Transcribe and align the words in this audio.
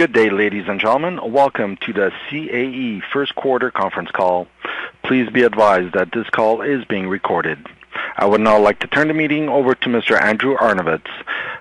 Good 0.00 0.14
day, 0.14 0.30
ladies 0.30 0.64
and 0.66 0.80
gentlemen. 0.80 1.20
Welcome 1.30 1.76
to 1.82 1.92
the 1.92 2.10
CAE 2.30 3.02
first 3.12 3.34
quarter 3.34 3.70
conference 3.70 4.10
call. 4.10 4.46
Please 5.02 5.28
be 5.28 5.42
advised 5.42 5.92
that 5.92 6.10
this 6.14 6.26
call 6.30 6.62
is 6.62 6.86
being 6.86 7.06
recorded. 7.06 7.66
I 8.16 8.24
would 8.24 8.40
now 8.40 8.58
like 8.58 8.78
to 8.78 8.86
turn 8.86 9.08
the 9.08 9.12
meeting 9.12 9.50
over 9.50 9.74
to 9.74 9.88
Mr. 9.90 10.18
Andrew 10.18 10.56
Arnovitz. 10.56 11.10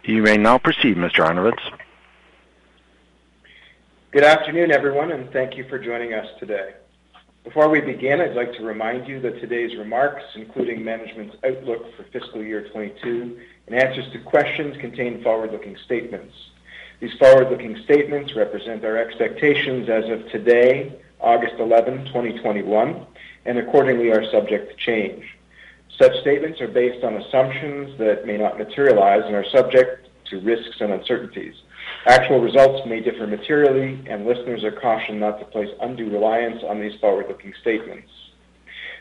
You 0.05 0.21
may 0.21 0.37
now 0.37 0.57
proceed, 0.57 0.95
Mr. 0.95 1.27
Arnovitz. 1.27 1.59
Good 4.11 4.23
afternoon, 4.23 4.71
everyone, 4.71 5.11
and 5.11 5.29
thank 5.33 5.57
you 5.57 5.67
for 5.67 5.77
joining 5.77 6.13
us 6.13 6.27
today. 6.39 6.75
Before 7.43 7.67
we 7.67 7.81
begin, 7.81 8.21
I'd 8.21 8.37
like 8.37 8.53
to 8.53 8.63
remind 8.63 9.05
you 9.05 9.19
that 9.19 9.41
today's 9.41 9.77
remarks, 9.77 10.23
including 10.35 10.81
management's 10.85 11.35
outlook 11.45 11.93
for 11.97 12.03
fiscal 12.03 12.41
year 12.41 12.69
22 12.69 13.37
and 13.67 13.75
answers 13.75 14.09
to 14.13 14.19
questions, 14.19 14.77
contain 14.77 15.21
forward-looking 15.23 15.75
statements. 15.83 16.33
These 16.99 17.13
forward-looking 17.13 17.77
statements 17.83 18.35
represent 18.35 18.83
our 18.83 18.97
expectations 18.97 19.87
as 19.87 20.09
of 20.09 20.29
today, 20.31 20.93
August 21.21 21.55
11, 21.57 22.07
2021, 22.07 23.05
and 23.45 23.57
accordingly 23.57 24.11
are 24.11 24.29
subject 24.29 24.71
to 24.71 24.75
change. 24.75 25.23
Such 25.97 26.19
statements 26.19 26.59
are 26.59 26.67
based 26.67 27.05
on 27.05 27.15
assumptions 27.15 27.97
that 27.99 28.25
may 28.25 28.37
not 28.37 28.57
materialize 28.57 29.23
and 29.25 29.33
are 29.33 29.45
subject 29.49 30.09
to 30.25 30.41
risks 30.41 30.81
and 30.81 30.91
uncertainties. 30.91 31.55
Actual 32.05 32.41
results 32.41 32.85
may 32.85 32.99
differ 32.99 33.27
materially, 33.27 33.99
and 34.05 34.25
listeners 34.25 34.65
are 34.65 34.71
cautioned 34.71 35.21
not 35.21 35.39
to 35.39 35.45
place 35.45 35.69
undue 35.81 36.09
reliance 36.09 36.63
on 36.63 36.81
these 36.81 36.99
forward-looking 36.99 37.53
statements. 37.61 38.11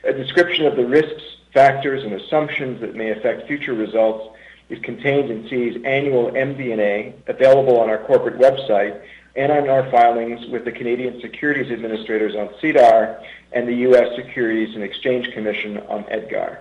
A 0.04 0.12
description 0.12 0.66
of 0.66 0.76
the 0.76 0.86
risks, 0.86 1.22
factors, 1.52 2.04
and 2.04 2.12
assumptions 2.12 2.80
that 2.80 2.94
may 2.94 3.10
affect 3.10 3.48
future 3.48 3.74
results 3.74 4.36
is 4.68 4.78
contained 4.80 5.30
in 5.30 5.48
CAE's 5.48 5.82
annual 5.84 6.30
MD&A, 6.32 7.14
available 7.26 7.80
on 7.80 7.88
our 7.88 7.98
corporate 7.98 8.38
website 8.38 9.02
and 9.34 9.52
on 9.52 9.68
our 9.68 9.90
filings 9.90 10.46
with 10.48 10.64
the 10.64 10.72
Canadian 10.72 11.20
Securities 11.20 11.70
Administrators 11.70 12.34
on 12.34 12.50
SEDAR 12.60 13.22
and 13.52 13.68
the 13.68 13.74
U.S. 13.74 14.14
Securities 14.16 14.74
and 14.74 14.82
Exchange 14.82 15.32
Commission 15.32 15.78
on 15.88 16.04
EDGAR. 16.08 16.60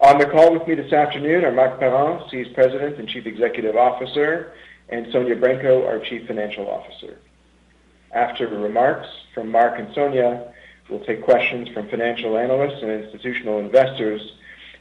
On 0.00 0.18
the 0.18 0.26
call 0.26 0.52
with 0.52 0.68
me 0.68 0.74
this 0.74 0.92
afternoon 0.92 1.44
are 1.44 1.52
Marc 1.52 1.78
Parent, 1.80 2.30
CAE's 2.30 2.52
President 2.52 2.98
and 2.98 3.08
Chief 3.08 3.26
Executive 3.26 3.76
Officer, 3.76 4.52
and 4.88 5.10
Sonya 5.10 5.36
Branco, 5.36 5.86
our 5.86 5.98
Chief 5.98 6.26
Financial 6.26 6.68
Officer. 6.68 7.18
After 8.12 8.48
the 8.48 8.58
remarks 8.58 9.08
from 9.34 9.50
Marc 9.50 9.78
and 9.78 9.92
Sonya, 9.94 10.52
we'll 10.88 11.04
take 11.04 11.22
questions 11.22 11.68
from 11.70 11.88
financial 11.88 12.38
analysts 12.38 12.82
and 12.82 12.90
institutional 12.90 13.58
investors 13.58 14.20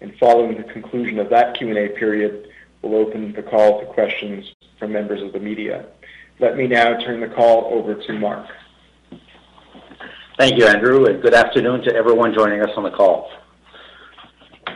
and 0.06 0.16
following 0.20 0.56
the 0.56 0.64
conclusion 0.72 1.18
of 1.18 1.32
that 1.32 1.58
Q&A 1.58 1.90
period, 1.98 2.48
we'll 2.84 2.96
open 2.96 3.34
the 3.34 3.42
call 3.42 3.80
to 3.80 3.88
questions 3.88 4.46
from 4.78 4.92
members 4.92 5.20
of 5.24 5.34
the 5.34 5.40
media. 5.40 5.88
Let 6.40 6.56
me 6.58 6.68
now 6.68 7.00
turn 7.00 7.22
the 7.22 7.28
call 7.28 7.74
over 7.74 7.96
to 7.96 8.14
Marc. 8.14 8.46
Thank 10.38 10.60
you, 10.60 10.68
Andrew, 10.68 11.06
and 11.06 11.24
good 11.24 11.34
afternoon 11.34 11.82
to 11.86 11.96
everyone 11.96 12.36
joining 12.36 12.62
us 12.62 12.70
on 12.78 12.84
the 12.84 12.92
call. 12.92 13.32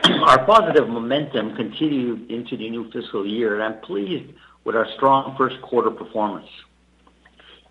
Our 0.04 0.44
positive 0.44 0.88
momentum 0.88 1.54
continued 1.54 2.28
into 2.28 2.56
the 2.56 2.68
new 2.68 2.90
fiscal 2.90 3.24
year, 3.24 3.54
and 3.54 3.62
I'm 3.62 3.80
pleased 3.82 4.32
with 4.64 4.74
our 4.74 4.88
strong 4.96 5.36
first 5.38 5.62
quarter 5.62 5.92
performance. 5.92 6.48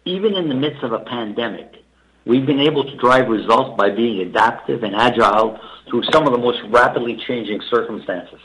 Even 0.05 0.33
in 0.35 0.47
the 0.47 0.55
midst 0.55 0.81
of 0.81 0.93
a 0.93 0.99
pandemic, 0.99 1.83
we've 2.29 2.45
been 2.45 2.59
able 2.59 2.83
to 2.83 2.95
drive 2.97 3.27
results 3.27 3.75
by 3.75 3.89
being 3.89 4.21
adaptive 4.21 4.83
and 4.83 4.95
agile 4.95 5.59
through 5.89 6.03
some 6.11 6.27
of 6.27 6.31
the 6.31 6.37
most 6.37 6.59
rapidly 6.69 7.19
changing 7.27 7.59
circumstances. 7.71 8.39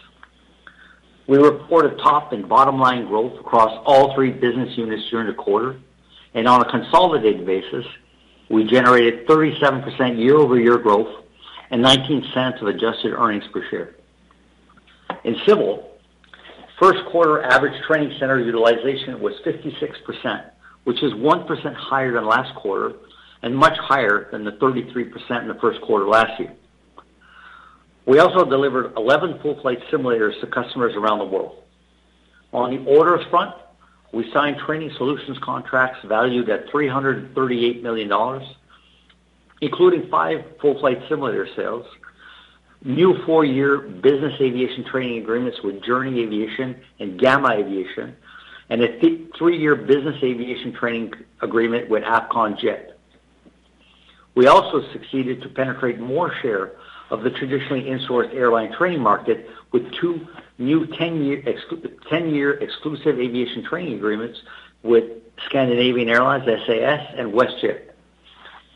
We 1.27 1.37
reported 1.37 1.99
top 1.99 2.33
and 2.33 2.49
bottom 2.49 2.81
line 2.81 3.07
growth 3.07 3.39
across 3.39 3.83
all 3.85 4.15
three 4.15 4.31
business 4.31 4.77
units 4.79 5.03
during 5.11 5.27
the 5.27 5.35
quarter, 5.35 5.77
and 6.33 6.49
on 6.49 6.63
a 6.63 6.71
consolidated 6.71 7.45
basis, 7.45 7.85
we 8.49 8.65
generated 8.65 9.27
37% 9.27 10.19
year-over-year 10.19 10.79
growth 10.79 11.25
and 11.71 11.85
0.19 11.85 12.63
of 12.63 12.69
adjusted 12.69 13.13
earnings 13.13 13.45
per 13.53 13.63
share. 13.69 13.97
In 15.25 15.37
civil, 15.47 15.91
first 16.79 17.05
quarter 17.11 17.43
average 17.43 17.75
training 17.87 18.17
center 18.19 18.41
utilization 18.41 19.21
was 19.21 19.35
56%, 19.45 20.51
which 20.85 21.03
is 21.03 21.13
1% 21.13 21.75
higher 21.75 22.13
than 22.13 22.27
last 22.27 22.55
quarter 22.55 22.95
and 23.45 23.55
much 23.55 23.77
higher 23.79 24.27
than 24.33 24.43
the 24.43 24.53
33% 24.53 25.43
in 25.43 25.49
the 25.49 25.55
first 25.61 25.79
quarter 25.83 26.09
last 26.09 26.41
year. 26.41 26.55
We 28.07 28.19
also 28.19 28.49
delivered 28.49 28.95
11 28.97 29.41
full-flight 29.43 29.81
simulators 29.93 30.41
to 30.41 30.47
customers 30.47 30.95
around 30.97 31.19
the 31.19 31.27
world. 31.27 31.63
On 32.55 32.71
the 32.71 32.91
orders 32.91 33.25
front, 33.29 33.55
we 34.15 34.31
signed 34.33 34.57
training 34.65 34.93
solutions 34.97 35.37
contracts 35.43 35.99
valued 36.07 36.49
at 36.49 36.71
338 36.71 37.83
million 37.83 38.09
dollars, 38.09 38.45
including 39.61 40.09
five 40.09 40.43
full-flight 40.63 41.01
simulator 41.11 41.47
sales, 41.55 41.85
new 42.83 43.15
four-year 43.27 43.77
business 43.79 44.33
aviation 44.41 44.85
training 44.85 45.23
agreements 45.23 45.59
with 45.63 45.85
Journey 45.85 46.23
Aviation 46.23 46.81
and 46.99 47.21
Gama 47.21 47.51
Aviation, 47.51 48.17
and 48.71 48.83
a 48.83 48.99
three-year 49.37 49.77
business 49.77 50.17
aviation 50.23 50.73
training 50.73 51.13
agreement 51.43 51.91
with 51.91 52.05
Avcon 52.05 52.59
Jet. 52.59 52.94
We 54.35 54.47
also 54.47 54.83
succeeded 54.93 55.43
to 55.43 55.49
penetrate 55.49 56.01
more 56.01 56.33
share 56.43 56.73
of 57.11 57.23
the 57.23 57.31
traditionally 57.31 57.85
insourced 57.85 58.35
airline 58.35 58.73
training 58.73 59.01
market 59.01 59.49
with 59.73 59.93
two 59.95 60.27
new 60.59 60.87
10-year 60.87 62.53
exclusive 62.53 63.19
aviation 63.19 63.65
training 63.65 63.95
agreements 63.95 64.41
with 64.83 65.05
Scandinavian 65.47 66.09
Airlines, 66.09 66.45
SAS, 66.45 67.15
and 67.17 67.33
WestJet. 67.33 67.91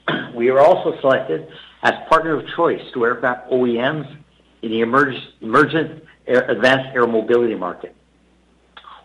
We 0.34 0.48
are 0.50 0.60
also 0.60 0.98
selected 1.00 1.48
as 1.82 1.92
partner 2.08 2.38
of 2.38 2.46
choice 2.56 2.80
to 2.94 3.04
aircraft 3.04 3.50
OEMs 3.50 4.16
in 4.62 4.70
the 4.70 4.80
emergent 4.80 6.04
advanced 6.26 6.94
air 6.94 7.06
mobility 7.06 7.54
market. 7.54 7.94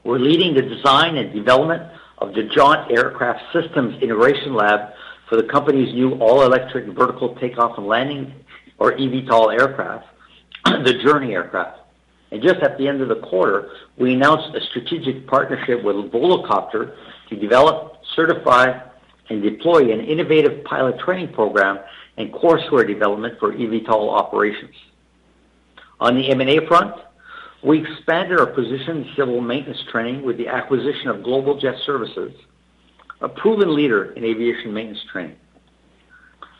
We're 0.03 0.19
leading 0.19 0.53
the 0.53 0.61
design 0.61 1.17
and 1.17 1.33
development 1.33 1.83
of 2.17 2.33
the 2.33 2.43
Jaunt 2.43 2.91
Aircraft 2.91 3.41
Systems 3.51 4.01
Integration 4.01 4.53
Lab 4.53 4.93
for 5.29 5.35
the 5.35 5.43
company's 5.43 5.93
new 5.93 6.13
all-electric 6.15 6.85
vertical 6.87 7.35
takeoff 7.35 7.77
and 7.77 7.87
landing, 7.87 8.33
or 8.77 8.93
eVTOL 8.93 9.53
aircraft, 9.53 10.05
the 10.65 10.99
Journey 11.03 11.33
aircraft. 11.33 11.79
And 12.31 12.41
just 12.41 12.61
at 12.61 12.77
the 12.77 12.87
end 12.87 13.01
of 13.01 13.09
the 13.09 13.19
quarter, 13.19 13.69
we 13.97 14.13
announced 14.13 14.55
a 14.55 14.61
strategic 14.61 15.27
partnership 15.27 15.83
with 15.83 15.95
Volocopter 16.11 16.95
to 17.29 17.35
develop, 17.35 18.01
certify, 18.15 18.79
and 19.29 19.41
deploy 19.41 19.91
an 19.91 20.01
innovative 20.01 20.63
pilot 20.63 20.99
training 20.99 21.31
program 21.33 21.79
and 22.17 22.33
courseware 22.33 22.87
development 22.87 23.39
for 23.39 23.53
eVTOL 23.53 24.11
operations. 24.11 24.75
On 25.99 26.15
the 26.15 26.29
M&A 26.31 26.65
front, 26.67 26.95
we 27.63 27.81
expanded 27.81 28.39
our 28.39 28.47
position 28.47 29.03
in 29.03 29.09
civil 29.15 29.39
maintenance 29.39 29.81
training 29.91 30.23
with 30.23 30.37
the 30.37 30.47
acquisition 30.47 31.07
of 31.07 31.23
Global 31.23 31.59
Jet 31.59 31.75
Services, 31.85 32.33
a 33.23 33.29
proven 33.29 33.73
leader 33.73 34.11
in 34.11 34.25
aviation 34.25 34.73
maintenance 34.73 35.03
training. 35.11 35.37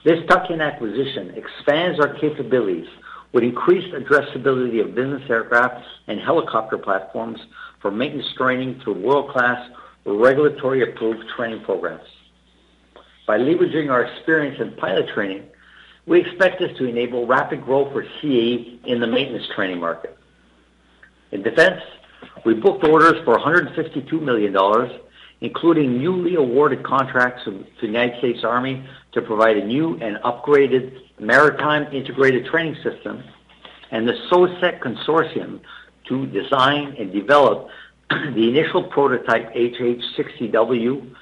This 0.06 0.26
tuck-in 0.28 0.62
acquisition 0.62 1.36
expands 1.36 2.00
our 2.00 2.14
capabilities 2.16 2.88
with 3.34 3.44
increased 3.44 3.94
addressability 3.94 4.82
of 4.82 4.96
business 4.96 5.30
aircraft 5.30 5.86
and 6.08 6.20
helicopter 6.20 6.78
platforms 6.78 7.40
for 7.82 7.92
maintenance 7.92 8.32
training 8.38 8.80
through 8.82 8.94
world-class, 8.94 9.72
regulatory-approved 10.06 11.28
training 11.36 11.64
programs. 11.64 12.08
By 13.28 13.40
leveraging 13.40 13.92
our 13.92 14.04
experience 14.04 14.60
in 14.62 14.72
pilot 14.74 15.10
training, 15.14 15.44
we 16.06 16.22
expect 16.22 16.60
this 16.60 16.78
to 16.78 16.86
enable 16.86 17.26
rapid 17.26 17.64
growth 17.64 17.92
for 17.92 18.04
CAE 18.04 18.80
in 18.86 19.00
the 19.00 19.08
maintenance 19.08 19.48
training 19.56 19.80
market. 19.80 20.18
In 21.32 21.42
defense, 21.44 21.82
we 22.46 22.54
booked 22.54 22.86
orders 22.86 23.22
for 23.24 23.34
152 23.34 24.20
million 24.20 24.54
dollars 24.54 24.92
including 25.44 25.98
newly 25.98 26.36
awarded 26.36 26.84
contracts 26.84 27.44
to 27.44 27.66
the 27.82 27.86
United 27.86 28.18
States 28.20 28.46
Army 28.46 28.84
to 29.12 29.22
provide 29.22 29.58
a 29.58 29.66
new 29.66 30.00
and 30.00 30.16
upgraded 30.24 30.98
maritime 31.20 31.94
integrated 31.94 32.46
training 32.46 32.76
system, 32.82 33.22
and 33.92 34.08
the 34.08 34.14
SOSSEC 34.32 34.80
consortium 34.80 35.60
to 36.08 36.26
design 36.28 36.96
and 36.98 37.12
develop 37.12 37.68
the 38.10 38.48
initial 38.48 38.84
prototype 38.84 39.50
HH-60W 39.50 41.14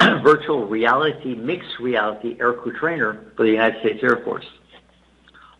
virtual 0.22 0.66
reality, 0.66 1.34
mixed 1.34 1.78
reality 1.78 2.36
aircrew 2.38 2.74
trainer 2.78 3.26
for 3.36 3.44
the 3.44 3.52
United 3.52 3.78
States 3.80 4.02
Air 4.02 4.22
Force. 4.24 4.46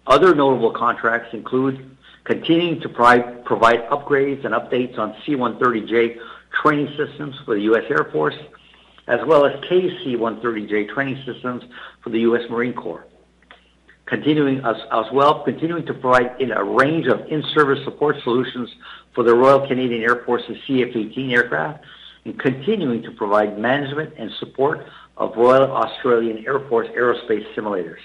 Other 0.06 0.34
notable 0.34 0.72
contracts 0.72 1.34
include 1.34 1.96
continuing 2.24 2.80
to 2.80 2.88
provide 2.88 3.88
upgrades 3.90 4.44
and 4.46 4.54
updates 4.54 4.98
on 4.98 5.14
C-130J 5.26 6.18
training 6.62 6.88
systems 6.96 7.34
for 7.44 7.54
the 7.54 7.62
U.S. 7.62 7.84
Air 7.90 8.08
Force, 8.12 8.34
as 9.08 9.20
well 9.26 9.46
as 9.46 9.52
KC-130J 9.70 10.88
training 10.94 11.22
systems 11.24 11.62
for 12.02 12.10
the 12.10 12.20
U.S. 12.20 12.42
Marine 12.50 12.72
Corps. 12.72 13.04
Continuing 14.06 14.58
as, 14.64 15.06
well, 15.12 15.42
continuing 15.44 15.84
to 15.86 15.94
provide 15.94 16.40
in 16.40 16.52
a 16.52 16.62
range 16.62 17.06
of 17.08 17.26
in-service 17.28 17.80
support 17.84 18.16
solutions 18.22 18.68
for 19.14 19.24
the 19.24 19.34
Royal 19.34 19.66
Canadian 19.66 20.02
Air 20.02 20.22
Force's 20.24 20.56
CF-18 20.68 21.32
aircraft, 21.32 21.84
and 22.24 22.38
continuing 22.38 23.02
to 23.02 23.10
provide 23.12 23.58
management 23.58 24.14
and 24.16 24.30
support 24.38 24.86
of 25.16 25.36
Royal 25.36 25.72
Australian 25.72 26.44
Air 26.46 26.60
Force 26.68 26.88
aerospace 26.96 27.44
simulators. 27.56 27.98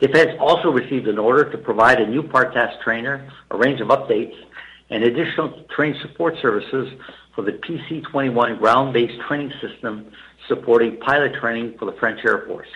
Defense 0.00 0.32
also 0.40 0.70
received 0.70 1.06
an 1.06 1.18
order 1.18 1.50
to 1.50 1.56
provide 1.56 2.00
a 2.00 2.06
new 2.06 2.22
part 2.22 2.52
task 2.52 2.82
trainer, 2.82 3.30
a 3.50 3.56
range 3.56 3.80
of 3.80 3.88
updates, 3.88 4.34
and 4.94 5.02
additional 5.02 5.64
train 5.74 5.96
support 6.02 6.36
services 6.40 6.88
for 7.34 7.42
the 7.42 7.50
PC-21 7.50 8.60
ground-based 8.60 9.20
training 9.26 9.52
system 9.60 10.06
supporting 10.46 10.96
pilot 10.98 11.34
training 11.34 11.74
for 11.80 11.86
the 11.86 11.98
French 11.98 12.20
Air 12.24 12.44
Force. 12.46 12.68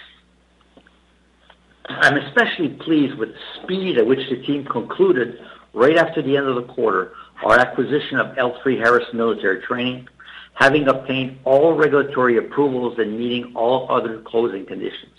I'm 1.88 2.16
especially 2.16 2.70
pleased 2.70 3.16
with 3.16 3.28
the 3.28 3.62
speed 3.62 3.98
at 3.98 4.06
which 4.06 4.28
the 4.28 4.42
team 4.44 4.64
concluded 4.64 5.38
right 5.72 5.96
after 5.96 6.20
the 6.20 6.36
end 6.36 6.48
of 6.48 6.56
the 6.56 6.64
quarter 6.74 7.12
our 7.44 7.56
acquisition 7.56 8.18
of 8.18 8.36
L3Harris 8.36 9.14
Military 9.14 9.62
Training, 9.62 10.08
having 10.54 10.88
obtained 10.88 11.38
all 11.44 11.76
regulatory 11.76 12.36
approvals 12.36 12.98
and 12.98 13.16
meeting 13.16 13.52
all 13.54 13.86
other 13.88 14.22
closing 14.22 14.66
conditions. 14.66 15.14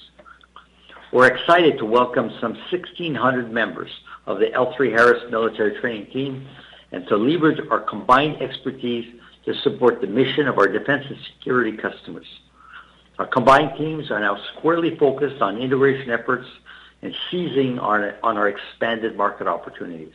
We're 1.14 1.28
excited 1.28 1.78
to 1.78 1.86
welcome 1.86 2.30
some 2.42 2.56
1,600 2.70 3.54
members 3.54 3.90
of 4.26 4.40
the 4.40 4.48
L3 4.48 4.92
Harris 4.92 5.24
Military 5.32 5.80
Training 5.80 6.12
team 6.12 6.46
and 6.92 7.08
to 7.08 7.18
leverage 7.18 7.60
our 7.70 7.80
combined 7.80 8.42
expertise 8.42 9.06
to 9.46 9.54
support 9.62 10.02
the 10.02 10.08
mission 10.08 10.48
of 10.48 10.58
our 10.58 10.68
defense 10.68 11.06
and 11.08 11.18
security 11.34 11.78
customers. 11.78 12.26
Our 13.18 13.28
combined 13.28 13.78
teams 13.78 14.12
are 14.12 14.20
now 14.20 14.38
squarely 14.54 14.98
focused 14.98 15.42
on 15.42 15.58
integration 15.58 16.10
efforts 16.10 16.48
and 17.02 17.14
seizing 17.30 17.80
on 17.80 18.14
our 18.24 18.48
expanded 18.48 19.16
market 19.16 19.48
opportunities. 19.48 20.14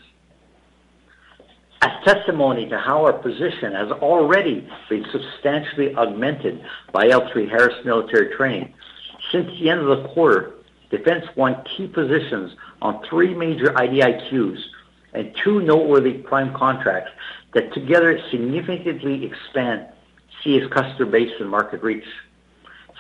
As 1.82 1.90
testimony 2.04 2.68
to 2.70 2.78
how 2.78 3.04
our 3.04 3.12
position 3.12 3.72
has 3.72 3.90
already 3.90 4.66
been 4.88 5.04
substantially 5.12 5.94
augmented 5.94 6.64
by 6.92 7.08
L3 7.08 7.48
Harris 7.48 7.84
Military 7.84 8.34
Training, 8.34 8.72
since 9.30 9.48
the 9.58 9.70
end 9.70 9.80
of 9.80 10.02
the 10.02 10.08
quarter, 10.08 10.54
Defense 10.90 11.24
won 11.34 11.56
key 11.76 11.88
positions 11.88 12.52
on 12.80 13.02
three 13.08 13.34
major 13.34 13.66
IDIQs 13.66 14.58
and 15.14 15.34
two 15.42 15.60
noteworthy 15.60 16.14
prime 16.14 16.52
contracts 16.54 17.10
that 17.54 17.72
together 17.72 18.18
significantly 18.30 19.24
expand 19.24 19.86
CAE's 20.42 20.70
customer 20.72 21.10
base 21.10 21.32
and 21.40 21.48
market 21.48 21.82
reach. 21.82 22.04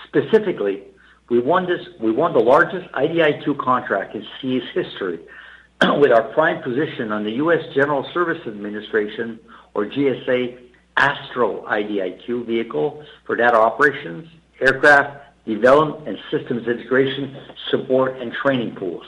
Specifically, 0.06 0.82
we 1.28 1.40
won 1.40 1.66
the 1.66 2.42
largest 2.42 2.90
IDIQ 2.92 3.58
contract 3.58 4.14
in 4.14 4.24
CAE's 4.40 4.68
history 4.72 5.20
with 5.98 6.12
our 6.12 6.22
prime 6.32 6.62
position 6.62 7.10
on 7.12 7.24
the 7.24 7.32
U.S. 7.32 7.62
General 7.74 8.08
Services 8.14 8.46
Administration, 8.46 9.40
or 9.74 9.86
GSA, 9.86 10.58
Astro 10.96 11.64
IDIQ 11.66 12.46
vehicle 12.46 13.04
for 13.26 13.34
data 13.34 13.56
operations, 13.56 14.28
aircraft 14.60 15.24
development 15.44 16.08
and 16.08 16.18
systems 16.30 16.68
integration, 16.68 17.36
support, 17.70 18.16
and 18.20 18.32
training 18.32 18.76
pools. 18.76 19.04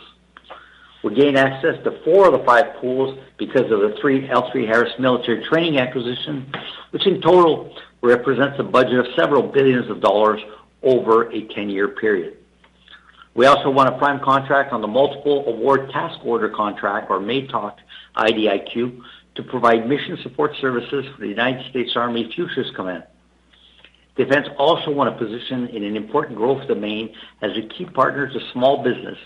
We 1.07 1.15
gained 1.15 1.39
access 1.39 1.77
to 1.85 2.03
four 2.03 2.27
of 2.27 2.33
the 2.33 2.45
five 2.45 2.75
pools 2.81 3.17
because 3.39 3.71
of 3.71 3.79
the 3.79 3.95
three 4.01 4.27
L3 4.27 4.67
Harris 4.67 4.93
Military 4.99 5.45
Training 5.45 5.79
acquisition, 5.79 6.53
which 6.91 7.07
in 7.07 7.21
total 7.21 7.73
represents 8.03 8.59
a 8.59 8.65
budget 8.65 8.99
of 8.99 9.07
several 9.15 9.45
billions 9.45 9.89
of 9.89 10.01
dollars 10.01 10.41
over 10.83 11.31
a 11.31 11.43
10-year 11.43 11.91
period. 11.91 12.39
We 13.35 13.47
also 13.47 13.71
won 13.71 13.87
a 13.87 13.97
prime 13.97 14.19
contract 14.19 14.73
on 14.73 14.81
the 14.81 14.89
Multiple 14.89 15.45
Award 15.47 15.91
Task 15.91 16.19
Order 16.25 16.49
contract, 16.49 17.09
or 17.09 17.21
MATOC 17.21 17.77
IDIQ, 18.17 19.01
to 19.37 19.43
provide 19.45 19.89
mission 19.89 20.19
support 20.25 20.57
services 20.61 21.05
for 21.15 21.21
the 21.21 21.29
United 21.29 21.71
States 21.71 21.93
Army 21.95 22.33
Futures 22.35 22.73
Command. 22.75 23.05
Defense 24.17 24.49
also 24.59 24.91
won 24.91 25.07
a 25.07 25.17
position 25.17 25.69
in 25.69 25.85
an 25.85 25.95
important 25.95 26.37
growth 26.37 26.67
domain 26.67 27.15
as 27.43 27.53
a 27.57 27.63
key 27.63 27.85
partner 27.85 28.27
to 28.27 28.41
small 28.53 28.83
business 28.83 29.19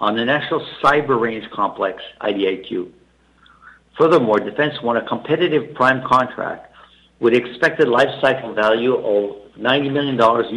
on 0.00 0.16
the 0.16 0.24
National 0.24 0.64
Cyber 0.82 1.20
Range 1.20 1.44
Complex 1.50 2.02
IDIQ. 2.20 2.90
Furthermore, 3.98 4.38
Defense 4.38 4.74
won 4.82 4.96
a 4.96 5.06
competitive 5.06 5.74
prime 5.74 6.06
contract 6.06 6.72
with 7.20 7.34
expected 7.34 7.88
life 7.88 8.08
cycle 8.20 8.54
value 8.54 8.94
of 8.94 9.52
$90 9.58 9.92
million 9.92 10.16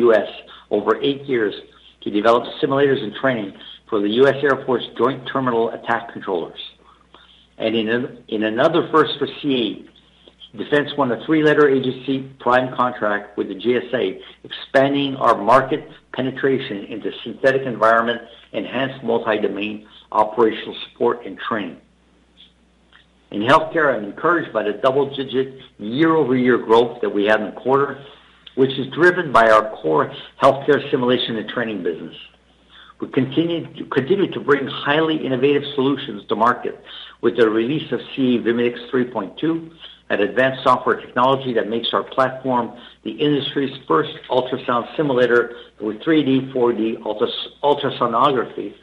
US 0.09 0.29
over 0.69 1.01
eight 1.01 1.23
years 1.23 1.55
to 2.01 2.11
develop 2.11 2.43
simulators 2.61 3.03
and 3.03 3.13
training 3.15 3.53
for 3.89 3.99
the 3.99 4.09
U.S. 4.09 4.35
Air 4.43 4.63
Force 4.65 4.83
Joint 4.97 5.27
Terminal 5.31 5.69
Attack 5.71 6.13
Controllers. 6.13 6.59
And 7.57 7.75
in, 7.75 7.89
a, 7.89 8.17
in 8.27 8.43
another 8.43 8.89
first 8.91 9.17
for 9.19 9.27
CAE, 9.27 9.87
Defense 10.55 10.89
won 10.97 11.11
a 11.11 11.25
three-letter 11.25 11.69
agency 11.69 12.29
prime 12.39 12.75
contract 12.75 13.37
with 13.37 13.47
the 13.47 13.55
GSA, 13.55 14.19
expanding 14.43 15.15
our 15.15 15.41
market 15.41 15.87
penetration 16.13 16.85
into 16.85 17.09
synthetic 17.23 17.61
environment, 17.61 18.21
enhanced 18.53 19.03
multi-domain 19.03 19.87
operational 20.11 20.75
support 20.89 21.25
and 21.25 21.37
training. 21.37 21.77
In 23.31 23.41
healthcare, 23.41 23.95
I'm 23.95 24.03
encouraged 24.03 24.51
by 24.51 24.63
the 24.63 24.73
double-digit 24.73 25.53
year-over-year 25.77 26.57
growth 26.57 26.99
that 27.01 27.09
we 27.09 27.25
had 27.25 27.39
in 27.39 27.47
the 27.47 27.61
quarter, 27.61 28.03
which 28.55 28.77
is 28.77 28.87
driven 28.93 29.31
by 29.31 29.49
our 29.49 29.69
core 29.77 30.13
healthcare 30.41 30.89
simulation 30.91 31.37
and 31.37 31.47
training 31.47 31.81
business. 31.81 32.15
We 32.99 33.07
continue 33.07 34.31
to 34.31 34.39
bring 34.41 34.67
highly 34.67 35.25
innovative 35.25 35.63
solutions 35.75 36.23
to 36.27 36.35
market 36.35 36.83
with 37.21 37.37
the 37.37 37.49
release 37.49 37.89
of 37.93 37.99
CAE 38.15 38.43
Vimedix 38.43 38.91
3.2, 38.91 39.71
an 40.11 40.19
advanced 40.19 40.61
software 40.61 40.99
technology 40.99 41.53
that 41.53 41.69
makes 41.69 41.87
our 41.93 42.03
platform 42.03 42.77
the 43.03 43.11
industry's 43.11 43.71
first 43.87 44.11
ultrasound 44.29 44.93
simulator 44.97 45.55
with 45.79 46.01
3D, 46.01 46.53
4D 46.53 47.01
ultrasonography 47.63 48.73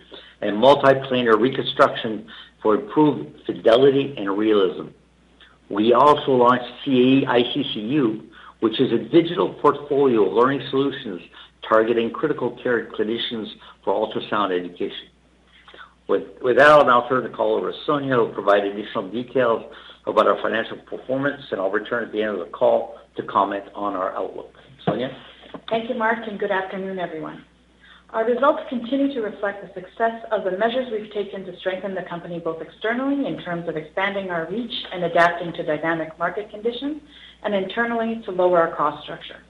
and 0.41 0.57
multiplanar 0.57 1.38
reconstruction 1.38 2.26
for 2.62 2.76
improved 2.76 3.45
fidelity 3.45 4.14
and 4.17 4.38
realism. 4.38 4.87
We 5.69 5.93
also 5.93 6.31
launched 6.31 6.64
CAE 6.87 7.26
ICCU, 7.26 8.25
which 8.61 8.81
is 8.81 8.91
a 8.91 8.99
digital 8.99 9.52
portfolio 9.52 10.26
of 10.26 10.33
learning 10.33 10.62
solutions 10.71 11.21
targeting 11.69 12.11
critical 12.11 12.59
care 12.62 12.87
clinicians 12.87 13.49
for 13.85 13.93
ultrasound 13.93 14.59
education. 14.59 15.09
With, 16.07 16.23
with 16.41 16.57
that, 16.57 16.69
I'll 16.69 16.87
now 16.87 17.07
turn 17.07 17.25
the 17.25 17.29
call 17.29 17.57
over 17.57 17.71
to 17.71 17.79
Sonya, 17.85 18.14
who 18.14 18.21
will 18.21 18.33
provide 18.33 18.64
additional 18.64 19.11
details 19.11 19.71
about 20.09 20.27
our 20.27 20.41
financial 20.43 20.79
performance, 20.79 21.43
and 21.50 21.61
I'll 21.61 21.71
return 21.71 22.05
at 22.05 22.12
the 22.12 22.23
end 22.23 22.38
of 22.38 22.47
the 22.47 22.53
call 22.53 22.97
to 23.17 23.23
comment 23.25 23.65
on 23.75 23.95
our 23.95 24.17
outlook. 24.17 24.53
Sonya? 24.85 25.11
Thank 25.71 25.88
you, 25.88 25.97
Marc, 25.97 26.27
and 26.27 26.38
good 26.38 26.50
afternoon, 26.50 26.99
everyone. 26.99 27.45
Our 28.11 28.25
results 28.25 28.62
continue 28.71 29.12
to 29.12 29.21
reflect 29.21 29.62
the 29.62 29.69
success 29.79 30.25
of 30.33 30.45
the 30.45 30.57
measures 30.57 30.88
we've 30.91 31.12
taken 31.12 31.45
to 31.45 31.55
strengthen 31.59 31.95
the 31.95 32.05
company, 32.09 32.38
both 32.38 32.62
externally 32.62 33.27
in 33.27 33.43
terms 33.43 33.69
of 33.69 33.77
expanding 33.77 34.31
our 34.31 34.49
reach 34.50 34.73
and 34.93 35.05
adapting 35.05 35.53
to 35.53 35.62
dynamic 35.62 36.19
market 36.19 36.50
conditions, 36.50 37.03
and 37.43 37.55
internally 37.55 38.23
to 38.25 38.31
lower 38.31 38.61
our 38.61 38.75
cost 38.75 39.05
structure. 39.05 39.43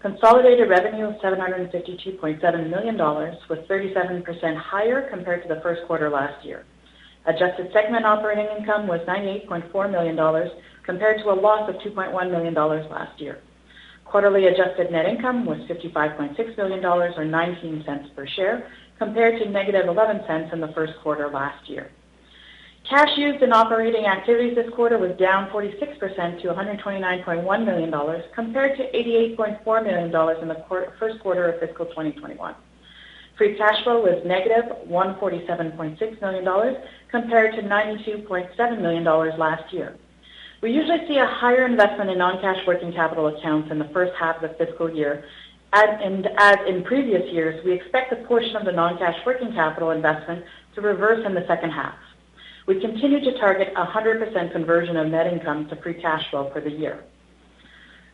Consolidated 0.00 0.70
revenue 0.70 1.08
of 1.08 1.16
$752.7 1.16 2.70
million 2.70 2.96
was 2.96 3.58
37% 3.68 4.56
higher 4.56 5.10
compared 5.10 5.42
to 5.42 5.54
the 5.54 5.60
first 5.60 5.82
quarter 5.86 6.08
last 6.08 6.42
year. 6.42 6.64
Adjusted 7.26 7.70
segment 7.72 8.06
operating 8.06 8.46
income 8.58 8.86
was 8.86 9.00
$98.4 9.06 9.90
million, 9.90 10.50
compared 10.84 11.18
to 11.22 11.30
a 11.30 11.34
loss 11.34 11.68
of 11.68 11.76
$2.1 11.76 12.30
million 12.30 12.54
last 12.54 13.20
year. 13.20 13.40
Quarterly 14.04 14.46
adjusted 14.46 14.90
net 14.90 15.06
income 15.06 15.44
was 15.44 15.58
$55.6 15.68 16.56
million, 16.56 16.84
or 16.84 17.24
19 17.24 17.84
cents 17.86 18.08
per 18.16 18.26
share, 18.26 18.70
compared 18.98 19.40
to 19.40 19.48
negative 19.48 19.86
11 19.86 20.22
cents 20.26 20.50
in 20.52 20.60
the 20.60 20.72
first 20.74 20.94
quarter 21.02 21.28
last 21.28 21.68
year. 21.68 21.90
Cash 22.88 23.10
used 23.16 23.42
in 23.42 23.52
operating 23.52 24.06
activities 24.06 24.56
this 24.56 24.68
quarter 24.74 24.98
was 24.98 25.16
down 25.18 25.50
46% 25.50 26.42
to 26.42 26.48
$129.1 26.48 27.64
million, 27.64 28.22
compared 28.34 28.76
to 28.78 28.82
$88.4 28.90 29.84
million 29.84 30.42
in 30.42 30.48
the 30.48 30.64
first 30.98 31.20
quarter 31.20 31.52
of 31.52 31.60
fiscal 31.60 31.86
2021. 31.86 32.54
Free 33.38 33.56
cash 33.56 33.82
flow 33.84 34.02
was 34.02 34.20
negative 34.26 34.64
$147.6 34.88 36.20
million, 36.20 36.76
compared 37.10 37.54
to 37.56 37.62
$92.7 37.62 38.80
million 38.80 39.04
last 39.04 39.72
year. 39.72 39.96
We 40.62 40.72
usually 40.72 41.06
see 41.08 41.16
a 41.16 41.26
higher 41.26 41.66
investment 41.66 42.10
in 42.10 42.18
non-cash 42.18 42.66
working 42.66 42.92
capital 42.92 43.28
accounts 43.28 43.70
in 43.70 43.78
the 43.78 43.88
first 43.94 44.12
half 44.18 44.42
of 44.42 44.42
the 44.42 44.64
fiscal 44.64 44.94
year. 44.94 45.24
And 45.72 46.28
as 46.36 46.56
in 46.68 46.84
previous 46.84 47.22
years, 47.32 47.64
we 47.64 47.72
expect 47.72 48.12
a 48.12 48.16
portion 48.26 48.56
of 48.56 48.64
the 48.64 48.72
non-cash 48.72 49.16
working 49.24 49.52
capital 49.52 49.90
investment 49.90 50.44
to 50.74 50.80
reverse 50.80 51.24
in 51.24 51.34
the 51.34 51.46
second 51.46 51.70
half. 51.70 51.94
We 52.66 52.80
continue 52.80 53.20
to 53.20 53.38
target 53.38 53.74
100% 53.74 54.52
conversion 54.52 54.96
of 54.96 55.08
net 55.08 55.26
income 55.26 55.68
to 55.70 55.76
free 55.82 55.94
cash 55.94 56.28
flow 56.30 56.50
for 56.52 56.60
the 56.60 56.70
year. 56.70 57.04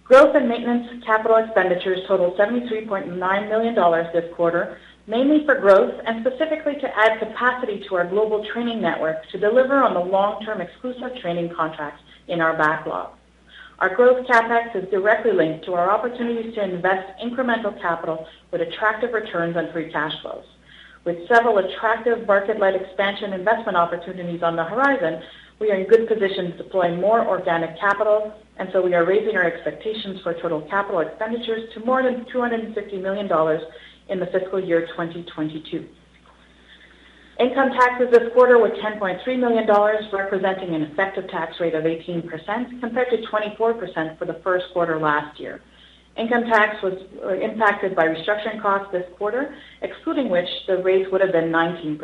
Growth 0.05 0.37
and 0.37 0.49
maintenance 0.49 1.03
capital 1.05 1.39
expenditures 1.39 1.99
totaled 2.07 2.39
73.9 2.39 3.49
million 3.49 3.75
dollars 3.75 4.07
this 4.13 4.33
quarter, 4.37 4.79
mainly 5.07 5.45
for 5.45 5.59
growth 5.61 5.95
and 6.05 6.25
specifically 6.25 6.75
to 6.81 6.89
add 6.97 7.19
capacity 7.19 7.85
to 7.89 7.95
our 7.95 8.09
global 8.09 8.45
training 8.53 8.81
network 8.81 9.17
to 9.31 9.39
deliver 9.39 9.77
on 9.83 9.95
the 9.95 10.01
long-term 10.01 10.61
exclusive 10.61 11.17
training 11.21 11.53
contracts 11.55 12.03
in 12.29 12.41
our 12.41 12.57
backlog. 12.57 13.11
Our 13.79 13.95
growth 13.95 14.27
CapEx 14.27 14.75
is 14.75 14.91
directly 14.91 15.33
linked 15.33 15.65
to 15.67 15.75
our 15.75 15.91
opportunities 15.91 16.55
to 16.55 16.65
invest 16.65 17.07
incremental 17.23 17.79
capital 17.81 18.27
with 18.51 18.63
attractive 18.63 19.13
returns 19.13 19.57
on 19.57 19.71
free 19.73 19.93
cash 19.93 20.13
flows. 20.23 20.45
With 21.05 21.29
several 21.29 21.59
attractive 21.59 22.27
market-led 22.27 22.75
expansion 22.75 23.33
investment 23.33 23.77
opportunities 23.77 24.43
on 24.43 24.57
the 24.57 24.65
horizon, 24.65 25.23
we 25.61 25.71
are 25.71 25.77
in 25.77 25.87
good 25.87 26.09
position 26.09 26.53
to 26.53 26.57
deploy 26.57 26.97
more 26.97 27.25
organic 27.27 27.79
capital, 27.79 28.33
and 28.59 28.69
so 28.73 28.83
we 28.83 28.95
are 28.95 29.05
raising 29.07 29.37
our 29.37 29.45
expectations 29.45 30.21
for 30.23 30.35
total 30.35 30.63
capital 30.63 31.01
expenditures 31.01 31.73
to 31.75 31.81
more 31.81 32.03
than 32.03 32.27
250 32.33 32.99
million 32.99 33.29
dollars 33.29 33.63
in 34.09 34.21
the 34.21 34.27
fiscal 34.27 34.63
year 34.63 34.87
2022. 34.89 35.87
Income 37.39 37.71
taxes 37.79 38.09
this 38.11 38.33
quarter 38.33 38.59
were 38.59 38.71
10.3 38.71 39.39
million 39.39 39.67
dollars, 39.67 40.05
representing 40.11 40.75
an 40.75 40.83
effective 40.83 41.29
tax 41.29 41.55
rate 41.61 41.75
of 41.75 41.85
18% 41.85 42.81
compared 42.81 43.11
to 43.11 43.19
24% 43.31 44.19
for 44.19 44.25
the 44.25 44.41
first 44.43 44.65
quarter 44.73 44.99
last 44.99 45.39
year. 45.39 45.61
Income 46.17 46.45
tax 46.45 46.83
was 46.83 46.95
uh, 47.23 47.35
impacted 47.35 47.95
by 47.95 48.07
restructuring 48.07 48.63
costs 48.63 48.89
this 48.91 49.05
quarter, 49.19 49.55
excluding 49.83 50.31
which 50.31 50.49
the 50.67 50.79
rate 50.79 51.13
would 51.13 51.21
have 51.21 51.33
been 51.33 51.53
19%. 51.53 52.01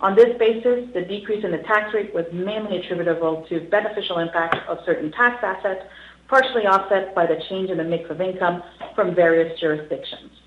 On 0.00 0.16
this 0.16 0.38
basis, 0.38 0.88
the 0.94 1.02
decrease 1.02 1.44
in 1.44 1.50
the 1.50 1.62
tax 1.68 1.92
rate 1.92 2.14
was 2.14 2.24
mainly 2.32 2.78
attributable 2.78 3.44
to 3.50 3.68
beneficial 3.68 4.20
impact 4.20 4.56
of 4.66 4.78
certain 4.86 5.12
tax 5.12 5.44
assets, 5.44 5.82
partially 6.28 6.64
offset 6.64 7.14
by 7.14 7.26
the 7.26 7.36
change 7.50 7.68
in 7.68 7.76
the 7.76 7.84
mix 7.84 8.08
of 8.08 8.22
income 8.22 8.62
from 8.94 9.14
various 9.14 9.60
jurisdictions. 9.60 10.39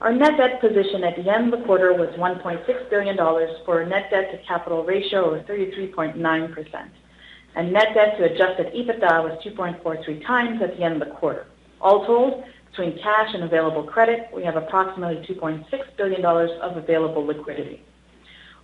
Our 0.00 0.14
net 0.14 0.38
debt 0.38 0.62
position 0.62 1.04
at 1.04 1.16
the 1.16 1.30
end 1.30 1.52
of 1.52 1.60
the 1.60 1.66
quarter 1.66 1.92
was 1.92 2.08
1.6 2.16 2.90
billion 2.90 3.16
dollars 3.16 3.50
for 3.66 3.82
a 3.82 3.86
net 3.86 4.10
debt 4.10 4.30
to 4.32 4.38
capital 4.46 4.82
ratio 4.82 5.34
of 5.34 5.44
33.9%. 5.44 6.88
And 7.54 7.72
net 7.72 7.88
debt 7.92 8.16
to 8.16 8.24
adjusted 8.24 8.72
EBITDA 8.72 9.22
was 9.22 9.38
2.43 9.44 10.26
times 10.26 10.62
at 10.62 10.76
the 10.78 10.84
end 10.84 11.02
of 11.02 11.06
the 11.06 11.14
quarter. 11.16 11.48
All 11.82 12.06
told, 12.06 12.44
between 12.70 12.98
cash 13.02 13.34
and 13.34 13.44
available 13.44 13.82
credit, 13.82 14.28
we 14.34 14.42
have 14.42 14.56
approximately 14.56 15.22
2.6 15.28 15.66
billion 15.98 16.22
dollars 16.22 16.50
of 16.62 16.78
available 16.78 17.26
liquidity. 17.26 17.82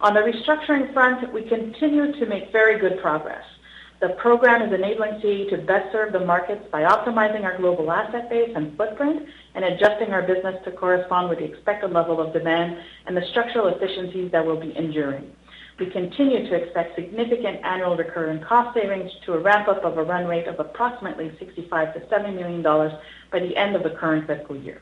On 0.01 0.15
the 0.15 0.21
restructuring 0.21 0.93
front, 0.95 1.33
we 1.35 1.43
continue 1.43 2.13
to 2.19 2.27
make 2.27 2.51
very 2.51 2.79
good 2.79 2.99
progress. 3.03 3.45
The 4.01 4.11
program 4.21 4.61
is 4.63 4.73
enabling 4.73 5.21
CAE 5.23 5.51
to 5.51 5.59
best 5.59 5.91
serve 5.91 6.13
the 6.13 6.21
markets 6.21 6.65
by 6.71 6.83
optimizing 6.83 7.45
our 7.45 7.57
global 7.57 7.91
asset 7.91 8.29
base 8.29 8.53
and 8.55 8.77
footprint 8.77 9.27
and 9.57 9.65
adjusting 9.65 10.13
our 10.13 10.23
business 10.23 10.55
to 10.65 10.71
correspond 10.71 11.31
with 11.31 11.39
the 11.39 11.45
expected 11.45 11.91
level 11.91 12.21
of 12.21 12.33
demand 12.33 12.77
and 13.07 13.17
the 13.17 13.23
structural 13.31 13.69
efficiencies 13.69 14.31
that 14.31 14.45
will 14.45 14.61
be 14.61 14.77
enduring. 14.77 15.33
We 15.81 15.91
continue 15.91 16.49
to 16.49 16.55
expect 16.55 16.95
significant 16.95 17.65
annual 17.65 17.97
recurring 17.97 18.43
cost 18.43 18.79
savings 18.79 19.11
to 19.25 19.33
a 19.33 19.39
ramp-up 19.41 19.83
of 19.83 19.99
a 19.99 20.03
run 20.05 20.27
rate 20.27 20.47
of 20.47 20.61
approximately 20.61 21.33
65 21.39 21.95
million-70 21.95 22.35
million 22.35 22.63
dollars 22.63 22.93
by 23.33 23.41
the 23.41 23.57
end 23.57 23.77
of 23.77 23.83
the 23.83 23.91
current 23.91 24.27
fiscal 24.27 24.57
year. 24.57 24.81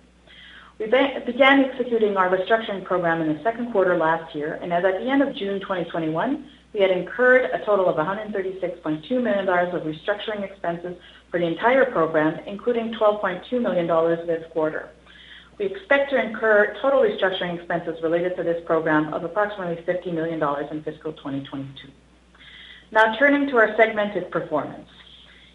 We 0.79 0.87
began 0.87 1.65
executing 1.65 2.17
our 2.17 2.29
restructuring 2.29 2.85
program 2.85 3.23
in 3.23 3.37
the 3.37 3.43
second 3.45 3.71
quarter 3.71 3.97
last 3.97 4.35
year, 4.35 4.59
and 4.61 4.73
as 4.73 4.85
at 4.85 5.01
the 5.01 5.09
end 5.09 5.23
of 5.23 5.35
June 5.37 5.61
2021, 5.61 6.51
we 6.73 6.81
had 6.81 6.91
incurred 6.91 7.49
a 7.53 7.65
total 7.65 7.89
of 7.89 7.97
136.2 7.97 9.11
million 9.23 9.47
dollars 9.47 9.73
of 9.73 9.83
restructuring 9.83 10.43
expenses 10.43 10.97
for 11.35 11.41
the 11.41 11.47
entire 11.49 11.85
program, 11.87 12.39
including 12.47 12.95
12.2 12.95 13.61
million 13.61 13.89
dollars 13.89 14.25
this 14.25 14.45
quarter. 14.53 14.91
We 15.59 15.67
expect 15.67 16.11
to 16.11 16.25
incur 16.25 16.77
total 16.81 17.01
restructuring 17.01 17.59
expenses 17.59 18.01
related 18.05 18.37
to 18.37 18.45
this 18.45 18.63
program 18.65 19.13
of 19.13 19.25
approximately 19.25 19.83
50 19.85 20.13
million 20.13 20.39
dollars 20.39 20.67
in 20.71 20.85
fiscal 20.85 21.13
2022. 21.13 21.89
Now 22.93 23.17
turning 23.19 23.49
to 23.49 23.57
our 23.57 23.75
segmented 23.77 24.31
performance. 24.31 24.89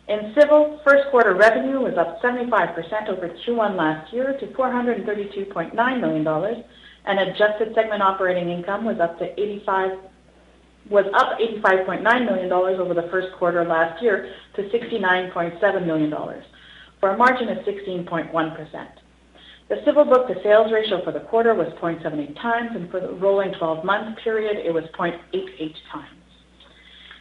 In 0.10 0.34
Civil, 0.38 0.82
first 0.84 1.10
quarter 1.12 1.34
revenue 1.34 1.80
was 1.80 1.94
up 1.98 2.22
75% 2.22 3.08
over 3.08 3.30
Q1 3.30 3.78
last 3.78 4.12
year 4.12 4.38
to 4.38 4.48
432.9 4.48 6.02
million 6.02 6.24
dollars, 6.26 6.58
and 7.06 7.20
adjusted 7.20 7.74
segment 7.74 8.02
operating 8.02 8.50
income 8.50 8.84
was 8.84 9.00
up 9.00 9.18
85.9 10.90 12.26
million 12.26 12.50
dollars 12.50 12.80
over 12.80 12.94
the 12.94 13.08
first 13.12 13.28
quarter 13.38 13.64
last 13.64 14.02
year 14.02 14.34
to 14.56 14.64
69.7 14.64 15.86
million 15.86 16.10
dollars, 16.10 16.44
for 17.00 17.10
a 17.10 17.18
margin 17.18 17.50
of 17.50 17.58
16.1%. 17.60 18.88
The 19.70 19.82
Civil 19.86 20.06
book-to-sales 20.06 20.72
ratio 20.72 21.04
for 21.04 21.12
the 21.12 21.20
quarter 21.20 21.54
was 21.54 21.68
0.78 21.80 22.42
times, 22.42 22.72
and 22.74 22.90
for 22.90 23.00
the 23.00 23.14
rolling 23.14 23.52
12-month 23.52 24.18
period, 24.24 24.58
it 24.66 24.74
was 24.74 24.84
0.88 24.98 25.76
times. 25.92 26.20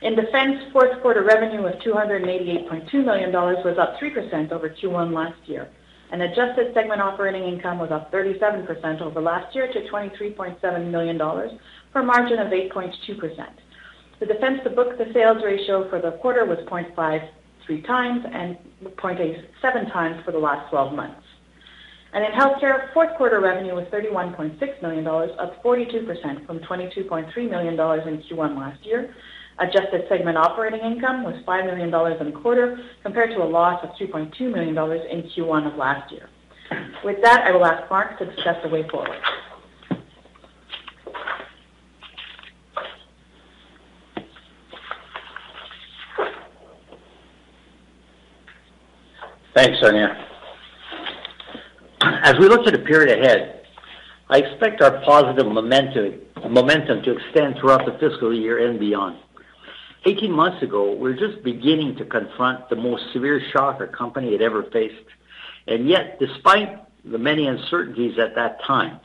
In 0.01 0.15
Defense, 0.15 0.63
fourth 0.73 1.03
quarter 1.03 1.25
revenue 1.25 1.67
of 1.67 1.75
288.2 1.81 3.05
million 3.05 3.33
dollars 3.33 3.59
was 3.65 3.77
up 3.79 3.99
3% 4.01 4.53
over 4.53 4.71
Q1 4.71 5.13
last 5.13 5.37
year, 5.47 5.69
and 6.11 6.23
adjusted 6.23 6.73
segment 6.73 7.03
operating 7.03 7.43
income 7.43 7.79
was 7.79 7.91
up 7.91 8.11
37% 8.13 9.03
over 9.03 9.21
last 9.21 9.55
year 9.55 9.71
to 9.71 9.81
23.7 9.93 10.91
million 10.91 11.19
dollars 11.19 11.51
for 11.99 12.03
a 12.03 12.05
margin 12.05 12.39
of 12.39 12.49
8.2%. 12.49 13.49
The 14.21 14.27
Defense 14.27 14.61
to 14.63 14.71
book-to-sales 14.71 15.43
ratio 15.45 15.91
for 15.91 16.01
the 16.01 16.13
quarter 16.13 16.45
was 16.45 16.59
0.53 16.59 17.87
times 17.87 18.25
and 18.33 18.57
0.87 18.85 19.93
times 19.93 20.25
for 20.25 20.31
the 20.31 20.39
last 20.39 20.71
12 20.71 20.95
months. 20.95 21.21
And 22.13 22.25
in 22.25 22.31
Healthcare, 22.31 22.93
fourth 22.95 23.17
quarter 23.17 23.41
revenue 23.41 23.75
was 23.75 23.85
31.6 23.87 24.83
million 24.83 25.03
dollars, 25.03 25.31
up 25.41 25.61
42% 25.63 26.47
from 26.47 26.61
22.3 26.61 27.51
million 27.51 27.75
dollars 27.75 28.07
in 28.07 28.23
Q1 28.23 28.57
last 28.57 28.85
year. 28.87 29.13
Adjusted 29.59 30.05
segment 30.09 30.39
operating 30.39 30.81
income 30.81 31.25
was 31.25 31.35
5 31.45 31.65
million 31.65 31.91
dollars 31.91 32.17
in 32.21 32.27
the 32.31 32.41
quarter, 32.41 32.79
compared 33.03 33.31
to 33.31 33.43
a 33.43 33.45
loss 33.45 33.85
of 33.85 33.91
2.2 34.01 34.41
million 34.53 34.75
dollars 34.75 35.01
in 35.11 35.23
Q1 35.23 35.71
of 35.71 35.77
last 35.77 36.13
year. 36.13 36.29
With 37.05 37.21
that, 37.23 37.45
I 37.45 37.51
will 37.51 37.67
ask 37.67 37.91
Marc 37.91 38.19
to 38.21 38.25
discuss 38.25 38.57
the 38.63 38.69
way 38.69 38.89
forward. 38.89 39.19
Thanks, 49.55 49.81
Sonya. 49.81 50.27
As 52.01 52.35
we 52.39 52.49
look 52.49 52.65
to 52.65 52.71
the 52.71 52.79
period 52.79 53.19
ahead, 53.19 53.67
I 54.31 54.39
expect 54.39 54.83
our 54.83 55.03
positive 55.05 55.47
momentum 55.47 57.03
to 57.03 57.17
extend 57.17 57.57
throughout 57.59 57.87
the 57.87 57.99
fiscal 57.99 58.33
year 58.33 58.69
and 58.69 58.79
beyond. 58.79 59.19
18 60.05 60.31
months 60.31 60.63
ago, 60.63 60.93
we 60.93 61.11
were 61.11 61.15
just 61.15 61.43
beginning 61.43 61.97
to 61.97 62.05
confront 62.05 62.69
the 62.69 62.77
most 62.77 63.03
severe 63.13 63.41
shock 63.53 63.81
our 63.81 63.87
company 63.87 64.33
had 64.33 64.43
ever 64.43 64.63
faced. 64.65 64.95
And 65.67 65.89
yet, 65.89 66.19
despite 66.21 66.85
the 67.05 67.19
many 67.19 67.47
uncertainties 67.47 68.19
at 68.19 68.35
that 68.37 68.63
time, 68.65 69.01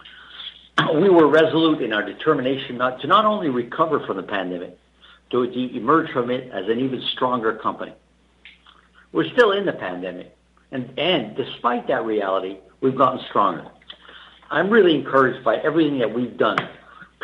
we 0.95 1.09
were 1.09 1.27
resolute 1.27 1.81
in 1.81 1.93
our 1.93 2.03
determination 2.03 2.77
not 2.77 3.01
to 3.01 3.07
not 3.07 3.25
only 3.25 3.49
recover 3.49 4.05
from 4.05 4.17
the 4.17 4.23
pandemic, 4.23 4.77
but 5.31 5.53
to 5.53 5.75
emerge 5.75 6.11
from 6.11 6.29
it 6.29 6.51
as 6.51 6.67
an 6.67 6.79
even 6.79 7.01
stronger 7.13 7.53
company. 7.55 7.93
We're 9.13 9.31
still 9.33 9.51
in 9.51 9.65
the 9.65 9.73
pandemic, 9.73 10.35
and 10.71 10.91
and 10.97 11.35
despite 11.37 11.87
that 11.87 12.03
reality, 12.03 12.57
we've 12.81 12.97
gotten 12.97 13.19
stronger. 13.29 13.67
I'm 14.49 14.71
really 14.71 14.95
encouraged 14.95 15.45
by 15.45 15.57
everything 15.57 15.99
that 15.99 16.11
we've 16.11 16.35
done 16.35 16.57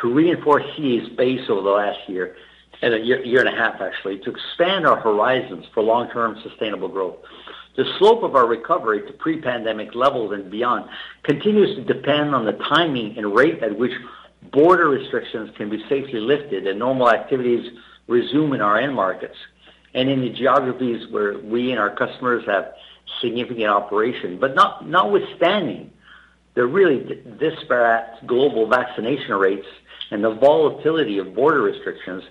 to 0.02 0.14
reinforce 0.14 0.64
CAE's 0.78 1.10
base 1.18 1.50
over 1.50 1.62
the 1.62 1.70
last 1.70 2.08
year, 2.08 2.36
and 2.84 2.94
a 2.94 3.00
year 3.00 3.40
and 3.40 3.50
a 3.50 3.58
half, 3.58 3.82
actually, 3.82 4.20
to 4.20 4.30
expand 4.30 4.86
our 4.86 5.00
horizons 5.00 5.66
for 5.74 5.82
long-term 5.82 6.40
sustainable 6.44 6.88
growth. 6.88 7.18
The 7.76 7.86
slope 7.98 8.24
of 8.24 8.36
our 8.36 8.48
recovery 8.48 9.02
to 9.08 9.14
pre-pandemic 9.14 9.96
levels 9.96 10.34
and 10.34 10.52
beyond 10.52 10.90
continues 11.24 11.76
to 11.76 11.84
depend 11.92 12.36
on 12.36 12.46
the 12.46 12.54
timing 12.54 13.18
and 13.18 13.36
rate 13.36 13.64
at 13.64 13.78
which 13.78 13.94
border 14.52 14.90
restrictions 14.90 15.50
can 15.58 15.70
be 15.70 15.84
safely 15.90 16.20
lifted 16.20 16.68
and 16.68 16.78
normal 16.78 17.10
activities 17.10 17.72
resume 18.08 18.54
in 18.54 18.62
our 18.62 18.80
end 18.80 18.96
markets 18.96 19.36
and 19.94 20.10
in 20.10 20.22
the 20.22 20.30
geographies 20.30 21.10
where 21.12 21.38
we 21.40 21.72
and 21.72 21.80
our 21.80 21.96
customers 21.96 22.44
have 22.46 22.74
significant 23.22 23.68
operation. 23.68 24.40
But 24.40 24.56
not, 24.56 24.88
notwithstanding 24.88 25.92
the 26.56 26.66
really 26.66 27.24
disparate 27.40 28.28
global 28.28 28.68
vaccination 28.68 29.34
rates 29.36 29.68
and 30.12 30.24
the 30.24 30.34
volatility 30.34 31.18
of 31.18 31.34
border 31.34 31.62
restrictions, 31.62 32.24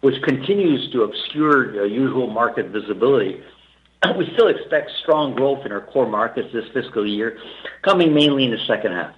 which 0.00 0.20
continues 0.22 0.90
to 0.92 1.02
obscure 1.02 1.72
the 1.72 1.88
usual 1.88 2.28
market 2.28 2.68
visibility, 2.68 3.42
we 4.18 4.30
still 4.34 4.48
expect 4.48 4.90
strong 5.02 5.34
growth 5.34 5.64
in 5.64 5.72
our 5.72 5.80
core 5.80 6.08
markets 6.08 6.48
this 6.52 6.64
fiscal 6.72 7.06
year, 7.06 7.38
coming 7.82 8.14
mainly 8.14 8.44
in 8.44 8.50
the 8.50 8.64
second 8.66 8.92
half. 8.92 9.14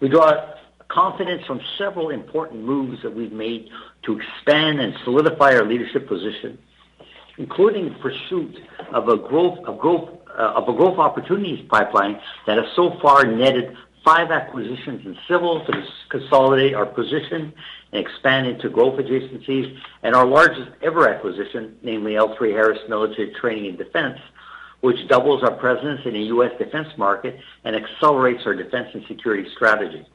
We 0.00 0.08
draw 0.08 0.53
confidence 0.94 1.44
from 1.44 1.60
several 1.76 2.10
important 2.10 2.62
moves 2.64 3.02
that 3.02 3.14
we've 3.14 3.32
made 3.32 3.68
to 4.04 4.18
expand 4.18 4.80
and 4.80 4.94
solidify 5.04 5.54
our 5.54 5.64
leadership 5.64 6.06
position, 6.08 6.56
including 7.38 7.94
pursuit 8.00 8.56
of 8.92 9.08
a 9.08 9.16
growth 9.16 9.58
of 9.66 9.78
growth 9.78 10.08
uh 10.38 10.60
of 10.60 10.68
a 10.68 10.72
growth 10.72 10.98
opportunities 10.98 11.64
pipeline 11.68 12.18
that 12.46 12.56
has 12.58 12.66
so 12.74 12.98
far 13.02 13.24
netted 13.24 13.76
five 14.04 14.30
acquisitions 14.30 15.04
in 15.06 15.16
civil 15.26 15.64
to 15.64 15.72
consolidate 16.10 16.74
our 16.74 16.86
position 16.86 17.52
and 17.92 18.06
expand 18.06 18.46
into 18.46 18.68
growth 18.68 18.98
adjacencies, 18.98 19.76
and 20.02 20.14
our 20.14 20.26
largest 20.26 20.70
ever 20.82 21.08
acquisition, 21.08 21.76
namely 21.82 22.12
L3Harris 22.12 22.86
Military 22.88 23.32
Training 23.40 23.66
and 23.66 23.78
Defense, 23.78 24.18
which 24.80 25.08
doubles 25.08 25.42
our 25.42 25.52
presence 25.52 26.00
in 26.04 26.12
the 26.12 26.24
U.S. 26.34 26.52
defense 26.58 26.88
market 26.98 27.38
and 27.64 27.74
accelerates 27.74 28.42
our 28.44 28.54
defense 28.54 28.88
and 28.92 29.04
security 29.06 29.48
strategy. 29.54 30.06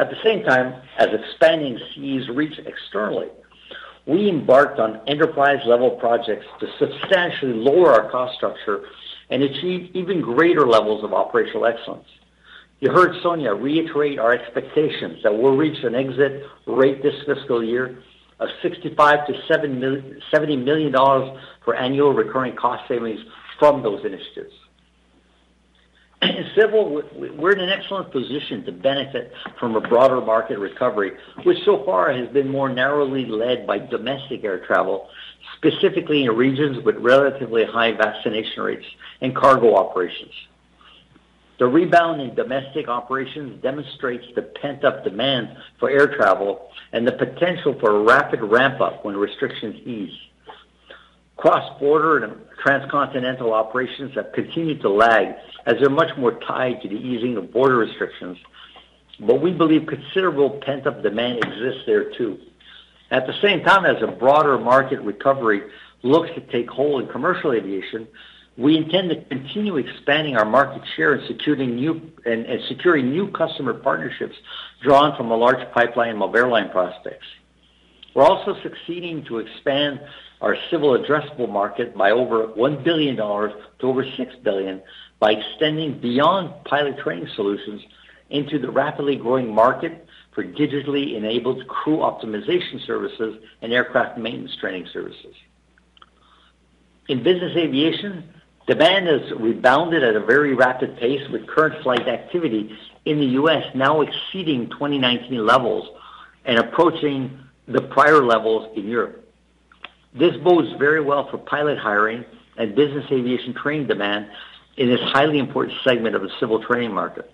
At 0.00 0.08
the 0.08 0.16
same 0.24 0.42
time, 0.44 0.80
as 0.96 1.08
expanding 1.12 1.78
CAE's 1.94 2.26
reach 2.30 2.58
externally, 2.64 3.28
we 4.06 4.30
embarked 4.30 4.78
on 4.78 5.02
enterprise-level 5.06 5.90
projects 6.00 6.46
to 6.60 6.66
substantially 6.78 7.52
lower 7.52 7.92
our 7.92 8.10
cost 8.10 8.34
structure 8.34 8.86
and 9.28 9.42
achieve 9.42 9.90
even 9.92 10.22
greater 10.22 10.66
levels 10.66 11.04
of 11.04 11.12
operational 11.12 11.66
excellence. 11.66 12.08
You 12.80 12.90
heard 12.90 13.14
Sonya 13.22 13.52
reiterate 13.52 14.18
our 14.18 14.32
expectations 14.32 15.22
that 15.22 15.36
we'll 15.36 15.54
reach 15.54 15.84
an 15.84 15.94
exit 15.94 16.44
rate 16.66 17.02
this 17.02 17.22
fiscal 17.26 17.62
year 17.62 18.02
of 18.38 18.48
65 18.62 19.28
million-70 19.28 20.64
million 20.64 20.92
dollars 20.92 21.38
for 21.62 21.74
annual 21.74 22.14
recurring 22.14 22.56
cost 22.56 22.88
savings 22.88 23.20
from 23.58 23.82
those 23.82 24.02
initiatives. 24.06 24.54
Civil, 26.54 27.02
we're 27.36 27.52
in 27.52 27.60
an 27.60 27.70
excellent 27.70 28.10
position 28.10 28.64
to 28.64 28.72
benefit 28.72 29.32
from 29.58 29.76
a 29.76 29.80
broader 29.80 30.20
market 30.20 30.58
recovery, 30.58 31.12
which 31.44 31.58
so 31.64 31.82
far 31.84 32.12
has 32.12 32.28
been 32.28 32.48
more 32.48 32.68
narrowly 32.68 33.24
led 33.24 33.66
by 33.66 33.78
domestic 33.78 34.44
air 34.44 34.64
travel, 34.66 35.08
specifically 35.56 36.24
in 36.24 36.30
regions 36.36 36.84
with 36.84 36.96
relatively 36.96 37.64
high 37.64 37.92
vaccination 37.92 38.62
rates 38.62 38.86
and 39.22 39.34
cargo 39.34 39.76
operations. 39.76 40.32
The 41.58 41.66
rebound 41.66 42.20
in 42.20 42.34
domestic 42.34 42.88
operations 42.88 43.62
demonstrates 43.62 44.24
the 44.34 44.42
pent-up 44.42 45.04
demand 45.04 45.56
for 45.78 45.90
air 45.90 46.06
travel 46.16 46.70
and 46.92 47.06
the 47.06 47.12
potential 47.12 47.78
for 47.78 47.96
a 47.96 48.02
rapid 48.02 48.40
ramp-up 48.40 49.04
when 49.04 49.16
restrictions 49.16 49.76
ease. 49.86 50.16
Cross-border 51.40 52.22
and 52.22 52.36
transcontinental 52.62 53.54
operations 53.54 54.14
have 54.14 54.30
continued 54.32 54.82
to 54.82 54.90
lag 54.90 55.34
as 55.64 55.76
they're 55.80 55.88
much 55.88 56.14
more 56.18 56.38
tied 56.40 56.82
to 56.82 56.88
the 56.88 56.96
easing 56.96 57.36
of 57.38 57.50
border 57.50 57.78
restrictions, 57.78 58.36
but 59.18 59.40
we 59.40 59.50
believe 59.50 59.86
considerable 59.86 60.50
pent-up 60.64 61.02
demand 61.02 61.38
exists 61.42 61.82
there 61.86 62.12
too. 62.12 62.38
At 63.10 63.26
the 63.26 63.32
same 63.40 63.62
time, 63.64 63.86
as 63.86 64.02
a 64.02 64.06
broader 64.06 64.58
market 64.58 65.00
recovery 65.00 65.62
looks 66.02 66.28
to 66.34 66.40
take 66.42 66.68
hold 66.68 67.02
in 67.02 67.08
commercial 67.08 67.52
aviation, 67.52 68.06
we 68.58 68.76
intend 68.76 69.08
to 69.08 69.24
continue 69.24 69.78
expanding 69.78 70.36
our 70.36 70.44
market 70.44 70.82
share 70.94 71.14
and 71.14 71.26
securing 71.26 71.76
new 71.76 72.12
and 72.26 72.46
securing 72.68 73.10
new 73.10 73.30
customer 73.30 73.72
partnerships 73.72 74.36
drawn 74.82 75.16
from 75.16 75.30
a 75.30 75.36
large 75.36 75.66
pipeline 75.72 76.20
of 76.20 76.34
airline 76.34 76.68
prospects. 76.68 77.26
We're 78.12 78.24
also 78.24 78.60
succeeding 78.62 79.24
to 79.24 79.38
expand 79.38 80.00
our 80.40 80.56
civil 80.70 80.98
addressable 80.98 81.48
market 81.50 81.96
by 81.96 82.10
over 82.10 82.46
1 82.46 82.82
billion 82.82 83.16
dollars 83.16 83.52
to 83.78 83.86
over 83.86 84.04
6 84.04 84.34
billion 84.42 84.82
by 85.18 85.32
extending 85.32 85.98
beyond 86.00 86.52
pilot 86.64 86.98
training 86.98 87.28
solutions 87.34 87.82
into 88.30 88.58
the 88.58 88.70
rapidly 88.70 89.16
growing 89.16 89.52
market 89.54 90.06
for 90.32 90.44
digitally 90.44 91.16
enabled 91.16 91.66
crew 91.66 91.98
optimization 91.98 92.84
services 92.86 93.42
and 93.62 93.72
aircraft 93.72 94.18
maintenance 94.18 94.56
training 94.56 94.86
services. 94.92 95.34
In 97.08 97.22
business 97.22 97.56
aviation, 97.56 98.32
demand 98.66 99.08
has 99.08 99.32
rebounded 99.32 100.04
at 100.04 100.14
a 100.14 100.20
very 100.20 100.54
rapid 100.54 100.96
pace, 100.96 101.28
with 101.30 101.46
current 101.48 101.82
flight 101.82 102.06
activity 102.06 102.76
in 103.04 103.18
the 103.18 103.26
U.S. 103.26 103.64
now 103.74 104.00
exceeding 104.00 104.70
2019 104.70 105.44
levels 105.44 105.88
and 106.44 106.58
approaching 106.58 107.38
the 107.66 107.82
prior 107.82 108.24
levels 108.24 108.76
in 108.76 108.88
Europe. 108.88 109.29
This 110.12 110.36
bodes 110.42 110.72
very 110.78 111.00
well 111.00 111.28
for 111.30 111.38
pilot 111.38 111.78
hiring 111.78 112.24
and 112.56 112.74
business 112.74 113.04
aviation 113.10 113.54
training 113.54 113.86
demand 113.86 114.28
in 114.76 114.88
this 114.88 115.00
highly 115.00 115.38
important 115.38 115.78
segment 115.84 116.16
of 116.16 116.22
the 116.22 116.30
civil 116.40 116.60
training 116.62 116.92
market. 116.92 117.30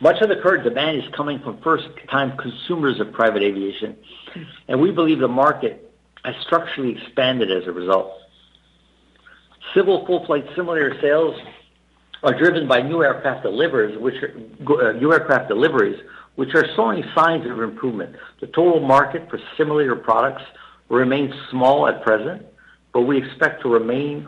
Much 0.00 0.20
of 0.22 0.28
the 0.28 0.36
current 0.36 0.64
demand 0.64 0.96
is 0.96 1.04
coming 1.14 1.38
from 1.40 1.60
first-time 1.62 2.36
consumers 2.38 2.98
of 3.00 3.12
private 3.12 3.42
aviation, 3.42 3.96
and 4.66 4.80
we 4.80 4.90
believe 4.90 5.20
the 5.20 5.28
market 5.28 5.92
has 6.24 6.34
structurally 6.46 6.96
expanded 6.96 7.50
as 7.50 7.68
a 7.68 7.72
result. 7.72 8.12
Civil 9.74 10.06
full-flight 10.06 10.46
simulator 10.56 10.96
sales 11.00 11.36
are 12.22 12.36
driven 12.36 12.66
by 12.66 12.82
new 12.82 13.04
aircraft 13.04 13.42
deliveries, 13.42 13.96
which 14.00 14.14
are 16.54 16.66
showing 16.74 17.04
signs 17.14 17.46
of 17.46 17.60
improvement. 17.60 18.16
The 18.40 18.46
total 18.48 18.80
market 18.80 19.30
for 19.30 19.38
simulator 19.56 19.96
products 19.96 20.42
remains 20.90 21.32
small 21.50 21.86
at 21.86 22.02
present, 22.02 22.46
but 22.92 23.02
we 23.02 23.16
expect 23.16 23.62
to 23.62 23.78
maintain 23.78 24.26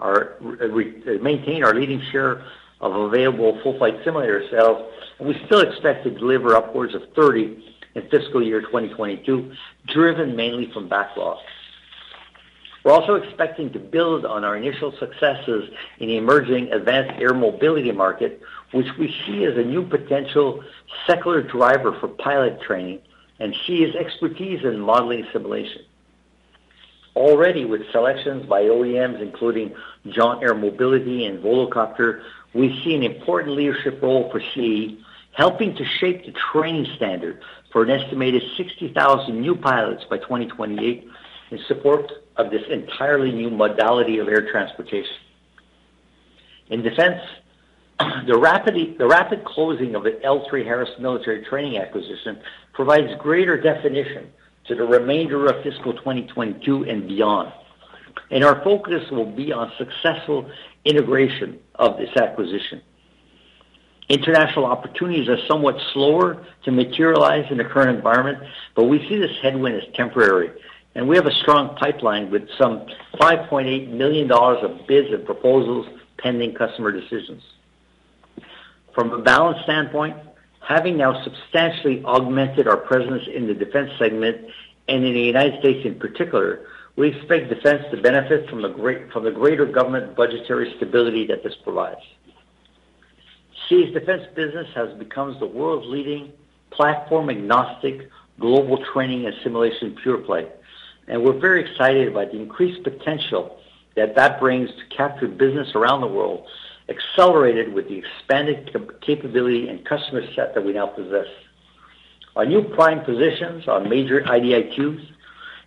our 1.64 1.74
leading 1.74 2.00
share 2.12 2.44
of 2.80 2.94
available 2.94 3.60
full-flight 3.62 3.96
simulator 4.04 4.48
sales, 4.50 4.90
and 5.18 5.28
we 5.28 5.40
still 5.46 5.60
expect 5.60 6.04
to 6.04 6.10
deliver 6.10 6.54
upwards 6.54 6.94
of 6.94 7.02
30 7.14 7.74
in 7.94 8.08
fiscal 8.08 8.42
year 8.42 8.60
2022, 8.60 9.52
driven 9.86 10.34
mainly 10.34 10.70
from 10.72 10.88
backlog. 10.88 11.38
We're 12.84 12.92
also 12.92 13.14
expecting 13.14 13.72
to 13.74 13.78
build 13.78 14.24
on 14.24 14.42
our 14.42 14.56
initial 14.56 14.92
successes 14.98 15.70
in 15.98 16.08
the 16.08 16.16
emerging 16.16 16.72
advanced 16.72 17.20
air 17.20 17.32
mobility 17.34 17.92
market, 17.92 18.40
which 18.72 18.88
we 18.98 19.14
see 19.24 19.44
as 19.44 19.56
a 19.56 19.62
new 19.62 19.86
potential 19.86 20.64
secular 21.06 21.42
driver 21.42 21.96
for 22.00 22.08
pilot 22.08 22.60
training 22.60 23.00
and 23.38 23.54
CAE's 23.54 23.94
expertise 23.94 24.64
in 24.64 24.80
modeling 24.80 25.24
simulation. 25.32 25.82
Already 27.14 27.64
with 27.64 27.82
selections 27.92 28.46
by 28.46 28.62
OEMs, 28.62 29.20
including 29.20 29.74
Jaunt 30.08 30.42
Air 30.42 30.54
Mobility 30.54 31.26
and 31.26 31.42
Volocopter, 31.42 32.22
we 32.54 32.82
see 32.82 32.94
an 32.94 33.02
important 33.02 33.54
leadership 33.54 34.00
role 34.02 34.30
for 34.30 34.40
CAE, 34.40 34.98
helping 35.32 35.74
to 35.76 35.84
shape 35.84 36.24
the 36.24 36.32
training 36.52 36.86
standard 36.96 37.40
for 37.70 37.82
an 37.82 37.90
estimated 37.90 38.42
60,000 38.56 39.40
new 39.40 39.56
pilots 39.56 40.04
by 40.08 40.18
2028 40.18 41.08
in 41.50 41.58
support 41.66 42.12
of 42.36 42.50
this 42.50 42.62
entirely 42.70 43.30
new 43.30 43.50
modality 43.50 44.18
of 44.18 44.28
air 44.28 44.50
transportation. 44.50 45.16
In 46.68 46.82
defense, 46.82 47.20
the 48.26 48.38
rapid 48.38 49.44
closing 49.44 49.94
of 49.94 50.04
the 50.04 50.12
L3Harris 50.24 50.98
Military 50.98 51.44
Training 51.44 51.78
acquisition 51.78 52.40
provides 52.72 53.14
greater 53.18 53.60
definition 53.60 54.32
to 54.68 54.74
the 54.74 54.84
remainder 54.84 55.46
of 55.46 55.62
fiscal 55.62 55.92
2022 55.94 56.84
and 56.84 57.08
beyond. 57.08 57.52
And 58.30 58.44
our 58.44 58.62
focus 58.62 59.10
will 59.10 59.30
be 59.30 59.52
on 59.52 59.72
successful 59.78 60.50
integration 60.84 61.58
of 61.76 61.96
this 61.96 62.10
acquisition. 62.16 62.82
International 64.08 64.66
opportunities 64.66 65.28
are 65.28 65.38
somewhat 65.48 65.76
slower 65.92 66.44
to 66.64 66.72
materialize 66.72 67.46
in 67.50 67.58
the 67.58 67.64
current 67.64 67.96
environment, 67.96 68.38
but 68.74 68.84
we 68.84 68.98
see 69.08 69.16
this 69.16 69.30
headwind 69.42 69.76
as 69.76 69.94
temporary, 69.94 70.50
and 70.94 71.08
we 71.08 71.16
have 71.16 71.26
a 71.26 71.34
strong 71.42 71.76
pipeline 71.76 72.30
with 72.30 72.42
some 72.58 72.86
5.8 73.14 73.90
million 73.90 74.28
dollars 74.28 74.58
of 74.62 74.86
bids 74.86 75.08
and 75.12 75.24
proposals 75.24 75.86
pending 76.18 76.54
customer 76.54 76.92
decisions. 76.92 77.42
From 78.94 79.12
a 79.12 79.22
balance 79.22 79.58
standpoint, 79.64 80.16
having 80.66 80.96
now 80.96 81.22
substantially 81.24 82.04
augmented 82.04 82.68
our 82.68 82.76
presence 82.76 83.22
in 83.32 83.46
the 83.46 83.54
defense 83.54 83.90
segment 83.98 84.46
and 84.88 85.04
in 85.04 85.14
the 85.14 85.20
United 85.20 85.58
States 85.60 85.84
in 85.84 85.98
particular, 85.98 86.66
we 86.96 87.08
expect 87.08 87.48
defense 87.48 87.84
to 87.90 88.00
benefit 88.00 88.48
from 88.48 88.62
the 88.62 88.68
greater 88.68 89.66
government 89.66 90.14
budgetary 90.14 90.74
stability 90.76 91.26
that 91.26 91.42
this 91.42 91.54
provides. 91.64 92.00
CAE's 93.68 93.92
defense 93.94 94.24
business 94.34 94.66
has 94.74 94.92
become 94.98 95.36
the 95.38 95.46
world's 95.46 95.86
leading 95.86 96.32
platform-agnostic 96.70 98.08
global 98.40 98.84
training 98.92 99.26
and 99.26 99.34
simulation 99.42 99.96
pure 100.02 100.18
play, 100.18 100.48
and 101.08 101.22
we're 101.22 101.38
very 101.38 101.70
excited 101.70 102.08
about 102.08 102.32
the 102.32 102.38
increased 102.38 102.82
potential 102.82 103.58
that 103.96 104.14
that 104.16 104.40
brings 104.40 104.68
to 104.70 104.96
capture 104.96 105.28
business 105.28 105.74
around 105.74 106.00
the 106.00 106.06
world, 106.06 106.46
accelerated 106.92 107.72
with 107.72 107.88
the 107.88 107.98
expanded 107.98 108.74
capability 109.00 109.68
and 109.68 109.84
customer 109.84 110.22
set 110.34 110.54
that 110.54 110.64
we 110.64 110.72
now 110.72 110.86
possess. 110.86 111.26
Our 112.36 112.46
new 112.46 112.62
prime 112.62 113.04
positions 113.04 113.68
on 113.68 113.88
major 113.88 114.22
IDIQs 114.22 115.06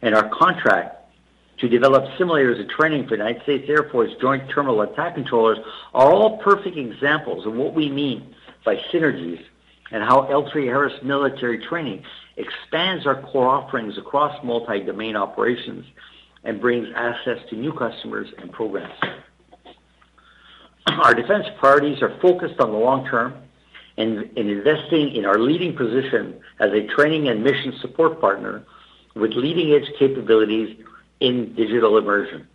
and 0.02 0.16
our 0.16 0.30
contract 0.30 0.96
to 1.60 1.70
develop 1.70 2.04
simulators 2.18 2.60
of 2.60 2.70
training 2.70 3.04
for 3.04 3.12
the 3.12 3.18
United 3.18 3.44
States 3.44 3.70
Air 3.70 3.90
Force 3.92 4.12
Joint 4.20 4.50
Terminal 4.50 4.82
Attack 4.82 5.16
Controllers 5.16 5.60
are 5.94 6.12
all 6.12 6.38
perfect 6.38 6.78
examples 6.78 7.46
of 7.46 7.54
what 7.54 7.74
we 7.74 7.90
mean 7.90 8.36
by 8.66 8.76
synergies 8.92 9.42
and 9.92 10.04
how 10.04 10.24
L3Harris 10.24 11.02
military 11.04 11.60
training 11.60 12.04
expands 12.38 13.06
our 13.06 13.22
core 13.22 13.48
offerings 13.48 13.98
across 13.98 14.44
multi-domain 14.44 15.16
operations 15.16 15.86
and 16.44 16.60
brings 16.60 16.88
access 16.96 17.38
to 17.50 17.56
new 17.56 17.72
customers 17.72 18.28
and 18.40 18.52
programs. 18.52 18.94
Our 20.88 21.14
defense 21.14 21.46
priorities 21.60 22.02
are 22.02 22.18
focused 22.22 22.60
on 22.60 22.72
the 22.72 22.78
long 22.78 23.06
term 23.08 23.36
and 23.98 24.30
in 24.38 24.50
investing 24.50 25.16
in 25.16 25.26
our 25.26 25.40
leading 25.40 25.76
position 25.76 26.40
as 26.60 26.72
a 26.72 26.88
training 26.88 27.28
and 27.28 27.44
mission 27.44 27.74
support 27.82 28.20
partner 28.20 28.64
with 29.16 29.32
leading-edge 29.34 29.90
capabilities 29.98 30.78
in 31.20 31.56
digital 31.56 31.98
immersion. 31.98 32.48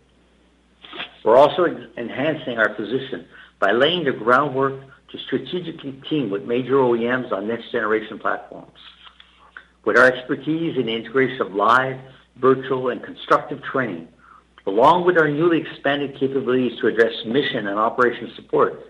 We're 1.23 1.37
also 1.37 1.65
enhancing 1.97 2.57
our 2.57 2.69
position 2.69 3.25
by 3.59 3.71
laying 3.71 4.05
the 4.05 4.11
groundwork 4.11 4.79
to 5.11 5.17
strategically 5.25 6.01
team 6.09 6.29
with 6.29 6.43
major 6.43 6.75
OEMs 6.75 7.31
on 7.31 7.47
next-generation 7.47 8.19
platforms. 8.19 8.77
With 9.83 9.97
our 9.97 10.05
expertise 10.05 10.77
in 10.77 10.85
the 10.85 10.95
integration 10.95 11.41
of 11.41 11.53
live, 11.53 11.99
virtual, 12.37 12.89
and 12.89 13.03
constructive 13.03 13.61
training, 13.63 14.07
along 14.65 15.05
with 15.05 15.17
our 15.17 15.27
newly 15.27 15.61
expanded 15.61 16.15
capabilities 16.15 16.79
to 16.79 16.87
address 16.87 17.13
mission 17.25 17.67
and 17.67 17.79
operation 17.79 18.31
support, 18.35 18.85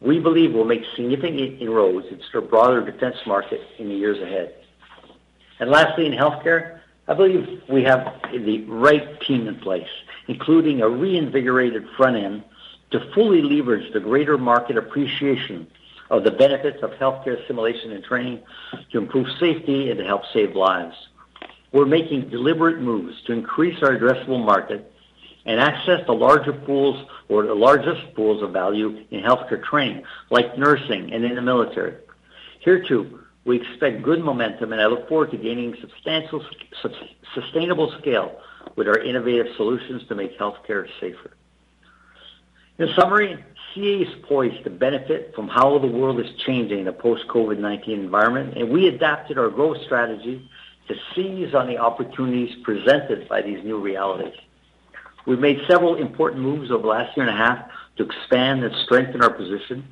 we 0.00 0.18
believe 0.18 0.52
we'll 0.52 0.64
make 0.64 0.82
significant 0.96 1.60
inroads 1.60 2.06
into 2.08 2.24
the 2.32 2.40
broader 2.40 2.84
defense 2.84 3.16
market 3.26 3.60
in 3.78 3.88
the 3.88 3.94
years 3.94 4.20
ahead. 4.20 4.54
And 5.60 5.70
lastly, 5.70 6.06
in 6.06 6.12
healthcare, 6.12 6.80
I 7.08 7.14
believe 7.14 7.62
we 7.68 7.82
have 7.84 8.20
the 8.32 8.64
right 8.64 9.20
team 9.22 9.48
in 9.48 9.56
place, 9.56 9.88
including 10.28 10.80
a 10.80 10.88
reinvigorated 10.88 11.86
front 11.96 12.16
end 12.16 12.44
to 12.90 13.12
fully 13.14 13.42
leverage 13.42 13.92
the 13.92 14.00
greater 14.00 14.38
market 14.38 14.76
appreciation 14.76 15.66
of 16.10 16.24
the 16.24 16.30
benefits 16.30 16.82
of 16.82 16.90
healthcare 16.92 17.44
simulation 17.46 17.92
and 17.92 18.04
training 18.04 18.40
to 18.92 18.98
improve 18.98 19.26
safety 19.40 19.90
and 19.90 19.98
to 19.98 20.04
help 20.04 20.22
save 20.32 20.54
lives. 20.54 20.94
We're 21.72 21.86
making 21.86 22.28
deliberate 22.28 22.80
moves 22.80 23.22
to 23.22 23.32
increase 23.32 23.82
our 23.82 23.96
addressable 23.96 24.44
market 24.44 24.91
and 25.44 25.60
access 25.60 26.04
the 26.06 26.12
larger 26.12 26.52
pools 26.52 27.06
or 27.28 27.46
the 27.46 27.54
largest 27.54 28.14
pools 28.14 28.42
of 28.42 28.52
value 28.52 29.04
in 29.10 29.22
healthcare 29.22 29.62
training, 29.62 30.04
like 30.30 30.56
nursing 30.56 31.12
and 31.12 31.24
in 31.24 31.34
the 31.34 31.42
military. 31.42 31.96
Here, 32.60 32.84
too, 32.86 33.20
we 33.44 33.60
expect 33.60 34.02
good 34.02 34.20
momentum, 34.20 34.72
and 34.72 34.80
I 34.80 34.86
look 34.86 35.08
forward 35.08 35.32
to 35.32 35.36
gaining 35.36 35.74
substantial, 35.80 36.44
sustainable 37.34 37.92
scale 38.00 38.38
with 38.76 38.86
our 38.86 38.98
innovative 38.98 39.48
solutions 39.56 40.02
to 40.08 40.14
make 40.14 40.38
healthcare 40.38 40.86
safer. 41.00 41.32
In 42.78 42.88
summary, 42.94 43.44
CAE 43.74 44.02
is 44.02 44.24
poised 44.28 44.64
to 44.64 44.70
benefit 44.70 45.34
from 45.34 45.48
how 45.48 45.78
the 45.78 45.86
world 45.86 46.20
is 46.20 46.26
changing 46.46 46.80
in 46.80 46.88
a 46.88 46.92
post-COVID-19 46.92 47.88
environment, 47.88 48.56
and 48.56 48.70
we 48.70 48.88
adapted 48.88 49.38
our 49.38 49.50
growth 49.50 49.78
strategy 49.84 50.48
to 50.88 50.94
seize 51.14 51.54
on 51.54 51.66
the 51.66 51.78
opportunities 51.78 52.54
presented 52.62 53.28
by 53.28 53.42
these 53.42 53.62
new 53.64 53.78
realities. 53.80 54.34
We've 55.26 55.38
made 55.38 55.58
several 55.68 55.96
important 55.96 56.42
moves 56.42 56.70
over 56.70 56.82
the 56.82 56.88
last 56.88 57.16
year 57.16 57.26
and 57.26 57.34
a 57.34 57.38
half 57.38 57.68
to 57.96 58.04
expand 58.04 58.64
and 58.64 58.74
strengthen 58.84 59.22
our 59.22 59.32
position, 59.32 59.86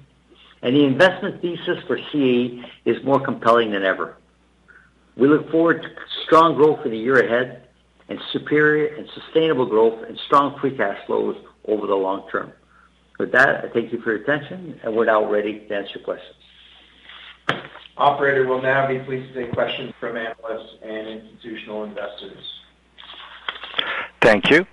and 0.63 0.75
the 0.75 0.85
investment 0.85 1.41
thesis 1.41 1.79
for 1.87 1.99
CAE 2.13 2.65
is 2.85 3.03
more 3.05 3.21
compelling 3.21 3.71
than 3.73 3.85
ever. 3.85 4.17
We 5.17 5.29
look 5.29 5.51
forward 5.51 5.83
to 5.83 5.89
strong 6.27 6.55
growth 6.55 6.85
in 6.85 6.93
the 6.93 6.99
year 6.99 7.21
ahead 7.21 7.69
and 8.09 8.19
superior 8.33 8.95
and 8.97 9.09
sustainable 9.15 9.67
growth 9.67 10.05
and 10.09 10.19
strong 10.27 10.59
free 10.61 10.77
cash 10.77 10.99
flows 11.07 11.37
over 11.67 11.87
the 11.87 11.95
long 11.95 12.29
term. 12.31 12.53
With 13.19 13.33
that, 13.33 13.65
I 13.65 13.69
thank 13.69 13.93
you 13.93 14.01
for 14.01 14.13
your 14.13 14.23
attention, 14.23 14.81
and 14.83 14.97
we're 14.97 15.05
now 15.05 15.31
ready 15.31 15.61
to 15.69 15.75
answer 15.75 15.99
questions. 15.99 16.37
Operator, 17.97 18.49
we'll 18.49 18.63
now 18.63 18.89
be 18.89 18.99
pleased 19.01 19.35
to 19.35 19.45
take 19.45 19.53
questions 19.53 19.93
from 20.01 20.17
analysts 20.17 20.77
and 20.83 21.07
institutional 21.07 21.85
investors. 21.85 22.43
Thank 24.23 24.51
you. 24.51 24.67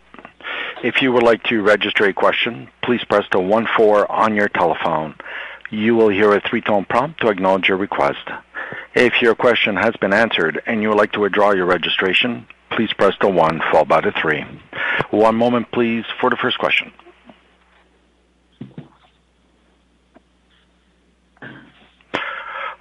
If 0.83 1.01
you 1.01 1.11
would 1.11 1.23
like 1.23 1.41
to 1.45 1.63
register 1.63 2.05
a 2.05 2.13
question, 2.13 2.69
please 2.83 3.03
press 3.03 3.25
the 3.31 3.39
one 3.39 3.67
four 3.75 4.09
on 4.11 4.35
your 4.35 4.47
telephone. 4.47 5.15
You 5.71 5.95
will 5.95 6.09
hear 6.09 6.31
a 6.33 6.41
three-tone 6.41 6.85
prompt 6.85 7.21
to 7.21 7.29
acknowledge 7.29 7.67
your 7.67 7.77
request. 7.77 8.19
If 8.93 9.21
your 9.21 9.33
question 9.33 9.75
has 9.75 9.95
been 9.99 10.13
answered 10.13 10.61
and 10.65 10.81
you 10.81 10.89
would 10.89 10.97
like 10.97 11.13
to 11.13 11.19
withdraw 11.19 11.51
your 11.51 11.65
registration, 11.65 12.47
please 12.69 12.93
press 12.93 13.15
the 13.19 13.27
one 13.27 13.59
followed 13.71 13.87
by 13.87 14.01
the 14.01 14.11
three. 14.21 14.45
One 15.09 15.35
moment, 15.35 15.71
please, 15.71 16.05
for 16.21 16.29
the 16.29 16.37
first 16.37 16.59
question. 16.59 16.91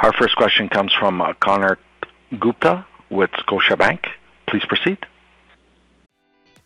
Our 0.01 0.13
first 0.13 0.37
question 0.37 0.69
comes 0.69 0.93
from 0.93 1.21
Konark 1.41 1.79
Gupta 2.39 2.85
with 3.09 3.31
Scotiabank. 3.31 4.05
Please 4.47 4.65
proceed. 4.67 4.99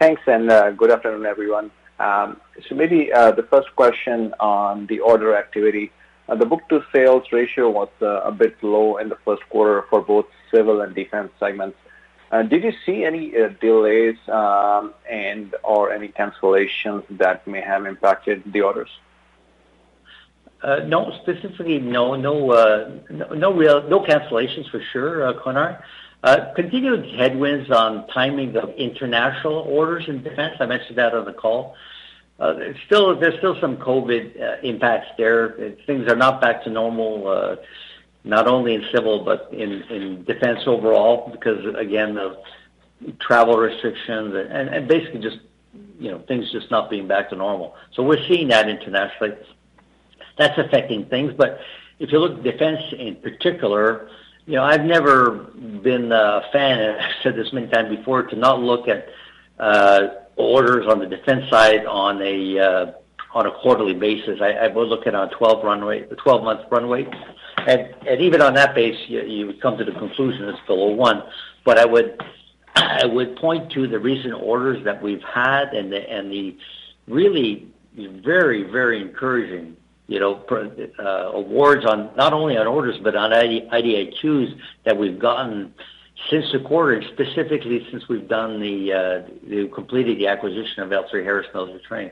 Thanks, 0.00 0.22
and 0.26 0.50
uh, 0.50 0.70
good 0.70 0.90
afternoon, 0.90 1.26
everyone. 1.26 1.70
Um, 1.98 2.40
so 2.66 2.74
maybe 2.74 3.12
uh, 3.12 3.32
the 3.32 3.42
first 3.42 3.68
question 3.76 4.32
on 4.40 4.86
the 4.86 5.00
order 5.00 5.36
activity. 5.36 5.92
Uh, 6.26 6.36
the 6.36 6.46
book-to-sales 6.46 7.24
ratio 7.32 7.68
was 7.68 7.90
a 8.00 8.32
bit 8.32 8.56
low 8.62 8.96
in 8.96 9.10
the 9.10 9.18
first 9.26 9.42
quarter 9.50 9.84
for 9.90 10.00
both 10.00 10.24
civil 10.50 10.80
and 10.80 10.94
defense 10.94 11.30
segments. 11.38 11.76
Did 12.32 12.64
you 12.64 12.72
see 12.86 13.04
any 13.04 13.34
delays 13.60 14.16
um, 14.28 14.94
and 15.06 15.54
or 15.62 15.92
any 15.92 16.08
cancellations 16.08 17.04
that 17.18 17.46
may 17.46 17.60
have 17.60 17.84
impacted 17.84 18.42
the 18.46 18.62
orders? 18.62 18.88
no, 20.64 21.12
specifically, 21.20 21.78
no, 21.78 22.14
no, 22.14 22.32
no, 23.10 23.26
no 23.34 23.52
real, 23.52 23.86
no 23.86 24.00
cancellations 24.00 24.70
for 24.70 24.80
sure, 24.92 25.34
Konark. 25.34 25.82
Uh, 26.22 26.52
continued 26.54 27.14
headwinds 27.14 27.70
on 27.70 28.06
timing 28.08 28.54
of 28.56 28.68
international 28.70 29.54
orders 29.54 30.06
in 30.08 30.22
defense. 30.22 30.54
I 30.60 30.66
mentioned 30.66 30.98
that 30.98 31.14
on 31.14 31.24
the 31.24 31.32
call. 31.32 31.76
Uh, 32.38 32.54
there's 32.54 32.76
still 32.86 33.60
some 33.60 33.76
COVID 33.76 34.40
uh, 34.40 34.56
impacts 34.62 35.08
there. 35.16 35.74
Things 35.86 36.08
are 36.08 36.16
not 36.16 36.40
back 36.40 36.64
to 36.64 36.70
normal, 36.70 37.58
not 38.24 38.46
only 38.46 38.74
in 38.74 38.84
civil, 38.92 39.24
but 39.24 39.48
in 39.52 40.24
defense 40.24 40.60
overall, 40.66 41.30
because 41.30 41.74
again, 41.74 42.18
of 42.18 42.36
travel 43.18 43.56
restrictions 43.56 44.34
and 44.50 44.86
basically 44.88 45.20
just, 45.20 45.38
you 45.98 46.10
know, 46.10 46.18
things 46.20 46.50
just 46.52 46.70
not 46.70 46.90
being 46.90 47.06
back 47.06 47.30
to 47.30 47.36
normal. 47.36 47.76
So 47.92 48.02
We're 48.02 48.26
seeing 48.26 48.48
that 48.48 48.68
internationally. 48.68 49.36
That's 50.36 50.58
affecting 50.58 51.06
things. 51.06 51.32
But 51.36 51.60
If 51.98 52.12
you 52.12 52.18
look 52.18 52.38
at 52.38 52.42
defense 52.42 52.80
in 52.92 53.16
particular, 53.16 54.08
you 54.50 54.56
know, 54.56 54.64
I've 54.64 54.84
never 54.84 55.30
been 55.30 56.10
a 56.10 56.42
fan, 56.52 56.80
and 56.80 57.00
I've 57.00 57.12
said 57.22 57.36
this 57.36 57.52
many 57.52 57.68
times 57.68 57.96
before, 57.96 58.24
to 58.24 58.34
not 58.34 58.58
look 58.58 58.88
at 58.88 59.06
uh, 59.60 60.08
orders 60.34 60.88
on 60.88 60.98
the 60.98 61.06
defense 61.06 61.48
side 61.48 61.86
on 61.86 62.20
a 62.20 62.58
uh, 62.58 62.92
on 63.32 63.46
a 63.46 63.52
quarterly 63.62 63.94
basis. 63.94 64.40
I, 64.42 64.54
I 64.54 64.66
would 64.66 64.88
look 64.88 65.06
at 65.06 65.14
a 65.14 65.30
12 65.38 65.64
runway, 65.64 66.02
a 66.02 66.16
12 66.16 66.42
month 66.42 66.62
runway, 66.68 67.06
and 67.58 67.94
and 68.08 68.20
even 68.20 68.42
on 68.42 68.54
that 68.54 68.74
base, 68.74 68.98
you, 69.06 69.22
you 69.22 69.46
would 69.46 69.60
come 69.62 69.78
to 69.78 69.84
the 69.84 69.92
conclusion 69.92 70.48
it's 70.48 70.58
below 70.66 70.88
one. 70.88 71.22
But 71.64 71.78
I 71.78 71.84
would 71.84 72.20
I 72.74 73.06
would 73.06 73.36
point 73.36 73.70
to 73.74 73.86
the 73.86 74.00
recent 74.00 74.34
orders 74.34 74.84
that 74.84 75.00
we've 75.00 75.22
had 75.22 75.74
and 75.74 75.92
the 75.92 76.10
and 76.10 76.28
the 76.28 76.56
really 77.06 77.68
very 77.96 78.64
very 78.64 79.00
encouraging 79.00 79.76
you 80.10 80.18
know, 80.18 80.44
uh, 80.98 81.30
awards 81.38 81.86
on 81.86 82.10
not 82.16 82.32
only 82.32 82.56
on 82.56 82.66
orders, 82.66 82.98
but 83.00 83.14
on 83.14 83.30
IDIQs 83.30 84.58
that 84.84 84.98
we've 84.98 85.20
gotten 85.20 85.72
since 86.28 86.50
the 86.52 86.58
quarter, 86.58 86.94
and 86.94 87.06
specifically 87.14 87.86
since 87.92 88.08
we've 88.08 88.26
done 88.26 88.58
the 88.58 88.92
uh, 88.92 89.72
completed 89.72 90.18
the 90.18 90.26
acquisition 90.26 90.82
of 90.82 90.90
L3Harris 90.90 91.54
Military 91.54 91.80
Training. 91.82 92.10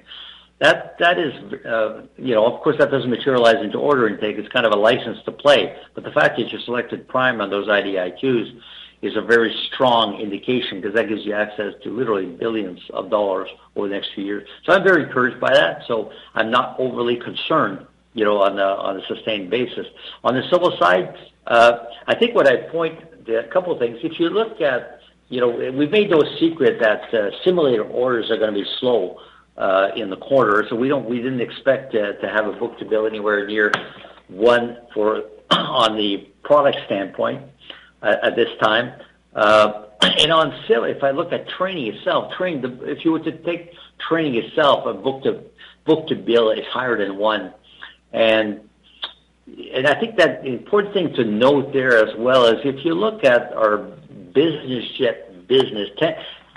That 0.61 0.97
that 1.01 1.19
is, 1.19 1.35
uh, 1.65 2.03
you 2.17 2.37
know, 2.37 2.47
of 2.47 2.61
course, 2.63 2.77
that 2.79 2.93
doesn't 2.93 3.11
materialize 3.11 3.57
into 3.65 3.79
order 3.79 4.07
intake. 4.07 4.39
It's 4.39 4.49
kind 4.49 4.65
of 4.65 4.73
a 4.73 4.77
license 4.77 5.19
to 5.25 5.33
play. 5.33 5.77
But 5.97 6.05
the 6.05 6.13
fact 6.13 6.39
that 6.39 6.53
you're 6.53 6.61
selected 6.61 7.09
prime 7.09 7.41
on 7.41 7.51
those 7.51 7.67
IDIQs 7.67 8.61
is 9.01 9.17
a 9.17 9.23
very 9.23 9.55
strong 9.73 10.21
indication 10.21 10.81
because 10.81 10.95
that 10.95 11.09
gives 11.09 11.25
you 11.25 11.33
access 11.33 11.73
to 11.83 11.91
literally 11.91 12.27
billions 12.27 12.81
of 12.91 13.11
dollars 13.11 13.49
over 13.77 13.89
the 13.89 13.95
next 13.95 14.11
few 14.15 14.25
years. 14.25 14.49
So 14.65 14.73
I'm 14.73 14.83
very 14.83 15.05
encouraged 15.05 15.41
by 15.41 15.53
that. 15.55 15.83
So 15.87 16.11
I'm 16.35 16.51
not 16.51 16.79
overly 16.81 17.17
concerned, 17.17 17.87
you 18.15 18.25
know, 18.25 18.43
on 18.43 18.59
a, 18.59 18.63
on 18.63 19.01
a 19.01 19.07
sustained 19.07 19.51
basis. 19.51 19.87
On 20.25 20.35
the 20.35 20.43
civil 20.51 20.77
side, 20.79 21.15
uh, 21.47 21.85
I 22.07 22.15
think 22.17 22.35
what 22.35 22.49
I 22.49 22.69
point 22.69 23.27
to 23.29 23.39
a 23.39 23.49
couple 23.53 23.73
of 23.73 23.79
things. 23.79 23.99
If 24.03 24.19
you 24.19 24.31
look 24.31 24.61
at, 24.61 25.01
you 25.29 25.41
know, 25.41 25.49
we've 25.49 25.91
made 25.91 26.11
no 26.11 26.23
secret 26.41 26.81
that 26.81 27.15
uh, 27.15 27.31
simulator 27.45 27.85
orders 27.85 28.31
are 28.31 28.37
going 28.37 28.53
to 28.53 28.61
be 28.61 28.67
slow 28.81 29.21
uh, 29.57 29.91
in 29.95 30.11
the 30.11 30.17
quarter, 30.17 30.67
so 30.69 30.77
we 30.77 30.89
don't 30.89 31.09
we 31.09 31.19
didn't 31.19 31.41
expect 31.41 31.93
to, 31.93 32.19
to 32.21 32.29
have 32.29 32.47
a 32.47 32.53
book 32.53 32.79
to 32.79 32.85
bill 32.85 33.07
anywhere 33.07 33.47
near 33.47 33.73
one 34.29 34.79
for 34.95 35.23
on 35.51 35.97
the 35.97 36.29
product 36.43 36.79
standpoint 36.87 37.43
at 38.03 38.37
this 38.37 38.49
time. 38.61 38.93
Uh, 39.35 39.85
and 40.03 40.33
on 40.33 40.65
civil, 40.67 40.85
if 40.85 41.03
I 41.03 41.11
look 41.11 41.33
at 41.33 41.49
training 41.49 41.95
itself, 41.95 42.33
training, 42.35 42.63
the, 42.63 42.91
if 42.91 43.05
you 43.05 43.13
were 43.13 43.21
to 43.21 43.33
take 43.33 43.73
training 44.09 44.37
itself, 44.37 44.87
a 44.87 44.95
book 44.95 45.23
to 45.25 45.43
book 45.85 46.07
to 46.09 46.17
bill 46.17 46.51
is 46.51 46.67
higher 46.67 46.97
than 46.99 47.17
one, 47.17 47.53
and 48.13 48.61
and 49.75 49.87
I 49.87 49.99
think 49.99 50.17
that 50.17 50.43
the 50.43 50.51
important 50.51 50.95
thing 50.95 51.15
to 51.15 51.25
note 51.25 51.73
there 51.73 51.97
as 51.97 52.15
well 52.17 52.47
is 52.47 52.61
if 52.65 52.85
you 52.85 52.95
look 52.95 53.25
at 53.25 53.53
our 53.55 53.79
business 54.35 54.85
jet 54.99 55.49
business, 55.49 55.89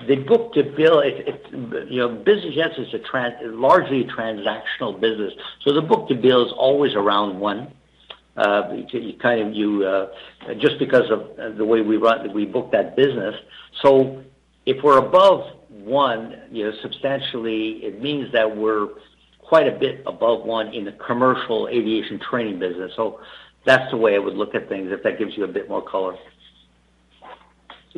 the 0.07 0.15
book 0.17 0.53
to 0.53 0.63
bill, 0.63 0.99
it, 0.99 1.27
it, 1.27 1.45
you 1.89 1.99
know, 1.99 2.09
business 2.09 2.55
jets 2.55 2.77
is 2.77 2.93
a 2.93 3.47
largely 3.47 4.03
transactional 4.03 4.99
business, 4.99 5.33
so 5.61 5.73
the 5.73 5.81
book 5.81 6.09
to 6.09 6.15
bill 6.15 6.45
is 6.45 6.51
always 6.53 6.93
around 6.95 7.39
one. 7.39 7.71
Uh, 8.37 8.77
you 8.93 9.13
kind 9.13 9.41
of 9.41 9.53
you 9.53 9.85
uh, 9.85 10.07
just 10.57 10.79
because 10.79 11.11
of 11.11 11.57
the 11.57 11.65
way 11.65 11.81
we 11.81 11.97
run, 11.97 12.31
we 12.33 12.45
book 12.45 12.71
that 12.71 12.95
business. 12.95 13.35
So 13.81 14.23
if 14.65 14.81
we're 14.83 14.97
above 14.97 15.57
one, 15.69 16.39
you 16.51 16.65
know, 16.65 16.73
substantially, 16.81 17.83
it 17.83 18.01
means 18.01 18.31
that 18.31 18.55
we're 18.55 18.87
quite 19.39 19.67
a 19.67 19.77
bit 19.77 20.03
above 20.05 20.45
one 20.45 20.73
in 20.73 20.85
the 20.85 20.93
commercial 20.93 21.67
aviation 21.67 22.19
training 22.19 22.59
business. 22.59 22.93
So 22.95 23.19
that's 23.65 23.91
the 23.91 23.97
way 23.97 24.15
I 24.15 24.19
would 24.19 24.35
look 24.35 24.55
at 24.55 24.69
things. 24.69 24.91
If 24.91 25.03
that 25.03 25.19
gives 25.19 25.35
you 25.35 25.43
a 25.43 25.47
bit 25.47 25.67
more 25.67 25.81
color. 25.81 26.17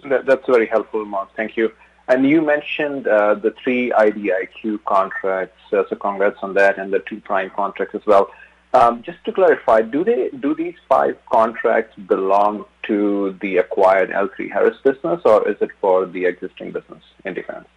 That, 0.10 0.26
that's 0.26 0.46
very 0.48 0.66
helpful, 0.66 1.06
Marc. 1.06 1.36
Thank 1.36 1.56
you. 1.56 1.72
And 2.08 2.28
you 2.28 2.42
mentioned 2.42 3.08
uh, 3.08 3.36
the 3.36 3.54
three 3.64 3.92
IDIQ 3.92 4.84
contracts, 4.86 5.62
uh, 5.72 5.84
so 5.90 5.96
congrats 5.96 6.38
on 6.42 6.54
that, 6.56 6.78
and 6.78 6.92
the 6.92 7.00
two 7.00 7.22
prime 7.22 7.50
contracts 7.56 7.96
as 7.96 8.06
well. 8.06 8.30
Um, 8.74 9.04
just 9.04 9.24
to 9.26 9.32
clarify, 9.32 9.82
do 9.82 10.04
they 10.04 10.30
do 10.30 10.56
these 10.56 10.74
five 10.90 11.18
contracts 11.32 11.96
belong 11.96 12.66
to 12.88 13.38
the 13.40 13.58
acquired 13.58 14.10
L3 14.10 14.52
Harris 14.52 14.78
business, 14.84 15.22
or 15.26 15.48
is 15.48 15.58
it 15.62 15.70
for 15.80 16.06
the 16.06 16.26
existing 16.26 16.72
business 16.72 17.04
in 17.24 17.36
defense? 17.36 17.68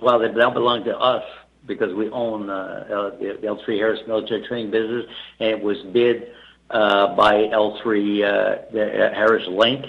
Well, 0.00 0.20
they 0.20 0.30
now 0.30 0.50
belong 0.50 0.84
to 0.84 0.96
us 0.96 1.24
because 1.66 1.92
we 1.92 2.08
own 2.10 2.50
uh, 2.50 3.16
the 3.18 3.38
L3 3.42 3.78
Harris 3.78 4.00
military 4.06 4.46
training 4.46 4.70
business, 4.70 5.06
and 5.40 5.50
it 5.50 5.60
was 5.60 5.78
bid 5.92 6.28
uh, 6.70 7.14
by 7.16 7.34
L3 7.34 8.22
uh, 8.22 9.14
Harris 9.14 9.46
Link, 9.48 9.86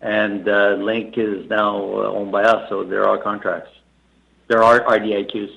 and 0.00 0.48
uh, 0.48 0.76
Link 0.78 1.18
is 1.18 1.48
now 1.50 1.76
owned 1.76 2.32
by 2.32 2.42
us, 2.42 2.68
so 2.70 2.84
there 2.84 3.06
are 3.06 3.18
contracts. 3.18 3.70
There 4.48 4.62
are 4.62 4.80
IDIQs. 4.80 5.50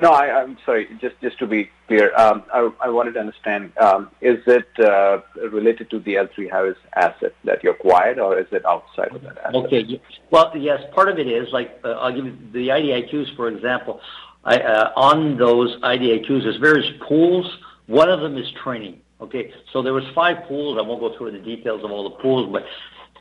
No, 0.00 0.10
I, 0.10 0.42
I'm 0.42 0.56
sorry. 0.64 0.88
Just 1.00 1.20
just 1.20 1.38
to 1.38 1.46
be 1.46 1.70
clear, 1.92 2.16
um, 2.16 2.42
I, 2.52 2.70
I 2.80 2.88
wanted 2.88 3.12
to 3.14 3.20
understand, 3.20 3.72
um, 3.78 4.10
is 4.20 4.38
it 4.46 4.68
uh, 4.80 5.20
related 5.50 5.90
to 5.90 5.98
the 6.00 6.14
L3 6.14 6.50
Harris 6.50 6.78
asset 6.96 7.34
that 7.44 7.62
you 7.62 7.70
acquired, 7.70 8.18
or 8.18 8.38
is 8.38 8.46
it 8.50 8.64
outside 8.64 9.14
of 9.14 9.22
that 9.22 9.38
asset? 9.38 9.54
Okay. 9.54 10.00
Well, 10.30 10.52
yes, 10.56 10.80
part 10.94 11.08
of 11.08 11.18
it 11.18 11.26
is. 11.26 11.48
Like, 11.52 11.80
uh, 11.84 11.92
I'll 11.92 12.14
give 12.14 12.26
you 12.26 12.36
the 12.52 12.68
IDIQs, 12.68 13.36
for 13.36 13.48
example. 13.48 14.00
I, 14.44 14.58
uh, 14.58 14.92
on 14.96 15.36
those 15.36 15.78
IDIQs, 15.82 16.42
there's 16.42 16.56
various 16.56 16.90
pools. 17.06 17.46
One 17.86 18.08
of 18.08 18.20
them 18.20 18.36
is 18.38 18.46
training. 18.62 19.00
Okay, 19.20 19.52
so 19.72 19.82
there 19.82 19.92
was 19.92 20.04
five 20.14 20.48
pools. 20.48 20.78
I 20.78 20.82
won't 20.82 21.00
go 21.00 21.16
through 21.16 21.30
the 21.30 21.38
details 21.38 21.84
of 21.84 21.92
all 21.92 22.04
the 22.10 22.16
pools, 22.16 22.50
but 22.50 22.64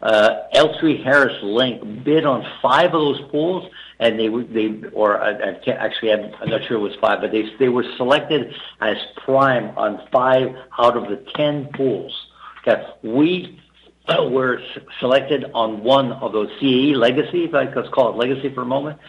uh, 0.02 0.48
L3 0.56 1.04
Harris 1.04 1.38
Link 1.44 2.04
bid 2.04 2.26
on 2.26 2.44
five 2.60 2.88
of 2.88 2.94
those 2.94 3.22
pools, 3.30 3.70
and 4.02 4.20
they 4.20 4.28
they 4.28 4.90
or 4.90 5.22
I, 5.22 5.52
I 5.52 5.54
can't 5.64 5.80
actually 5.80 6.12
I'm, 6.12 6.34
I'm 6.42 6.50
not 6.50 6.62
sure 6.68 6.78
it 6.78 6.82
was 6.82 6.96
five, 7.00 7.22
but 7.22 7.32
they 7.32 7.46
they 7.60 7.70
were 7.70 7.86
selected 7.96 8.54
as 8.82 8.98
prime 9.24 9.78
on 9.78 10.06
five 10.12 10.56
out 10.78 10.98
of 10.98 11.04
the 11.04 11.24
ten 11.36 11.70
pools. 11.76 12.14
Okay, 12.68 12.84
we 13.04 13.62
uh, 14.08 14.28
were 14.28 14.62
selected 15.00 15.46
on 15.54 15.84
one 15.84 16.12
of 16.14 16.34
those 16.34 16.50
CAE 16.60 16.96
Legacy, 16.96 17.46
if 17.46 17.54
I 17.54 17.68
could 17.68 17.92
call 17.92 18.10
it 18.10 18.18
Legacy 18.18 18.54
for 18.54 18.64
a 18.64 18.66
moment. 18.66 19.00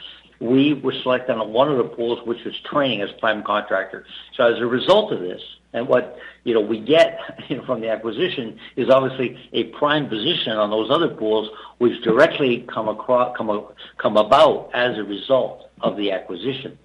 We 0.43 0.75
were 0.75 0.93
selected 1.05 1.37
on 1.37 1.53
one 1.53 1.69
of 1.69 1.79
the 1.79 1.85
pools, 1.85 2.19
which 2.27 2.45
was 2.45 2.53
training 2.69 3.01
as 3.01 3.11
prime 3.21 3.45
contractor. 3.45 4.05
So 4.37 4.53
as 4.53 4.59
a 4.59 4.67
result 4.67 5.13
of 5.13 5.21
this, 5.21 5.41
and 5.73 5.87
what 5.87 6.19
you 6.43 6.53
know 6.53 6.61
we 6.61 6.81
get 6.81 7.17
you 7.49 7.59
know, 7.59 7.65
from 7.65 7.81
the 7.81 7.89
acquisition 7.89 8.59
is 8.75 8.91
obviously 8.91 9.39
a 9.53 9.65
prime 9.79 10.09
position 10.09 10.57
on 10.57 10.69
those 10.71 10.91
other 10.91 11.09
pools, 11.15 11.49
which 11.79 12.03
directly 12.03 12.67
come 12.73 12.89
across 12.89 13.37
come 13.37 13.69
come 13.99 14.17
about 14.17 14.71
as 14.75 14.99
a 14.99 15.05
result 15.05 15.71
of 15.81 15.97
the 15.97 16.11
acquisition. 16.11 16.77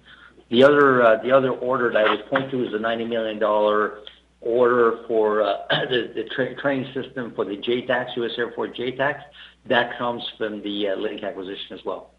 The 0.50 0.62
other 0.62 1.02
uh, 1.02 1.22
the 1.22 1.32
other 1.32 1.50
order 1.50 1.92
that 1.92 2.06
I 2.06 2.10
would 2.10 2.26
point 2.26 2.52
to 2.52 2.64
is 2.64 2.70
the 2.70 2.78
ninety 2.78 3.06
million 3.06 3.40
dollar 3.40 3.98
order 4.40 5.00
for 5.08 5.42
uh, 5.42 5.56
the, 5.90 6.12
the 6.14 6.28
tra- 6.32 6.54
training 6.54 6.92
system 6.94 7.32
for 7.34 7.44
the 7.44 7.56
JTACs, 7.56 8.16
U.S. 8.18 8.32
Air 8.38 8.52
Force 8.52 8.70
JTACs. 8.78 9.22
That 9.66 9.98
comes 9.98 10.22
from 10.38 10.62
the 10.62 10.90
uh, 10.90 10.96
Link 10.96 11.24
acquisition 11.24 11.76
as 11.76 11.84
well. 11.84 12.12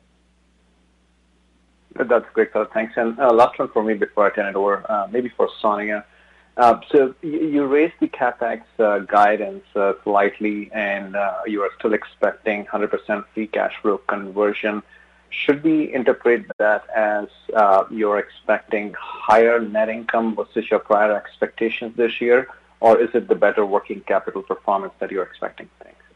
That's 1.96 2.26
great, 2.34 2.52
Thanks. 2.74 2.94
And 2.98 3.20
uh, 3.20 3.34
last 3.34 3.58
one 3.60 3.70
for 3.70 3.84
me 3.84 3.94
before 3.94 4.28
I 4.28 4.36
turn 4.36 4.48
it 4.48 4.56
over, 4.56 4.90
uh, 4.90 5.08
maybe 5.12 5.30
for 5.30 5.50
Sonya. 5.62 6.06
Uh, 6.58 6.80
so 6.92 7.16
you 7.22 7.66
raised 7.66 7.94
the 8.00 8.08
CapEx 8.08 8.62
guidance 9.08 9.64
slightly, 10.04 10.70
and 10.74 11.16
you 11.48 11.62
are 11.62 11.70
still 11.80 11.94
expecting 11.94 12.66
100% 12.66 13.26
free 13.34 13.48
cash 13.48 13.74
flow 13.82 13.98
conversion. 13.98 14.84
Should 15.30 15.64
we 15.64 15.94
interpret 15.94 16.46
that 16.58 16.84
as 16.90 17.28
you're 17.90 18.20
expecting 18.20 18.94
higher 19.00 19.60
net 19.60 19.90
income 19.90 20.36
versus 20.36 20.70
your 20.70 20.80
prior 20.80 21.16
expectations 21.16 21.96
this 21.96 22.20
year, 22.20 22.50
or 22.82 23.00
is 23.00 23.10
it 23.14 23.30
the 23.30 23.36
better 23.36 23.66
working 23.66 24.02
capital 24.02 24.42
performance 24.42 24.94
that 25.00 25.12
you're 25.12 25.24
expecting? 25.24 25.70
Thanks. 25.82 26.09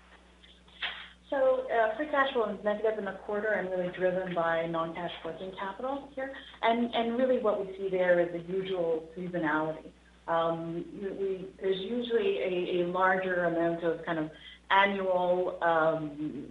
So 1.34 1.64
free 1.98 2.06
cash 2.12 2.32
flow 2.34 2.54
is 2.54 2.64
negative 2.64 3.00
in 3.00 3.06
the 3.06 3.18
quarter 3.26 3.54
and 3.54 3.68
really 3.72 3.92
driven 3.98 4.36
by 4.36 4.68
non-cash 4.68 5.10
working 5.26 5.52
capital 5.60 6.08
here. 6.14 6.32
And 6.62 7.18
really 7.18 7.40
what 7.40 7.60
we 7.60 7.74
see 7.76 7.90
there 7.90 8.20
is 8.20 8.30
the 8.32 8.54
usual 8.54 9.04
seasonality. 9.18 9.90
Um, 10.28 10.86
there's 11.60 11.80
usually 11.80 12.84
a 12.84 12.88
larger 12.88 13.46
amount 13.46 13.84
of 13.84 14.06
kind 14.06 14.20
of 14.20 14.30
annual 14.70 15.58
um, 15.64 16.46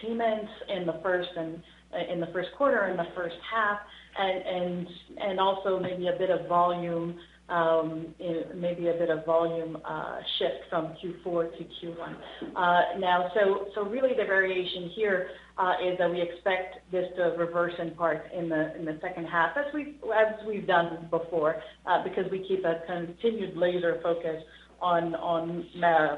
payments 0.00 0.50
in 0.74 0.86
the 0.86 0.98
first 1.02 1.28
and 1.36 1.62
in 2.10 2.18
the 2.18 2.26
first 2.32 2.48
quarter 2.56 2.80
and 2.84 2.98
the 2.98 3.06
first 3.14 3.36
half, 3.52 3.78
and 4.18 4.86
and 5.18 5.38
also 5.38 5.78
maybe 5.78 6.08
a 6.08 6.18
bit 6.18 6.30
of 6.30 6.48
volume 6.48 7.10
um, 7.10 7.16
maybe 8.54 8.88
a 8.88 8.94
bit 8.94 9.10
of 9.10 9.24
volume 9.24 9.78
uh, 9.84 10.18
shift 10.38 10.68
from 10.68 10.94
Q4 11.02 11.56
to 11.56 11.64
Q1. 11.64 12.16
Uh, 12.56 12.98
now, 12.98 13.30
so 13.34 13.66
so 13.74 13.82
really 13.82 14.14
the 14.16 14.24
variation 14.24 14.90
here 14.94 15.28
uh, 15.58 15.74
is 15.84 15.96
that 15.98 16.10
we 16.10 16.20
expect 16.20 16.90
this 16.90 17.06
to 17.16 17.34
reverse 17.38 17.74
in 17.78 17.92
part 17.92 18.24
in 18.36 18.48
the 18.48 18.98
second 19.00 19.26
half, 19.26 19.56
as 19.56 19.72
we've 19.72 19.94
as 20.14 20.46
we've 20.46 20.66
done 20.66 21.08
before, 21.10 21.62
because 22.04 22.30
we 22.30 22.46
keep 22.46 22.64
a 22.64 22.82
continued 22.86 23.56
laser 23.56 24.00
focus 24.02 24.42
on 24.80 25.14
on 25.14 25.66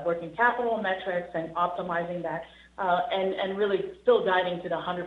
working 0.06 0.34
capital 0.36 0.82
metrics 0.82 1.30
and 1.34 1.54
optimizing 1.54 2.22
that, 2.22 2.42
and 2.78 3.34
and 3.34 3.58
really 3.58 3.78
still 4.02 4.24
guiding 4.24 4.62
to 4.62 4.68
the 4.68 4.74
100% 4.74 5.06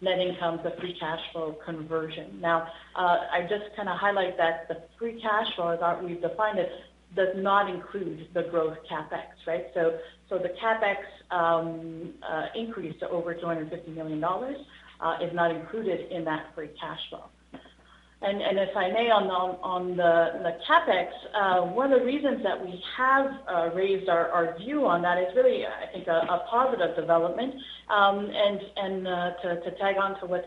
net 0.00 0.18
income 0.18 0.60
to 0.62 0.72
free 0.80 0.96
cash 0.98 1.20
flow 1.32 1.56
conversion. 1.64 2.40
Now, 2.40 2.68
uh, 2.96 3.18
I 3.32 3.42
just 3.42 3.76
kind 3.76 3.88
of 3.88 3.96
highlight 3.98 4.36
that 4.38 4.68
the 4.68 4.82
free 4.98 5.20
cash 5.20 5.46
flow, 5.56 5.70
as 5.70 6.04
we've 6.04 6.20
defined 6.20 6.58
it, 6.58 6.70
does 7.16 7.34
not 7.36 7.68
include 7.68 8.28
the 8.34 8.44
growth 8.50 8.78
CapEx, 8.90 9.46
right? 9.46 9.66
So, 9.74 9.98
so 10.28 10.38
the 10.38 10.50
CapEx 10.62 11.34
um, 11.34 12.14
uh, 12.22 12.46
increase 12.54 12.98
to 13.00 13.08
over 13.08 13.34
$250 13.34 13.88
million 13.94 14.22
uh, 14.22 15.16
is 15.22 15.34
not 15.34 15.50
included 15.54 16.10
in 16.12 16.24
that 16.24 16.54
free 16.54 16.70
cash 16.80 17.00
flow. 17.08 17.24
And 18.22 18.58
If 18.58 18.76
I 18.76 18.88
may, 18.92 19.08
on 19.08 19.96
the 19.96 20.52
CapEx, 20.68 21.08
uh, 21.34 21.72
one 21.72 21.90
of 21.90 22.00
the 22.00 22.06
reasons 22.06 22.42
that 22.42 22.62
we 22.62 22.78
have 22.98 23.26
uh, 23.48 23.74
raised 23.74 24.10
our 24.10 24.56
view 24.58 24.86
on 24.86 25.00
that 25.02 25.16
is 25.16 25.34
really, 25.34 25.64
I 25.64 25.90
think, 25.90 26.06
a 26.06 26.44
positive 26.50 26.96
development. 26.96 27.54
Um, 27.88 28.30
and 28.76 29.08
uh, 29.08 29.30
To 29.42 29.70
tag 29.78 29.96
on 29.96 30.20
to 30.20 30.26
what 30.26 30.44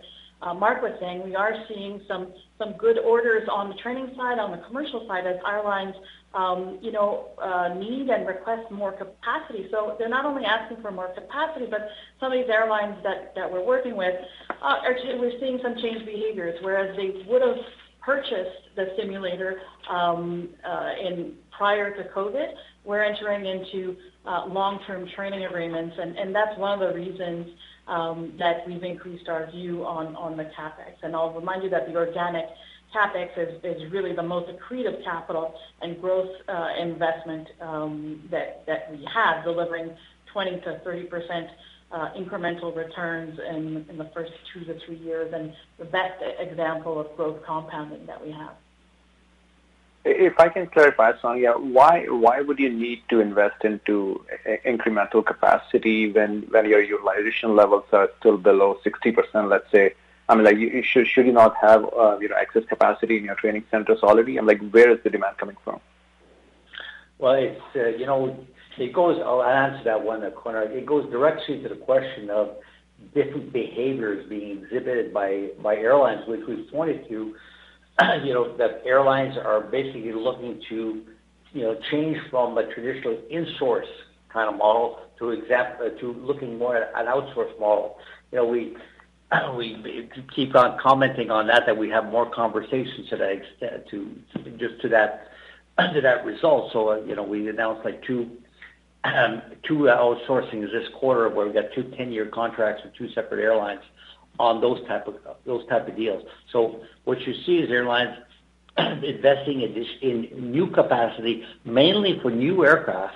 Marc 0.59 0.83
was 0.83 0.93
saying, 0.99 1.23
we 1.23 1.35
are 1.35 1.53
seeing 1.67 2.01
some 2.07 2.33
good 2.77 2.99
orders 2.99 3.49
on 3.51 3.69
the 3.69 3.75
training 3.81 4.13
side, 4.15 4.37
on 4.37 4.51
the 4.51 4.63
commercial 4.67 5.07
side, 5.07 5.25
as 5.25 5.37
airlines, 5.47 5.95
um, 6.33 6.79
you 6.81 6.91
know, 6.91 7.29
uh, 7.41 7.73
need 7.75 8.09
and 8.09 8.27
request 8.27 8.71
more 8.71 8.91
capacity. 8.91 9.67
So 9.71 9.95
they're 9.99 10.09
not 10.09 10.25
only 10.25 10.45
asking 10.45 10.81
for 10.81 10.91
more 10.91 11.13
capacity, 11.13 11.67
but 11.69 11.87
some 12.19 12.31
of 12.31 12.37
these 12.39 12.49
airlines 12.49 12.97
that 13.03 13.33
that 13.35 13.51
we're 13.51 13.65
working 13.65 13.95
with, 13.95 14.15
uh, 14.49 14.85
are 14.85 14.95
we're 15.19 15.39
seeing 15.39 15.59
some 15.61 15.75
change 15.81 16.05
behaviors, 16.05 16.57
whereas 16.61 16.95
they 16.97 17.23
would 17.27 17.41
have 17.41 17.57
purchased 18.01 18.75
the 18.75 18.87
simulator 18.97 19.61
um, 19.89 20.49
uh, 20.67 20.89
in 21.01 21.33
prior 21.51 21.95
to 21.95 22.09
COVID, 22.09 22.47
we're 22.83 23.03
entering 23.03 23.45
into 23.45 23.95
uh, 24.25 24.45
long-term 24.47 25.07
training 25.15 25.45
agreements, 25.45 25.95
and, 25.99 26.17
and 26.17 26.35
that's 26.35 26.57
one 26.57 26.81
of 26.81 26.89
the 26.89 26.95
reasons 26.95 27.47
um, 27.87 28.33
that 28.39 28.67
we've 28.67 28.83
increased 28.83 29.27
our 29.29 29.49
view 29.51 29.85
on, 29.85 30.15
on 30.15 30.35
the 30.35 30.43
capex. 30.43 30.95
And 31.03 31.15
I'll 31.15 31.33
remind 31.33 31.63
you 31.63 31.69
that 31.69 31.87
the 31.87 31.95
organic 31.95 32.45
capex 32.93 33.29
is, 33.37 33.91
really 33.91 34.15
the 34.15 34.23
most 34.23 34.49
accretive 34.49 35.03
capital 35.03 35.53
and 35.81 35.99
growth 36.01 36.29
uh, 36.47 36.67
investment 36.79 37.47
um, 37.61 38.21
that, 38.31 38.63
we 38.91 39.05
have, 39.13 39.43
delivering 39.43 39.95
20 40.31 40.61
to 40.61 40.79
30 40.83 41.03
percent 41.05 41.47
uh, 41.91 42.09
incremental 42.17 42.75
returns 42.75 43.39
in, 43.49 43.85
the 43.97 44.09
first 44.13 44.31
two 44.51 44.65
to 44.65 44.79
three 44.85 44.97
years, 44.97 45.31
and 45.33 45.53
the 45.77 45.85
best 45.85 46.21
example 46.39 46.99
of 46.99 47.15
growth 47.15 47.43
compounding 47.45 48.05
that 48.07 48.23
we 48.23 48.31
have. 48.31 48.53
If 50.05 50.37
I 50.37 50.49
can 50.49 50.67
clarify, 50.67 51.13
Sonya, 51.21 51.53
why 51.53 52.41
would 52.41 52.59
you 52.59 52.69
need 52.69 53.03
to 53.09 53.21
invest 53.21 53.63
into 53.63 54.25
incremental 54.65 55.25
capacity 55.25 56.11
when 56.11 56.45
your 56.51 56.81
utilization 56.81 57.55
levels 57.55 57.85
are 57.93 58.09
still 58.19 58.37
below 58.37 58.79
60%, 58.85 59.49
let's 59.49 59.71
say? 59.71 59.93
I 60.33 60.35
mean, 60.35 60.45
like, 60.45 60.57
you 60.57 60.81
should 60.81 61.07
should 61.07 61.27
you 61.27 61.31
not 61.31 61.55
have, 61.61 61.85
uh, 61.93 62.17
you 62.19 62.27
know, 62.27 62.35
excess 62.35 62.63
capacity 62.67 63.17
in 63.17 63.23
your 63.23 63.35
training 63.35 63.65
centers 63.69 63.99
already? 64.01 64.37
And, 64.37 64.47
like, 64.47 64.61
where 64.71 64.89
is 64.91 64.97
the 65.03 65.11
demand 65.11 65.37
coming 65.37 65.57
from? 65.63 65.79
Well, 67.19 67.35
it's, 67.35 67.61
uh, 67.75 67.89
you 67.89 68.07
know, 68.07 68.35
it 68.79 68.91
goes. 68.93 69.21
I'll 69.23 69.43
answer 69.43 69.83
that 69.83 70.03
one, 70.03 70.21
Konark. 70.31 70.71
It 70.71 70.87
goes 70.87 71.09
directly 71.11 71.61
to 71.61 71.69
the 71.69 71.75
question 71.75 72.31
of 72.31 72.55
different 73.13 73.53
behaviors 73.53 74.27
being 74.27 74.63
exhibited 74.63 75.13
by 75.13 75.49
by 75.61 75.75
airlines, 75.75 76.27
which 76.27 76.41
we've 76.47 76.67
pointed 76.71 77.07
to 77.09 77.35
you 78.23 78.33
know, 78.33 78.57
that 78.57 78.81
airlines 78.85 79.37
are 79.37 79.61
basically 79.61 80.13
looking 80.13 80.59
to, 80.69 81.03
you 81.53 81.61
know, 81.61 81.77
change 81.91 82.17
from 82.31 82.57
a 82.57 82.65
traditional 82.73 83.19
in-source 83.29 83.87
kind 84.29 84.49
of 84.49 84.57
model 84.57 84.99
to 85.19 85.29
example 85.29 85.91
to 85.99 86.13
looking 86.13 86.57
more 86.57 86.75
at 86.75 86.91
an 86.95 87.05
outsource 87.05 87.57
model. 87.59 87.97
You 88.31 88.39
know, 88.39 88.45
we 88.47 88.75
we 89.55 90.09
keep 90.35 90.55
on 90.55 90.77
commenting 90.79 91.31
on 91.31 91.47
that 91.47 91.63
that 91.65 91.77
we 91.77 91.89
have 91.89 92.05
more 92.05 92.29
conversations 92.29 93.09
to 93.09 93.17
that 93.17 93.89
to 93.89 94.15
just 94.57 94.81
to 94.81 94.89
that 94.89 95.29
to 95.93 96.01
that 96.01 96.25
result. 96.25 96.71
So 96.73 96.89
uh, 96.89 96.95
you 97.05 97.15
know, 97.15 97.23
we 97.23 97.49
announced 97.49 97.85
like 97.85 98.03
two 98.03 98.29
um, 99.03 99.41
two 99.63 99.79
outsourcings 99.79 100.71
this 100.71 100.87
quarter 100.95 101.29
where 101.29 101.45
we 101.45 101.53
got 101.53 101.65
two 101.75 101.83
10-year 101.83 102.27
contracts 102.27 102.83
with 102.83 102.95
two 102.95 103.09
separate 103.09 103.41
airlines 103.41 103.81
on 104.39 104.61
those 104.61 104.85
type 104.87 105.07
of 105.07 105.15
those 105.45 105.67
type 105.67 105.87
of 105.87 105.95
deals. 105.95 106.23
So 106.51 106.81
what 107.03 107.21
you 107.21 107.33
see 107.45 107.59
is 107.59 107.69
airlines 107.69 108.17
investing 108.77 109.61
in, 109.61 109.73
this, 109.73 109.87
in 110.01 110.51
new 110.51 110.67
capacity, 110.67 111.43
mainly 111.65 112.19
for 112.21 112.31
new 112.31 112.65
aircraft, 112.65 113.15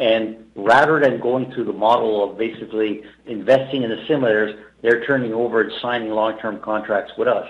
and 0.00 0.50
rather 0.56 0.98
than 0.98 1.20
going 1.20 1.52
through 1.52 1.64
the 1.64 1.72
model 1.74 2.28
of 2.28 2.38
basically 2.38 3.02
investing 3.26 3.82
in 3.82 3.90
the 3.90 4.02
simulators, 4.08 4.58
they're 4.80 5.04
turning 5.04 5.34
over 5.34 5.60
and 5.60 5.72
signing 5.82 6.08
long-term 6.10 6.60
contracts 6.60 7.12
with 7.18 7.28
us. 7.28 7.46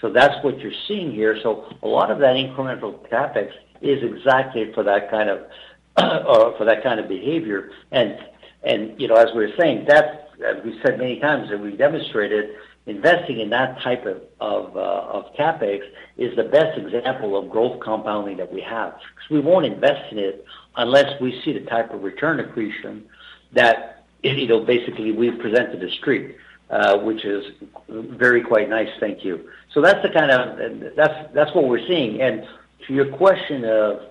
So 0.00 0.08
that's 0.08 0.42
what 0.44 0.60
you're 0.60 0.72
seeing 0.86 1.10
here. 1.10 1.36
So 1.42 1.66
a 1.82 1.88
lot 1.88 2.12
of 2.12 2.20
that 2.20 2.36
incremental 2.36 3.06
capex 3.10 3.50
is 3.82 4.02
exactly 4.04 4.72
for 4.72 4.84
that 4.84 5.10
kind 5.10 5.28
of 5.28 5.40
uh, 5.96 6.56
for 6.56 6.64
that 6.64 6.82
kind 6.84 7.00
of 7.00 7.08
behavior. 7.08 7.72
And 7.90 8.16
and 8.62 8.98
you 9.00 9.08
know, 9.08 9.16
as 9.16 9.34
we 9.34 9.46
were 9.46 9.52
saying, 9.58 9.86
that 9.88 10.30
as 10.46 10.64
we 10.64 10.80
said 10.82 10.96
many 10.96 11.18
times, 11.18 11.50
and 11.50 11.60
we 11.60 11.76
demonstrated, 11.76 12.50
investing 12.86 13.40
in 13.40 13.50
that 13.50 13.80
type 13.82 14.06
of 14.06 14.22
of, 14.40 14.76
uh, 14.76 14.80
of 14.80 15.34
capex 15.34 15.82
is 16.16 16.34
the 16.36 16.44
best 16.44 16.78
example 16.78 17.36
of 17.36 17.50
growth 17.50 17.80
compounding 17.80 18.36
that 18.36 18.52
we 18.52 18.60
have. 18.60 18.92
Because 18.92 19.30
we 19.30 19.40
won't 19.40 19.66
invest 19.66 20.12
in 20.12 20.18
it 20.18 20.44
unless 20.76 21.20
we 21.20 21.40
see 21.44 21.52
the 21.52 21.66
type 21.66 21.92
of 21.92 22.02
return 22.02 22.40
accretion 22.40 23.04
that 23.52 24.04
you 24.22 24.46
know 24.46 24.60
basically 24.64 25.12
we've 25.12 25.38
presented 25.38 25.80
the 25.80 25.90
street. 25.90 26.36
Uh, 26.70 26.98
which 26.98 27.24
is 27.24 27.44
very 27.88 28.40
quite 28.40 28.68
nice, 28.68 28.88
thank 29.00 29.24
you. 29.24 29.50
So 29.74 29.80
that's 29.80 30.00
the 30.06 30.08
kind 30.08 30.30
of 30.30 30.94
that's 30.94 31.34
that's 31.34 31.52
what 31.52 31.66
we're 31.66 31.84
seeing. 31.88 32.22
And 32.22 32.46
to 32.86 32.94
your 32.94 33.06
question 33.06 33.64
of 33.64 34.02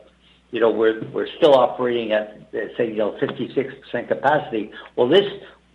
you 0.52 0.60
know, 0.60 0.72
we're 0.72 1.04
we're 1.12 1.28
still 1.38 1.54
operating 1.54 2.12
at 2.12 2.50
say 2.78 2.88
you 2.90 2.98
know 2.98 3.18
56% 3.22 4.08
capacity. 4.08 4.72
Well, 4.96 5.08
this 5.08 5.26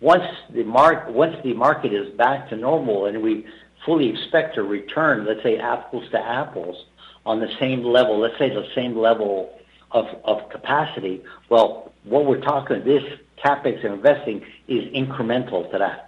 once 0.01 0.25
the 0.53 0.63
mark 0.63 1.09
once 1.09 1.35
the 1.43 1.53
market 1.53 1.93
is 1.93 2.13
back 2.15 2.49
to 2.49 2.57
normal 2.57 3.05
and 3.05 3.21
we 3.21 3.45
fully 3.85 4.09
expect 4.09 4.55
to 4.55 4.63
return, 4.63 5.25
let's 5.25 5.43
say 5.43 5.57
apples 5.57 6.09
to 6.11 6.19
apples 6.19 6.85
on 7.25 7.39
the 7.39 7.49
same 7.59 7.83
level, 7.83 8.19
let's 8.19 8.37
say 8.37 8.49
the 8.49 8.67
same 8.75 8.97
level 8.97 9.57
of 9.91 10.05
of 10.23 10.49
capacity. 10.49 11.23
Well, 11.49 11.91
what 12.03 12.25
we're 12.25 12.41
talking 12.41 12.83
this 12.83 13.03
capex 13.43 13.83
investing 13.83 14.41
is 14.67 14.83
incremental 14.93 15.69
to 15.71 15.77
that. 15.77 16.05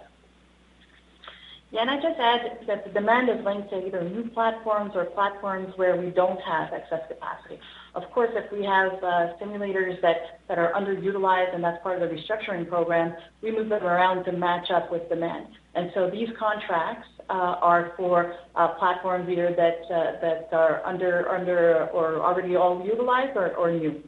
Yeah, 1.70 1.82
and 1.82 1.90
I 1.90 1.96
just 1.96 2.18
add 2.18 2.66
that 2.66 2.84
the 2.86 2.90
demand 2.90 3.28
is 3.28 3.44
linked 3.44 3.68
to 3.70 3.86
either 3.86 4.02
new 4.02 4.30
platforms 4.30 4.92
or 4.94 5.04
platforms 5.04 5.74
where 5.76 5.96
we 5.96 6.08
don't 6.08 6.40
have 6.40 6.72
excess 6.72 7.02
capacity. 7.08 7.60
Of 7.94 8.10
course, 8.12 8.30
if 8.32 8.50
we 8.50 8.64
have 8.64 8.92
uh, 9.04 9.36
simulators 9.38 10.00
that, 10.00 10.40
that 10.48 10.58
are 10.58 10.72
underutilized 10.72 11.54
and 11.54 11.62
that's 11.62 11.82
part 11.82 12.00
of 12.00 12.08
the 12.08 12.16
restructuring 12.16 12.66
program, 12.66 13.14
we 13.42 13.50
move 13.50 13.68
them 13.68 13.84
around 13.84 14.24
to 14.24 14.32
match 14.32 14.70
up 14.70 14.90
with 14.90 15.10
demand. 15.10 15.48
And 15.74 15.90
so 15.94 16.08
these 16.08 16.28
contracts 16.38 17.08
are 17.34 17.92
for 17.96 18.34
uh, 18.56 18.68
platforms 18.74 19.28
either 19.28 19.54
that 19.54 19.80
uh, 19.94 20.20
that 20.20 20.48
are 20.52 20.84
under 20.84 21.28
under 21.28 21.86
or 21.92 22.20
already 22.20 22.56
all 22.56 22.84
utilized 22.84 23.36
or, 23.36 23.54
or 23.56 23.70
new. 23.72 24.02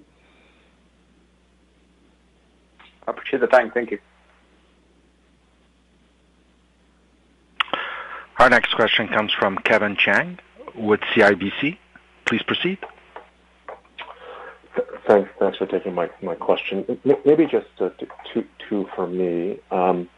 I 3.07 3.11
appreciate 3.13 3.41
the 3.41 3.47
time. 3.47 3.71
Thank 3.73 3.91
you. 3.91 3.99
Our 8.39 8.49
next 8.49 8.75
question 8.75 9.09
comes 9.09 9.33
from 9.39 9.59
Kevin 9.65 9.97
Chiang 9.97 10.39
with 10.75 11.01
CIBC. 11.15 11.77
Please 12.25 12.43
proceed. 12.47 12.79
Thanks. 15.07 15.29
Thanks 15.39 15.59
for 15.59 15.67
taking 15.67 15.95
my 15.95 16.09
my 16.23 16.35
question. 16.37 16.99
Maybe 17.25 17.45
just 17.45 17.67
uh, 17.81 17.91
two 18.33 18.45
two 18.69 18.87
for 18.95 19.07
me. 19.07 19.59
Um, 19.71 20.09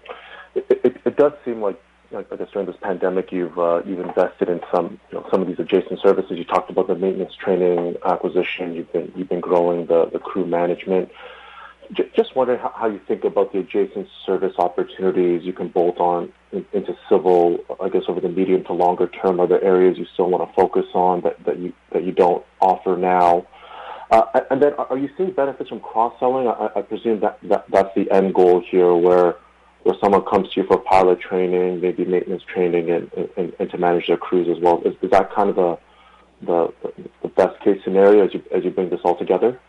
it, 0.55 0.67
it, 0.85 0.97
it 1.05 1.17
does 1.17 1.33
seem 1.45 1.61
like 1.61 1.81
I 2.15 2.37
guess 2.37 2.49
during 2.53 2.67
this 2.67 2.77
pandemic, 2.81 3.33
you've 3.33 3.59
uh, 3.59 3.83
you've 3.85 4.01
invested 4.01 4.49
in 4.49 4.61
some 4.73 5.01
you 5.11 5.19
know, 5.19 5.27
some 5.31 5.41
of 5.43 5.49
these 5.49 5.59
adjacent 5.59 6.01
services. 6.01 6.39
You 6.39 6.45
talked 6.45 6.71
about 6.71 6.87
the 6.87 6.95
maintenance 6.95 7.35
training 7.35 7.97
acquisition. 8.05 8.75
You've 8.75 8.93
been 8.93 9.13
you've 9.17 9.29
been 9.29 9.41
growing 9.41 9.87
the 9.87 10.07
the 10.07 10.19
crew 10.19 10.47
management. 10.47 11.11
Just 12.17 12.35
wondering 12.35 12.59
how 12.59 12.87
you 12.87 13.01
think 13.07 13.25
about 13.25 13.53
the 13.53 13.59
adjacent 13.59 14.09
service 14.25 14.55
opportunities 14.57 15.43
you 15.43 15.53
can 15.53 15.69
bolt 15.69 15.99
on 15.99 16.33
into 16.73 16.97
civil, 17.07 17.59
I 17.83 17.91
guess, 17.91 18.05
over 18.09 18.19
the 18.21 18.31
medium 18.31 18.65
to 18.65 18.73
longer 18.73 19.09
term. 19.09 19.41
Are 19.41 19.47
there 19.47 19.63
areas 19.63 19.99
you 19.99 20.07
still 20.15 20.31
want 20.31 20.49
to 20.49 20.55
focus 20.55 20.87
on 20.95 21.21
that 21.23 21.45
that 21.45 21.59
you 21.59 21.73
that 21.93 22.05
you 22.05 22.13
don't 22.13 22.45
offer 22.61 22.97
now? 22.97 23.47
Uh, 24.11 24.41
and 24.51 24.63
then, 24.63 24.75
Are 24.75 24.99
you 24.99 25.09
seeing 25.17 25.31
benefits 25.31 25.71
from 25.71 25.81
cross-selling? 25.81 26.47
I 26.47 26.83
presume 26.83 27.21
that, 27.21 27.39
that 27.45 27.65
that's 27.71 27.95
the 27.95 28.11
end 28.11 28.35
goal 28.35 28.61
here, 28.61 28.95
where 28.95 29.37
someone 30.01 30.23
comes 30.23 30.49
to 30.51 30.61
you 30.61 30.67
for 30.67 30.79
pilot 30.79 31.21
training, 31.21 31.81
maybe 31.81 32.05
maintenance 32.05 32.43
training, 32.53 32.91
and 32.91 33.53
and 33.59 33.71
to 33.71 33.79
manage 33.79 34.07
their 34.07 34.17
crews 34.17 34.49
as 34.55 34.63
well. 34.63 34.81
Is 34.85 34.95
is 35.03 35.11
that 35.11 35.33
kind 35.35 35.51
of 35.51 35.57
the 35.57 35.79
the 37.23 37.29
best 37.29 37.61
case 37.61 37.81
scenario 37.85 38.27
as 38.27 38.65
you 38.65 38.71
bring 38.71 38.91
this 38.91 39.01
all 39.05 39.17
together? 39.17 39.61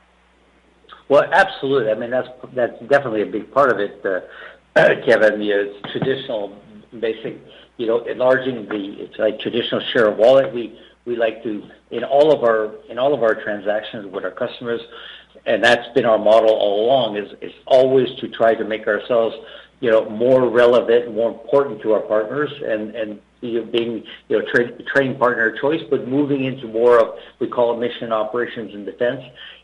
Well, 1.10 1.24
absolutely. 1.32 1.92
I 1.92 1.96
mean, 1.96 2.12
that's 2.12 2.30
that's 2.56 2.80
definitely 2.88 3.22
a 3.22 3.26
big 3.26 3.52
part 3.52 3.72
of 3.72 3.80
it, 3.80 4.04
uh, 4.06 4.22
Kevin. 5.06 5.42
You 5.42 5.56
know, 5.56 5.72
it's 5.72 5.92
traditional, 5.92 6.58
basic. 7.00 7.40
You 7.78 7.88
know, 7.88 8.06
enlarging 8.06 8.68
the 8.68 8.96
it's 9.00 9.18
like 9.18 9.40
traditional 9.40 9.82
share 9.92 10.08
of 10.08 10.18
wallet. 10.18 10.54
We 10.54 10.80
we 11.06 11.16
like 11.16 11.44
to 11.44 11.64
in 11.92 12.04
all 12.04 12.32
of 12.32 12.44
our 12.44 12.74
in 12.90 12.98
all 12.98 13.14
of 13.14 13.24
our 13.24 13.36
transactions 13.36 14.12
with 14.12 14.24
our 14.24 14.32
customers, 14.32 14.82
and 15.46 15.64
that's 15.64 15.88
been 15.94 16.06
our 16.06 16.18
model 16.18 16.50
all 16.50 16.86
along. 16.86 17.18
Is 17.18 17.32
is 17.42 17.54
always 17.66 18.08
to 18.20 18.30
try 18.30 18.56
to 18.56 18.64
make 18.64 18.88
ourselves 18.88 19.36
you 19.84 19.92
know 19.92 20.10
more 20.10 20.50
relevant, 20.50 21.14
more 21.14 21.32
important 21.32 21.82
to 21.84 21.94
our 21.94 22.02
partners, 22.02 22.52
and 22.66 22.96
and 22.96 23.20
you 23.42 23.60
know, 23.60 23.72
being 23.72 24.04
you 24.30 24.40
know 24.40 24.46
tra- 24.52 24.82
training 24.84 25.18
partner 25.18 25.50
of 25.50 25.60
choice, 25.60 25.82
but 25.90 26.08
moving 26.08 26.46
into 26.46 26.68
more 26.68 27.00
of 27.00 27.20
we 27.40 27.48
call 27.48 27.76
it 27.76 27.80
mission 27.80 28.12
operations 28.12 28.74
and 28.74 28.86
defense 28.86 29.22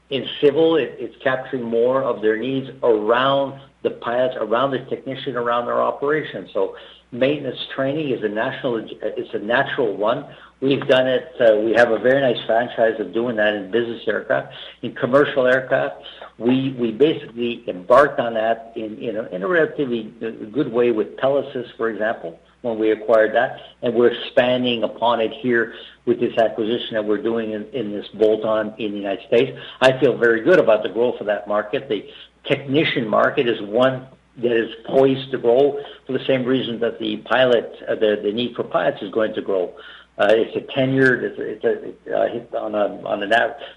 in 0.10 0.28
civil, 0.42 0.76
it, 0.76 0.96
it's 0.98 1.16
capturing 1.24 1.64
more 1.64 2.04
of 2.04 2.22
their 2.22 2.38
needs 2.38 2.70
around 2.84 3.62
the 3.84 3.92
pilots, 3.92 4.36
around 4.40 4.72
the 4.72 4.80
technician, 4.90 5.36
around 5.36 5.68
their 5.68 5.82
operation. 5.82 6.50
So 6.54 6.76
maintenance 7.12 7.60
training 7.76 8.10
is 8.10 8.24
a 8.24 8.28
national, 8.28 8.88
it's 9.02 9.34
a 9.34 9.40
natural 9.40 9.96
one. 9.96 10.26
We've 10.62 10.86
done 10.88 11.08
it. 11.08 11.32
Uh, 11.40 11.58
we 11.64 11.72
have 11.74 11.92
a 11.92 12.00
very 12.00 12.22
nice 12.22 12.44
franchise 12.46 13.00
of 13.00 13.14
doing 13.14 13.38
that 13.38 13.54
in 13.54 13.72
business 13.72 14.02
aircraft. 14.08 14.54
In 14.82 14.94
commercial 14.94 15.48
aircraft, 15.48 16.04
we 16.38 16.76
we 16.78 16.92
basically 16.92 17.64
embarked 17.70 18.20
on 18.20 18.34
that 18.34 18.74
in 18.76 18.98
in 18.98 19.16
a, 19.16 19.24
in 19.28 19.44
a 19.44 19.48
relatively 19.48 20.14
good 20.52 20.72
way 20.72 20.92
with 20.92 21.16
Pelesys, 21.16 21.74
for 21.78 21.90
example, 21.90 22.40
when 22.62 22.78
we 22.78 22.92
acquired 22.92 23.34
that, 23.36 23.62
and 23.82 23.94
we're 23.94 24.12
expanding 24.12 24.84
upon 24.84 25.22
it 25.22 25.32
here 25.32 25.76
with 26.06 26.20
this 26.20 26.38
acquisition 26.38 26.96
that 26.96 27.06
we're 27.06 27.22
doing 27.22 27.52
in, 27.52 27.66
in 27.68 27.92
this 27.92 28.08
bolt-on 28.10 28.74
in 28.80 28.92
the 28.92 28.98
United 28.98 29.26
States. 29.28 29.58
I 29.80 29.98
feel 30.00 30.18
very 30.18 30.42
good 30.42 30.60
about 30.60 30.84
the 30.84 30.90
growth 30.90 31.22
of 31.22 31.28
that 31.28 31.48
market. 31.48 31.88
The 31.88 32.10
technician 32.44 33.08
market 33.08 33.48
is 33.48 33.62
one 33.62 34.08
that 34.38 34.52
is 34.52 34.74
poised 34.86 35.32
to 35.32 35.38
grow 35.38 35.80
for 36.06 36.14
the 36.14 36.26
same 36.26 36.46
reason 36.46 36.80
that 36.80 37.00
the 37.00 37.18
pilot, 37.18 37.76
uh, 37.88 37.96
the, 37.96 38.20
the 38.24 38.32
need 38.32 38.56
for 38.56 38.64
pilots 38.64 39.02
is 39.02 39.12
going 39.12 39.34
to 39.36 39.42
grow. 39.42 39.74
Uh, 40.20 40.28
it's 40.32 40.54
a 40.54 40.60
tenured, 40.78 41.24
it's, 41.24 41.64
it's 41.64 42.54
uh, 42.54 42.58
on, 42.58 42.76
a, 42.76 43.02
on 43.08 43.24
an 43.24 43.32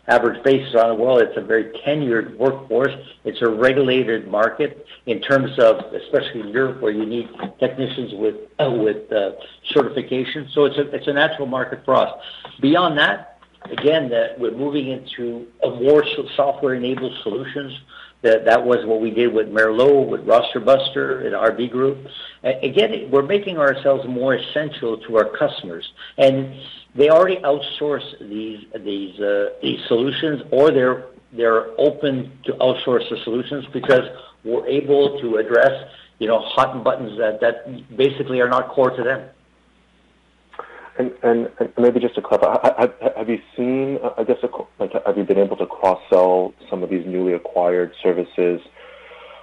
average 0.09 0.43
basis 0.43 0.75
around 0.75 0.89
the 0.89 1.03
world, 1.03 1.23
it's 1.23 1.37
a 1.37 1.41
very 1.41 1.67
tenured 1.87 2.37
workforce. 2.37 2.93
It's 3.25 3.41
a 3.43 3.49
regulated 3.49 4.27
market 4.27 4.85
in 5.07 5.21
terms 5.21 5.57
of, 5.61 5.77
especially 5.95 6.41
in 6.41 6.49
Europe, 6.49 6.81
where 6.81 6.91
you 6.91 7.07
need 7.07 7.29
technicians 7.61 8.13
with 8.15 8.35
uh, 8.59 8.71
with 8.71 9.09
certification. 9.67 10.49
So 10.53 10.65
it's 10.65 10.79
a 10.79 10.91
it's 10.91 11.07
a 11.07 11.13
natural 11.13 11.47
market 11.47 11.85
for 11.85 11.95
us. 11.95 12.13
Beyond 12.61 12.99
that, 12.99 13.39
again, 13.71 14.09
that 14.11 14.39
we're 14.39 14.51
moving 14.57 14.89
into 14.89 15.47
a 15.63 15.71
more 15.71 16.05
software-enabled 16.37 17.19
solutions. 17.23 17.73
That 18.23 18.45
that 18.45 18.65
was 18.65 18.85
what 18.87 19.01
we 19.01 19.11
did 19.11 19.35
with 19.35 19.49
Merlot, 19.49 20.09
with 20.09 20.27
Roster 20.27 20.61
Buster, 20.61 21.21
and 21.21 21.35
RB 21.35 21.71
Group. 21.71 22.07
Again, 22.45 23.11
we're 23.11 23.23
making 23.23 23.59
ourselves 23.59 24.07
more 24.09 24.35
essential 24.35 24.97
to 24.99 25.17
our 25.17 25.29
customers, 25.37 25.93
and 26.19 26.55
they 26.95 27.11
already 27.11 27.37
outsource 27.39 28.19
these 28.21 28.65
these 28.85 29.19
uh, 29.21 29.51
these 29.61 29.81
solutions, 29.89 30.43
or 30.53 30.71
they're 30.71 31.07
they're 31.33 31.69
open 31.81 32.39
to 32.45 32.53
outsource 32.55 33.09
the 33.11 33.17
solutions 33.25 33.65
because 33.73 34.09
we're 34.45 34.67
able 34.67 35.21
to 35.21 35.37
address 35.37 35.91
you 36.19 36.29
know 36.29 36.39
hot 36.39 36.85
buttons 36.85 37.19
that 37.19 37.41
that 37.41 37.97
basically 37.97 38.41
are 38.41 38.49
not 38.49 38.69
core 38.69 38.91
to 38.91 39.03
them. 39.03 39.29
And, 41.03 41.13
and, 41.25 41.51
and 41.59 41.73
maybe 41.77 41.99
just 41.99 42.15
to 42.15 42.23
clarify, 42.23 42.73
have, 42.79 42.95
have 43.17 43.29
you 43.29 43.41
seen, 43.57 43.99
I 44.17 44.23
guess, 44.23 44.37
like, 44.79 44.93
have 45.05 45.17
you 45.17 45.25
been 45.25 45.39
able 45.39 45.57
to 45.57 45.67
cross-sell 45.67 46.55
some 46.71 46.85
of 46.85 46.91
these 46.91 47.05
newly 47.05 47.33
acquired 47.33 47.93
services 48.01 48.61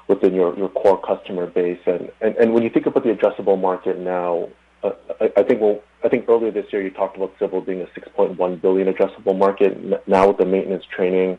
within 0.08 0.34
your, 0.34 0.58
your 0.58 0.70
core 0.70 1.02
customer 1.02 1.48
base? 1.48 1.80
And, 1.86 2.12
and, 2.22 2.38
and 2.38 2.54
when 2.54 2.64
you 2.64 2.70
think 2.70 2.86
about 2.86 3.04
the 3.04 3.10
addressable 3.10 3.60
market 3.60 4.00
now, 4.00 4.48
uh, 4.84 4.92
I, 5.20 5.32
I 5.38 5.44
think 5.44 5.60
well, 5.60 5.82
I 6.02 6.08
think 6.08 6.30
earlier 6.30 6.52
this 6.52 6.66
year 6.72 6.82
you 6.82 6.92
talked 6.92 7.18
about 7.18 7.34
civil 7.38 7.60
being 7.60 7.82
a 7.82 8.00
6.1 8.00 8.62
billion 8.62 8.94
addressable 8.94 9.38
market. 9.38 10.08
Now 10.08 10.30
with 10.30 10.38
the 10.38 10.46
maintenance 10.46 10.86
training 10.96 11.38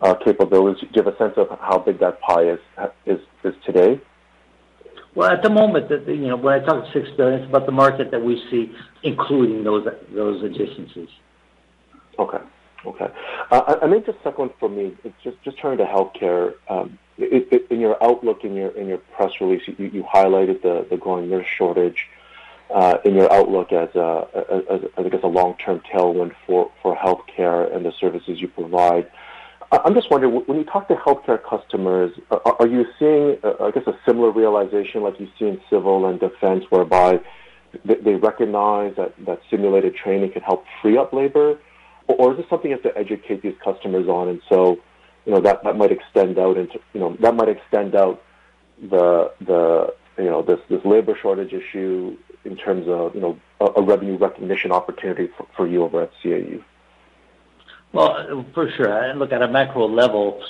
uh, 0.00 0.14
capabilities, 0.14 0.80
do 0.80 0.88
you 0.94 1.02
have 1.02 1.12
a 1.12 1.16
sense 1.16 1.34
of 1.36 1.48
how 1.60 1.78
big 1.78 1.98
that 1.98 2.20
pie 2.20 2.50
is 2.50 2.60
is, 3.06 3.18
is 3.42 3.54
today? 3.66 4.00
Well, 5.14 5.30
at 5.30 5.42
the 5.42 5.50
moment, 5.50 5.90
you 6.08 6.28
know, 6.28 6.36
when 6.36 6.60
I 6.60 6.64
talk 6.64 6.84
six 6.92 7.08
billion, 7.16 7.40
it's 7.40 7.48
about 7.48 7.66
the 7.66 7.72
market 7.72 8.10
that 8.10 8.22
we 8.22 8.42
see, 8.50 8.72
including 9.02 9.62
those 9.62 9.86
those 10.12 10.42
adjacencies. 10.42 11.08
Okay. 12.18 12.38
Okay. 12.86 13.06
Uh, 13.50 13.76
then 13.92 14.04
just 14.04 14.18
second 14.18 14.38
one 14.38 14.50
for 14.60 14.68
me, 14.68 14.94
it's 15.04 15.14
just 15.44 15.58
turning 15.60 15.78
to 15.78 15.84
healthcare. 15.84 16.54
Um, 16.68 16.98
in 17.16 17.80
your 17.80 18.02
outlook, 18.02 18.44
in 18.44 18.54
your 18.54 18.70
in 18.76 18.88
your 18.88 18.98
press 18.98 19.30
release, 19.40 19.62
you, 19.66 20.04
highlighted 20.12 20.62
the, 20.62 20.96
growing 20.96 21.30
nurse 21.30 21.46
shortage 21.56 22.06
uh, 22.74 22.98
in 23.04 23.14
your 23.14 23.32
outlook 23.32 23.72
as 23.72 23.94
a 23.94 24.90
I 24.98 25.08
guess 25.08 25.20
a 25.22 25.28
long 25.28 25.54
term 25.64 25.80
tailwind 25.92 26.32
for 26.46 26.70
for 26.82 26.96
healthcare 26.96 27.74
and 27.74 27.86
the 27.86 27.92
services 28.00 28.40
you 28.40 28.48
provide. 28.48 29.10
I'm 29.84 29.94
just 29.94 30.10
wondering, 30.10 30.34
when 30.46 30.58
you 30.58 30.64
talk 30.64 30.88
to 30.88 30.94
healthcare 30.94 31.42
customers, 31.42 32.12
are 32.30 32.66
you 32.66 32.84
seeing, 32.98 33.38
I 33.60 33.70
guess, 33.70 33.86
a 33.86 33.98
similar 34.06 34.30
realization 34.30 35.02
like 35.02 35.18
you 35.18 35.28
see 35.38 35.46
in 35.46 35.60
civil 35.70 36.06
and 36.06 36.20
defense, 36.20 36.64
whereby 36.70 37.20
they 37.84 38.14
recognize 38.14 38.94
that, 38.96 39.14
that 39.26 39.40
simulated 39.50 39.96
training 39.96 40.32
can 40.32 40.42
help 40.42 40.64
free 40.82 40.96
up 40.98 41.12
labor? 41.12 41.58
Or 42.06 42.32
is 42.32 42.36
this 42.36 42.46
something 42.50 42.70
you 42.70 42.76
have 42.76 42.84
to 42.84 42.98
educate 42.98 43.42
these 43.42 43.56
customers 43.64 44.06
on? 44.08 44.28
And 44.28 44.42
so, 44.48 44.78
you 45.24 45.32
know, 45.32 45.40
that, 45.40 45.64
that 45.64 45.76
might 45.76 45.90
extend 45.90 46.38
out 46.38 46.58
into, 46.58 46.78
you 46.92 47.00
know, 47.00 47.16
that 47.20 47.34
might 47.34 47.48
extend 47.48 47.94
out 47.94 48.22
the, 48.90 49.32
the, 49.40 49.94
you 50.18 50.24
know, 50.24 50.42
this, 50.42 50.60
this 50.68 50.84
labor 50.84 51.16
shortage 51.20 51.52
issue 51.52 52.16
in 52.44 52.56
terms 52.56 52.86
of, 52.88 53.14
you 53.14 53.20
know, 53.20 53.40
a, 53.60 53.80
a 53.80 53.82
revenue 53.82 54.18
recognition 54.18 54.70
opportunity 54.70 55.30
for, 55.36 55.46
for 55.56 55.66
you 55.66 55.82
over 55.82 56.02
at 56.02 56.10
CAE. 56.22 56.62
Well, 57.94 58.44
for 58.52 58.68
sure. 58.72 58.92
And 58.92 59.20
look, 59.20 59.32
at 59.32 59.40
a 59.40 59.48
macro 59.48 59.86
level, 59.88 60.42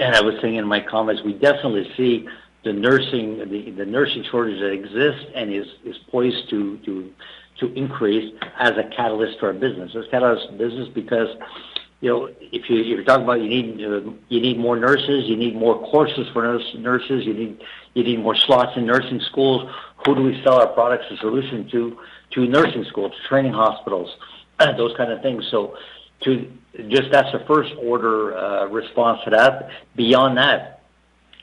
and 0.00 0.16
I 0.16 0.20
was 0.20 0.34
saying 0.42 0.56
in 0.56 0.66
my 0.66 0.80
comments, 0.80 1.22
we 1.24 1.32
definitely 1.32 1.90
see 1.96 2.26
the 2.64 2.72
nursing 2.72 3.38
the, 3.38 3.70
the 3.70 3.86
nursing 3.86 4.24
shortage 4.30 4.58
that 4.60 4.72
exists 4.72 5.30
and 5.34 5.52
is, 5.54 5.66
is 5.84 5.96
poised 6.10 6.50
to, 6.50 6.76
to 6.78 7.10
to 7.60 7.72
increase 7.74 8.34
as 8.58 8.72
a 8.72 8.84
catalyst 8.96 9.38
to 9.40 9.46
our 9.46 9.52
business. 9.52 9.92
It's 9.94 10.10
catalyst 10.10 10.58
business 10.58 10.88
because 10.92 11.28
you 12.00 12.10
know 12.10 12.26
if 12.40 12.68
you 12.68 12.80
if 12.80 12.86
you're 12.86 13.04
talking 13.04 13.24
about 13.24 13.40
you 13.40 13.48
need 13.48 13.84
uh, 13.84 14.10
you 14.28 14.40
need 14.40 14.58
more 14.58 14.76
nurses, 14.76 15.24
you 15.26 15.36
need 15.36 15.54
more 15.54 15.80
courses 15.90 16.26
for 16.32 16.42
nurse, 16.42 16.64
nurses, 16.76 17.24
you 17.24 17.34
need 17.34 17.60
you 17.94 18.02
need 18.02 18.18
more 18.20 18.34
slots 18.34 18.76
in 18.76 18.86
nursing 18.86 19.20
schools. 19.30 19.70
Who 20.04 20.16
do 20.16 20.22
we 20.22 20.42
sell 20.42 20.54
our 20.54 20.68
products 20.68 21.04
and 21.10 21.18
solution 21.20 21.68
to? 21.70 21.96
To 22.32 22.46
nursing 22.46 22.84
schools, 22.84 23.12
training 23.26 23.54
hospitals, 23.54 24.14
those 24.58 24.94
kind 24.98 25.10
of 25.10 25.22
things. 25.22 25.46
So 25.50 25.78
just 26.22 27.10
that's 27.10 27.32
the 27.32 27.44
first 27.46 27.72
order 27.80 28.36
uh, 28.36 28.66
response 28.66 29.20
to 29.24 29.30
that. 29.30 29.70
Beyond 29.96 30.38
that, 30.38 30.82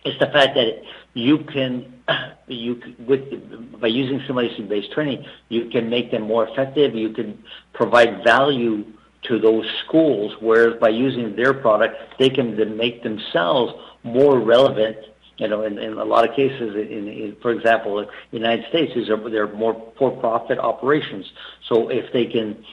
it's 0.04 0.20
the 0.20 0.28
fact 0.28 0.56
that 0.56 0.82
you 1.14 1.40
can 1.40 2.02
you 2.48 2.82
with 3.00 3.80
by 3.80 3.88
using 3.88 4.22
simulation 4.28 4.68
based 4.68 4.92
training, 4.92 5.26
you 5.50 5.70
can 5.70 5.90
make 5.90 6.12
them 6.12 6.24
more 6.24 6.48
effective. 6.48 6.96
You 6.96 7.10
can 7.10 7.44
provide 7.74 8.24
value 8.24 8.86
to 9.24 9.40
those 9.40 9.66
schools, 9.86 10.34
whereas 10.40 10.80
by 10.80 10.90
using 10.90 11.36
their 11.36 11.54
product, 11.54 11.96
they 12.20 12.30
can 12.30 12.56
then 12.56 12.78
make 12.78 13.02
themselves 13.02 13.74
more 14.04 14.40
relevant 14.40 14.98
you 15.38 15.50
know, 15.50 15.64
in, 15.64 15.78
a 15.78 16.06
lot 16.06 16.28
of 16.28 16.36
cases, 16.36 16.76
in, 16.76 17.36
for 17.42 17.52
example, 17.52 17.98
the 17.98 18.38
United 18.38 18.70
States, 18.70 18.94
these 18.96 19.10
are 19.10 19.30
they're 19.30 19.54
more 19.54 19.92
for-profit 19.98 20.58
operations. 20.60 21.26
So 21.68 21.90
if 21.90 22.12
they 22.14 22.26
can 22.26 22.64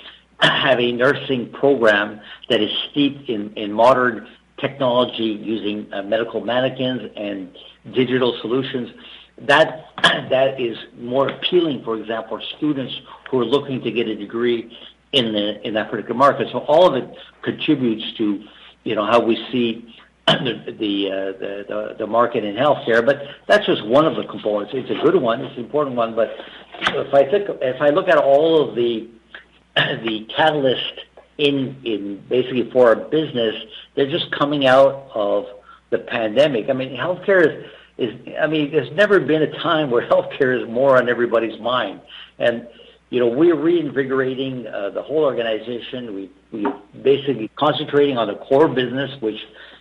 have 0.48 0.80
a 0.80 0.92
nursing 0.92 1.52
program 1.52 2.20
that 2.48 2.60
is 2.60 2.70
steeped 2.90 3.28
in, 3.28 3.52
in 3.54 3.72
modern 3.72 4.26
technology 4.58 5.38
using 5.42 5.92
uh, 5.92 6.02
medical 6.02 6.40
mannequins 6.40 7.10
and 7.16 7.56
digital 7.92 8.38
solutions. 8.40 8.90
That 9.38 9.86
that 10.02 10.60
is 10.60 10.76
more 10.98 11.28
appealing, 11.28 11.84
for 11.84 11.96
example, 11.96 12.38
for 12.38 12.56
students 12.56 12.94
who 13.30 13.40
are 13.40 13.44
looking 13.44 13.82
to 13.82 13.90
get 13.90 14.08
a 14.08 14.14
degree 14.14 14.76
in 15.12 15.32
the 15.32 15.66
in 15.66 15.74
that 15.74 15.90
particular 15.90 16.16
market. 16.16 16.48
So 16.52 16.58
all 16.60 16.86
of 16.86 16.94
it 16.94 17.16
contributes 17.42 18.16
to 18.18 18.44
you 18.84 18.94
know 18.94 19.04
how 19.04 19.20
we 19.20 19.36
see 19.50 19.94
the 20.26 20.74
the, 20.78 21.10
uh, 21.10 21.38
the 21.38 21.96
the 21.98 22.06
market 22.06 22.44
in 22.44 22.54
healthcare. 22.54 23.04
But 23.04 23.22
that's 23.46 23.66
just 23.66 23.84
one 23.84 24.06
of 24.06 24.16
the 24.16 24.24
components. 24.24 24.72
It's 24.74 24.90
a 24.90 25.02
good 25.02 25.20
one. 25.20 25.40
It's 25.40 25.56
an 25.56 25.64
important 25.64 25.96
one. 25.96 26.14
But 26.14 26.30
if 26.80 27.14
I 27.14 27.28
think 27.30 27.48
if 27.60 27.80
I 27.80 27.90
look 27.90 28.08
at 28.08 28.18
all 28.18 28.68
of 28.68 28.74
the 28.74 29.08
the 29.76 30.26
catalyst 30.36 31.00
in 31.38 31.76
in 31.84 32.22
basically 32.28 32.70
for 32.70 32.88
our 32.88 32.96
business, 32.96 33.54
they're 33.94 34.10
just 34.10 34.30
coming 34.32 34.66
out 34.66 35.10
of 35.14 35.46
the 35.90 35.98
pandemic. 35.98 36.68
I 36.68 36.72
mean, 36.72 36.96
healthcare 36.96 37.46
is 37.46 37.70
is 37.98 38.36
I 38.40 38.46
mean, 38.46 38.70
there's 38.70 38.92
never 38.92 39.20
been 39.20 39.42
a 39.42 39.58
time 39.60 39.90
where 39.90 40.06
healthcare 40.08 40.60
is 40.60 40.68
more 40.68 40.96
on 40.96 41.08
everybody's 41.08 41.60
mind. 41.60 42.00
And 42.38 42.66
you 43.10 43.20
know, 43.20 43.28
we're 43.28 43.56
reinvigorating 43.56 44.66
uh, 44.66 44.90
the 44.90 45.02
whole 45.02 45.24
organization. 45.24 46.14
We 46.14 46.30
we 46.52 46.66
basically 47.02 47.48
concentrating 47.56 48.18
on 48.18 48.28
the 48.28 48.36
core 48.36 48.68
business, 48.68 49.10
which 49.20 49.38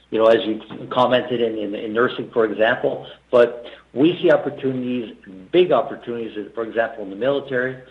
you 0.09 0.19
know, 0.19 0.25
as 0.27 0.45
you 0.45 0.61
commented 0.91 1.41
in, 1.41 1.57
in, 1.57 1.73
in 1.73 1.93
nursing, 1.93 2.29
for 2.31 2.45
example. 2.45 3.07
But 3.31 3.65
we 3.93 4.19
see 4.21 4.31
opportunities, 4.31 5.15
big 5.51 5.71
opportunities, 5.71 6.37
for 6.53 6.63
example, 6.63 7.03
in 7.03 7.09
the 7.09 7.15
military, 7.15 7.81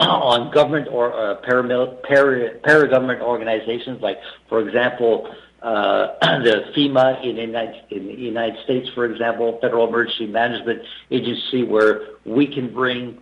on 0.00 0.50
government 0.52 0.88
or 0.90 1.12
uh, 1.12 1.40
paramil- 1.42 2.02
para, 2.02 2.58
para-government 2.62 3.20
organizations, 3.20 4.00
like, 4.00 4.18
for 4.48 4.66
example, 4.66 5.32
uh, 5.62 6.08
the 6.42 6.72
FEMA 6.74 7.22
in 7.22 7.36
the, 7.36 7.42
United, 7.42 7.84
in 7.90 8.06
the 8.06 8.14
United 8.14 8.62
States, 8.64 8.88
for 8.94 9.04
example, 9.04 9.58
Federal 9.60 9.88
Emergency 9.88 10.26
Management 10.26 10.82
Agency, 11.10 11.64
where 11.64 12.08
we 12.24 12.46
can 12.46 12.72
bring 12.72 13.18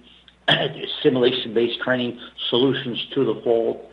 simulation-based 1.03 1.81
training 1.81 2.19
solutions 2.49 3.07
to 3.15 3.25
the 3.25 3.41
fold. 3.43 3.85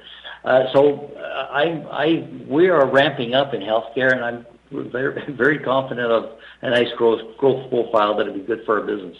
Uh, 0.43 0.71
so 0.73 1.11
uh, 1.17 1.47
I, 1.51 1.63
I, 1.91 2.29
we 2.47 2.69
are 2.69 2.85
ramping 2.87 3.33
up 3.33 3.55
in 3.55 3.61
healthcare, 3.61 4.13
and 4.13 4.23
I'm 4.23 4.45
very, 4.71 5.25
very 5.33 5.57
confident 5.59 6.11
of 6.11 6.37
a 6.61 6.69
nice 6.69 6.91
growth, 6.97 7.35
growth 7.37 7.67
profile 7.69 8.15
that 8.17 8.27
will 8.27 8.33
be 8.33 8.41
good 8.41 8.63
for 8.65 8.79
our 8.79 8.85
business. 8.85 9.17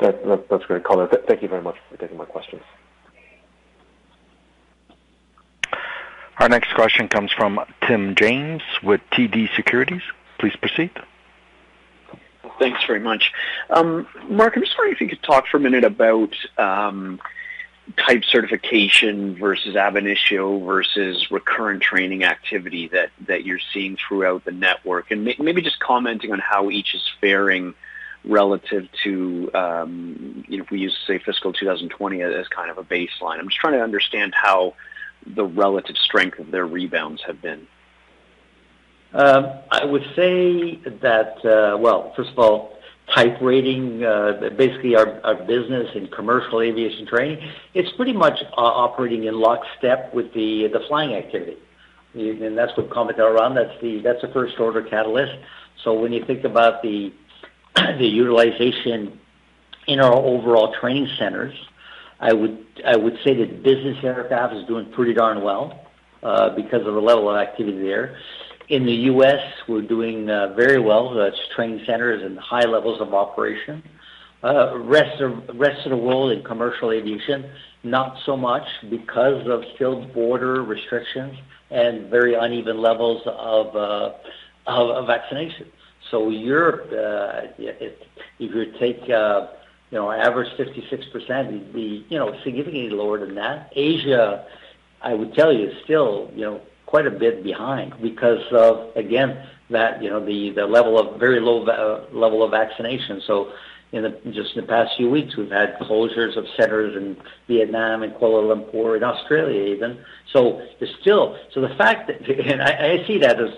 That's 0.00 0.64
great 0.66 0.84
color. 0.84 1.08
Thank 1.26 1.42
you 1.42 1.48
very 1.48 1.62
much 1.62 1.76
for 1.90 1.96
taking 1.96 2.16
my 2.16 2.24
questions. 2.24 2.62
Our 6.38 6.48
next 6.50 6.74
question 6.74 7.08
comes 7.08 7.32
from 7.32 7.60
Tim 7.86 8.14
James 8.14 8.62
with 8.82 9.00
TD 9.12 9.54
Securities. 9.56 10.02
Please 10.38 10.54
proceed. 10.56 10.90
Thanks 12.58 12.84
very 12.86 13.00
much. 13.00 13.32
Um, 13.70 14.06
Marc, 14.28 14.56
I'm 14.56 14.62
just 14.62 14.76
wondering 14.76 14.94
if 14.94 15.00
you 15.00 15.08
could 15.08 15.22
talk 15.22 15.46
for 15.46 15.56
a 15.56 15.60
minute 15.60 15.84
about 15.84 16.34
um, 16.58 17.20
type 17.96 18.24
certification 18.24 19.36
versus 19.36 19.76
ab 19.76 19.96
initio 19.96 20.58
versus 20.64 21.30
recurrent 21.30 21.82
training 21.82 22.24
activity 22.24 22.88
that, 22.88 23.10
that 23.26 23.44
you're 23.44 23.60
seeing 23.72 23.96
throughout 23.96 24.44
the 24.44 24.50
network, 24.50 25.10
and 25.10 25.24
maybe 25.38 25.62
just 25.62 25.78
commenting 25.78 26.32
on 26.32 26.38
how 26.38 26.70
each 26.70 26.94
is 26.94 27.02
faring 27.20 27.74
relative 28.26 28.88
to, 29.04 29.50
um, 29.54 30.44
you 30.48 30.58
know, 30.58 30.64
if 30.64 30.70
we 30.70 30.80
use, 30.80 30.96
say, 31.06 31.18
fiscal 31.18 31.52
2020 31.52 32.22
as 32.22 32.48
kind 32.48 32.70
of 32.70 32.78
a 32.78 32.84
baseline. 32.84 33.38
I'm 33.38 33.48
just 33.48 33.60
trying 33.60 33.74
to 33.74 33.82
understand 33.82 34.34
how 34.34 34.74
the 35.26 35.44
relative 35.44 35.96
strength 35.96 36.38
of 36.38 36.50
their 36.50 36.66
rebounds 36.66 37.22
have 37.26 37.40
been. 37.40 37.66
Um, 39.12 39.52
I 39.70 39.84
would 39.84 40.04
say 40.14 40.76
that, 41.00 41.44
uh, 41.44 41.78
well, 41.78 42.12
first 42.16 42.30
of 42.30 42.38
all, 42.38 42.76
type 43.14 43.38
rating, 43.40 44.04
uh, 44.04 44.50
basically 44.56 44.96
our, 44.96 45.20
our 45.24 45.36
business 45.36 45.88
in 45.94 46.08
commercial 46.08 46.60
aviation 46.60 47.06
training, 47.06 47.48
it's 47.74 47.90
pretty 47.92 48.12
much 48.12 48.42
uh, 48.42 48.60
operating 48.60 49.24
in 49.24 49.38
lockstep 49.40 50.12
with 50.12 50.32
the 50.34 50.68
the 50.72 50.80
flying 50.88 51.14
activity. 51.14 51.56
And 52.14 52.56
that's 52.56 52.76
what 52.76 52.90
commented 52.90 53.24
around. 53.24 53.54
That's 53.54 53.80
the 53.80 54.00
that's 54.00 54.22
the 54.22 54.28
first 54.28 54.58
order 54.58 54.82
catalyst. 54.82 55.34
So 55.84 55.94
when 55.94 56.12
you 56.12 56.24
think 56.24 56.44
about 56.44 56.82
the 56.82 57.12
the 57.76 58.06
utilization 58.06 59.18
in 59.86 60.00
our 60.00 60.14
overall 60.14 60.74
training 60.80 61.08
centers, 61.18 61.54
I 62.20 62.32
would 62.32 62.64
I 62.84 62.96
would 62.96 63.18
say 63.24 63.34
that 63.34 63.62
business 63.62 64.02
aircraft 64.02 64.54
is 64.54 64.66
doing 64.66 64.90
pretty 64.92 65.14
darn 65.14 65.42
well 65.42 65.86
uh, 66.22 66.50
because 66.50 66.86
of 66.86 66.94
the 66.94 67.00
level 67.00 67.30
of 67.30 67.36
activity 67.36 67.82
there. 67.82 68.18
In 68.68 68.84
the 68.84 68.92
U.S., 68.92 69.40
we're 69.68 69.82
doing 69.82 70.28
uh, 70.28 70.54
very 70.54 70.80
well. 70.80 71.14
That's 71.14 71.36
training 71.54 71.84
centers 71.86 72.22
and 72.22 72.38
high 72.38 72.64
levels 72.64 73.00
of 73.00 73.14
operation. 73.14 73.82
Uh, 74.42 74.76
rest 74.78 75.20
of 75.20 75.58
rest 75.58 75.84
of 75.86 75.90
the 75.90 75.96
world 75.96 76.32
in 76.32 76.42
commercial 76.42 76.90
aviation, 76.90 77.50
not 77.84 78.16
so 78.24 78.36
much 78.36 78.66
because 78.90 79.46
of 79.48 79.62
still 79.74 80.04
border 80.06 80.62
restrictions 80.62 81.36
and 81.70 82.10
very 82.10 82.34
uneven 82.34 82.80
levels 82.80 83.22
of 83.26 83.72
vaccination. 85.06 85.66
So 86.10 86.30
Europe, 86.30 86.86
uh, 86.92 87.52
if, 87.58 87.94
you 88.38 88.72
take 88.78 89.08
uh, 89.10 89.48
you 89.90 89.98
know 89.98 90.10
average 90.10 90.54
56 90.56 91.06
percent, 91.06 91.48
it'd 91.48 91.72
be 91.72 92.06
you 92.08 92.18
know 92.18 92.38
significantly 92.44 92.90
lower 92.90 93.18
than 93.18 93.34
that. 93.36 93.72
Asia, 93.74 94.46
I 95.02 95.14
would 95.14 95.34
tell 95.34 95.52
you, 95.52 95.68
is 95.68 95.74
still 95.84 96.30
you 96.34 96.44
know 96.44 96.60
quite 96.86 97.06
a 97.06 97.10
bit 97.10 97.42
behind 97.42 97.94
because 98.00 98.40
of, 98.52 98.96
again, 98.96 99.44
that, 99.70 100.02
you 100.02 100.08
know, 100.08 100.24
the 100.24 100.52
level 100.62 100.98
of 100.98 101.18
very 101.18 101.40
low 101.40 101.64
level 102.12 102.42
of 102.42 102.52
vaccination. 102.52 103.20
So 103.26 103.52
in 103.92 104.02
the 104.02 104.10
just 104.30 104.54
in 104.56 104.62
the 104.62 104.68
past 104.68 104.96
few 104.96 105.10
weeks, 105.10 105.36
we've 105.36 105.50
had 105.50 105.76
closures 105.80 106.36
of 106.36 106.46
centers 106.56 106.96
in 106.96 107.16
Vietnam 107.48 108.02
and 108.04 108.12
Kuala 108.14 108.54
Lumpur, 108.54 108.96
in 108.96 109.02
Australia 109.02 109.74
even. 109.74 109.98
So 110.32 110.62
there's 110.78 110.94
still... 111.00 111.36
So 111.52 111.60
the 111.60 111.74
fact 111.74 112.06
that, 112.06 112.28
and 112.52 112.62
I 112.62 113.04
see 113.06 113.18
that 113.18 113.40
as, 113.40 113.50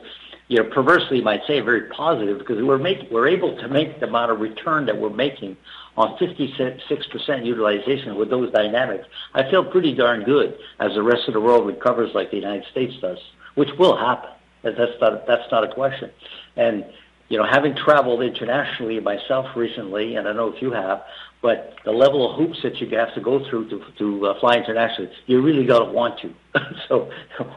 you 0.48 0.56
know, 0.56 0.70
perversely, 0.70 1.18
you 1.18 1.22
might 1.22 1.42
say, 1.46 1.60
very 1.60 1.82
positive, 1.90 2.38
because 2.38 2.62
we're 2.62 2.78
we're 3.10 3.28
able 3.28 3.56
to 3.56 3.68
make 3.68 4.00
the 4.00 4.08
amount 4.08 4.32
of 4.32 4.40
return 4.40 4.86
that 4.86 4.98
we're 4.98 5.10
making 5.10 5.56
on 5.96 6.16
56% 6.16 7.44
utilization 7.44 8.16
with 8.16 8.30
those 8.30 8.50
dynamics, 8.52 9.06
I 9.34 9.50
feel 9.50 9.64
pretty 9.64 9.94
darn 9.94 10.22
good 10.22 10.56
as 10.78 10.94
the 10.94 11.02
rest 11.02 11.28
of 11.28 11.34
the 11.34 11.40
world 11.40 11.66
recovers 11.66 12.14
like 12.14 12.30
the 12.30 12.38
United 12.38 12.64
States 12.70 12.94
does, 13.00 13.18
which 13.56 13.68
will 13.78 13.96
happen. 13.96 14.30
That's 14.62 15.00
not 15.00 15.26
that's 15.26 15.50
not 15.50 15.64
a 15.64 15.72
question. 15.72 16.10
And 16.56 16.84
you 17.28 17.36
know, 17.36 17.44
having 17.44 17.76
traveled 17.76 18.22
internationally 18.22 19.00
myself 19.00 19.54
recently, 19.54 20.16
and 20.16 20.26
I 20.26 20.32
know 20.32 20.52
if 20.52 20.62
you 20.62 20.72
have, 20.72 21.02
but 21.42 21.74
the 21.84 21.92
level 21.92 22.30
of 22.30 22.38
hoops 22.38 22.58
that 22.62 22.80
you 22.80 22.88
have 22.96 23.14
to 23.14 23.20
go 23.20 23.48
through 23.48 23.68
to 23.70 23.84
to 23.98 24.26
uh, 24.26 24.40
fly 24.40 24.54
internationally, 24.54 25.12
you 25.26 25.42
really 25.42 25.66
got 25.66 25.80
to 25.80 25.92
want 25.92 26.20
to. 26.20 26.32
so 26.88 27.10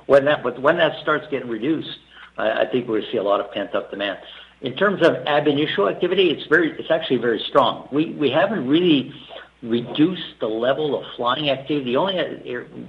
when 0.08 0.26
that 0.26 0.44
but 0.44 0.62
when 0.62 0.78
that 0.78 1.02
starts 1.02 1.26
getting 1.32 1.50
reduced, 1.50 2.00
I, 2.38 2.66
think 2.66 2.88
we're 2.88 3.00
going 3.00 3.06
to 3.06 3.12
see 3.12 3.18
a 3.18 3.24
lot 3.24 3.40
of 3.40 3.52
pent 3.52 3.76
up 3.76 3.92
demand. 3.92 4.20
In 4.62 4.76
terms 4.76 5.06
of 5.06 5.16
ab 5.26 5.48
initio 5.48 5.90
activity, 5.90 6.30
it's 6.30 6.48
very, 6.48 6.72
it's 6.80 6.92
actually 6.92 7.18
very 7.18 7.44
strong. 7.50 7.88
We 7.92 8.14
we 8.14 8.30
haven't 8.30 8.68
really 8.68 9.14
reduced 9.64 10.40
the 10.40 10.48
level 10.48 11.00
of 11.00 11.06
flying 11.16 11.50
activity. 11.50 11.86
The 11.92 11.98
only 11.98 12.16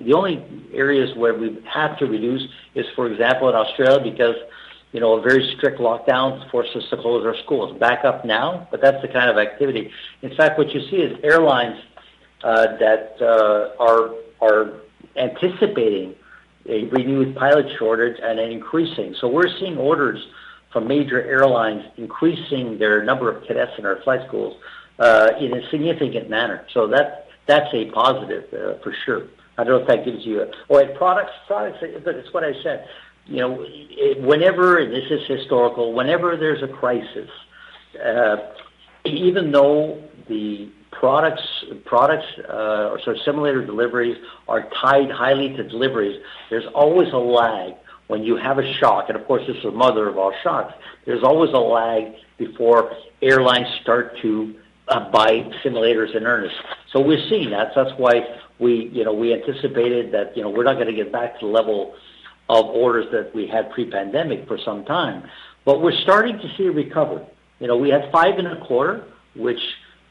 the 0.04 0.12
only 0.14 0.44
areas 0.72 1.16
where 1.16 1.34
we've 1.34 1.62
had 1.64 1.96
to 1.96 2.06
reduce 2.06 2.42
is, 2.74 2.86
for 2.94 3.10
example, 3.10 3.48
in 3.48 3.54
Australia, 3.54 4.00
because 4.02 4.36
you 4.92 5.00
know 5.00 5.18
a 5.18 5.22
very 5.22 5.54
strict 5.56 5.80
lockdown 5.80 6.50
forced 6.50 6.74
us 6.76 6.84
to 6.90 6.96
close 6.96 7.24
our 7.24 7.36
schools. 7.44 7.78
Back 7.78 8.04
up 8.04 8.24
now, 8.24 8.68
but 8.70 8.80
that's 8.80 9.00
the 9.02 9.08
kind 9.08 9.30
of 9.30 9.38
activity. 9.38 9.90
In 10.22 10.34
fact, 10.36 10.58
what 10.58 10.74
you 10.74 10.80
see 10.90 10.96
is 10.96 11.18
airlines 11.22 11.80
uh, 12.44 12.76
that 12.78 13.16
uh, 13.20 13.82
are 13.82 14.10
are 14.40 14.80
anticipating 15.16 16.14
a 16.68 16.84
renewed 16.86 17.34
pilot 17.36 17.66
shortage 17.78 18.18
and 18.22 18.38
an 18.38 18.50
increasing. 18.50 19.14
So 19.20 19.28
we're 19.28 19.48
seeing 19.58 19.76
orders 19.76 20.24
from 20.72 20.86
major 20.86 21.22
airlines 21.22 21.84
increasing 21.96 22.78
their 22.78 23.04
number 23.04 23.30
of 23.30 23.46
cadets 23.46 23.72
in 23.78 23.86
our 23.86 24.00
flight 24.02 24.26
schools 24.28 24.56
uh, 24.98 25.30
in 25.40 25.56
a 25.56 25.68
significant 25.70 26.30
manner. 26.30 26.66
So 26.72 26.86
that 26.88 27.28
that's 27.46 27.72
a 27.74 27.90
positive 27.90 28.44
uh, 28.52 28.82
for 28.82 28.94
sure. 29.04 29.26
I 29.58 29.64
don't 29.64 29.74
know 29.74 29.82
if 29.82 29.88
that 29.88 30.04
gives 30.04 30.24
you 30.24 30.42
a. 30.42 30.46
Or 30.68 30.82
oh, 30.82 30.96
products, 30.96 31.32
products. 31.46 31.78
But 32.04 32.14
it's 32.14 32.32
what 32.32 32.44
I 32.44 32.52
said. 32.62 32.86
You 33.26 33.38
know, 33.38 33.66
whenever 34.18 34.78
and 34.78 34.92
this 34.92 35.10
is 35.10 35.20
historical, 35.28 35.92
whenever 35.92 36.36
there's 36.36 36.62
a 36.62 36.68
crisis, 36.68 37.30
uh, 38.04 38.36
even 39.04 39.52
though 39.52 40.02
the 40.28 40.70
products 40.92 41.42
products 41.84 42.26
uh, 42.48 42.90
or 42.90 43.00
sort 43.02 43.16
of 43.16 43.22
simulator 43.24 43.64
deliveries 43.64 44.16
are 44.48 44.68
tied 44.80 45.10
highly 45.10 45.48
to 45.56 45.62
deliveries, 45.68 46.22
there's 46.50 46.66
always 46.74 47.12
a 47.12 47.18
lag 47.18 47.74
when 48.08 48.22
you 48.22 48.36
have 48.36 48.58
a 48.58 48.74
shock, 48.74 49.06
and 49.08 49.16
of 49.18 49.26
course 49.26 49.42
this 49.46 49.56
is 49.56 49.62
the 49.62 49.70
mother 49.70 50.08
of 50.08 50.18
all 50.18 50.32
shocks, 50.42 50.74
there's 51.06 51.22
always 51.22 51.50
a 51.52 51.58
lag 51.58 52.12
before 52.36 52.92
airlines 53.22 53.66
start 53.80 54.16
to 54.20 54.54
uh, 54.88 55.10
buy 55.10 55.50
simulators 55.64 56.14
in 56.14 56.26
earnest. 56.26 56.54
So 56.92 57.00
we're 57.00 57.24
seeing 57.30 57.50
that. 57.50 57.68
That's 57.74 57.92
why 57.96 58.20
we, 58.58 58.90
you 58.92 59.04
know, 59.04 59.12
we 59.12 59.32
anticipated 59.32 60.12
that, 60.12 60.36
you 60.36 60.42
know, 60.42 60.50
we're 60.50 60.64
not 60.64 60.74
going 60.74 60.88
to 60.88 60.92
get 60.92 61.10
back 61.10 61.40
to 61.40 61.46
the 61.46 61.52
level 61.52 61.94
of 62.48 62.66
orders 62.66 63.06
that 63.12 63.34
we 63.34 63.46
had 63.46 63.70
pre-pandemic 63.70 64.46
for 64.46 64.58
some 64.64 64.84
time. 64.84 65.24
But 65.64 65.80
we're 65.80 65.98
starting 66.02 66.38
to 66.38 66.48
see 66.56 66.66
a 66.66 66.72
recovery. 66.72 67.24
You 67.60 67.68
know, 67.68 67.76
we 67.76 67.88
had 67.88 68.10
five 68.12 68.38
and 68.38 68.48
a 68.48 68.60
quarter, 68.66 69.06
which, 69.36 69.60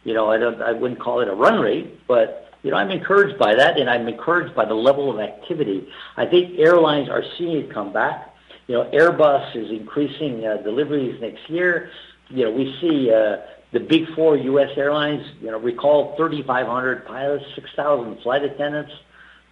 you 0.04 0.14
know, 0.14 0.32
I 0.32 0.38
don't, 0.38 0.62
I 0.62 0.72
wouldn't 0.72 1.00
call 1.00 1.22
it 1.22 1.28
a 1.28 1.34
run 1.34 1.60
rate, 1.60 2.08
but 2.08 2.52
you 2.64 2.72
know, 2.72 2.78
I'm 2.78 2.92
encouraged 2.92 3.40
by 3.40 3.56
that, 3.56 3.80
and 3.80 3.90
I'm 3.90 4.08
encouraged 4.08 4.56
by 4.56 4.66
the 4.66 4.76
level 4.76 5.10
of 5.12 5.20
activity. 5.20 5.88
I 6.18 6.26
think 6.26 6.60
airlines 6.60 7.10
are 7.10 7.24
seeing 7.38 7.58
it 7.58 7.74
come 7.74 7.92
back. 7.92 8.34
You 8.68 8.76
know, 8.76 8.90
Airbus 8.92 9.56
is 9.56 9.72
increasing 9.72 10.46
uh, 10.46 10.58
deliveries 10.58 11.20
next 11.20 11.50
year. 11.50 11.90
You 12.30 12.46
know, 12.46 12.52
we 12.52 12.78
see 12.80 13.12
uh, 13.12 13.38
the 13.72 13.80
big 13.80 14.14
four 14.16 14.38
U.S. 14.38 14.70
airlines, 14.78 15.26
you 15.42 15.50
know, 15.50 15.60
recall 15.60 16.16
3,500 16.18 17.06
pilots, 17.06 17.46
6,000 17.56 18.22
flight 18.22 18.44
attendants. 18.44 18.92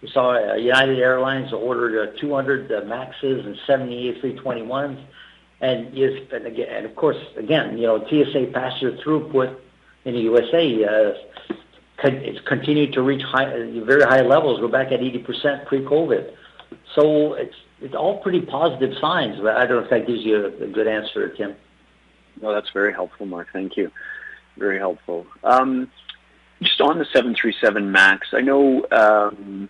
We 0.02 0.10
saw 0.10 0.52
uh, 0.52 0.54
United 0.54 0.98
Airlines 0.98 1.52
ordered 1.52 2.14
uh, 2.14 2.18
200 2.18 2.72
uh, 2.72 2.84
Maxes 2.86 3.44
and 3.44 3.56
70 3.66 4.14
A321s. 4.22 5.04
And, 5.60 5.94
yes, 5.94 6.12
and, 6.32 6.46
again, 6.46 6.68
and 6.70 6.86
of 6.86 6.94
course, 6.96 7.18
again, 7.36 7.76
you 7.76 7.86
know, 7.86 8.06
TSA 8.08 8.50
passenger 8.54 8.96
throughput 9.04 9.58
in 10.04 10.14
the 10.14 10.20
USA 10.20 10.84
uh, 10.84 11.12
it's 12.02 12.40
continued 12.46 12.92
to 12.94 13.02
reach 13.02 13.22
high, 13.22 13.50
very 13.84 14.02
high 14.02 14.22
levels. 14.22 14.60
We're 14.60 14.68
back 14.68 14.92
at 14.92 15.00
80% 15.00 15.66
pre-COVID. 15.66 16.32
So 16.94 17.34
it's 17.34 17.54
it's 17.80 17.94
all 17.94 18.18
pretty 18.18 18.40
positive 18.42 18.92
signs. 19.00 19.40
But 19.40 19.56
I 19.56 19.66
don't 19.66 19.78
know 19.78 19.84
if 19.84 19.90
that 19.90 20.06
gives 20.06 20.20
you 20.20 20.44
a, 20.44 20.64
a 20.64 20.66
good 20.68 20.86
answer, 20.86 21.28
Tim. 21.30 21.56
No, 22.40 22.52
that's 22.52 22.70
very 22.70 22.92
helpful, 22.92 23.26
Marc. 23.26 23.48
Thank 23.52 23.76
you. 23.76 23.90
Very 24.56 24.78
helpful. 24.78 25.26
Um, 25.44 25.90
just 26.62 26.80
on 26.80 26.98
the 26.98 27.06
737 27.06 27.90
MAX, 27.90 28.28
I 28.32 28.40
know 28.40 28.84
um, 28.92 29.68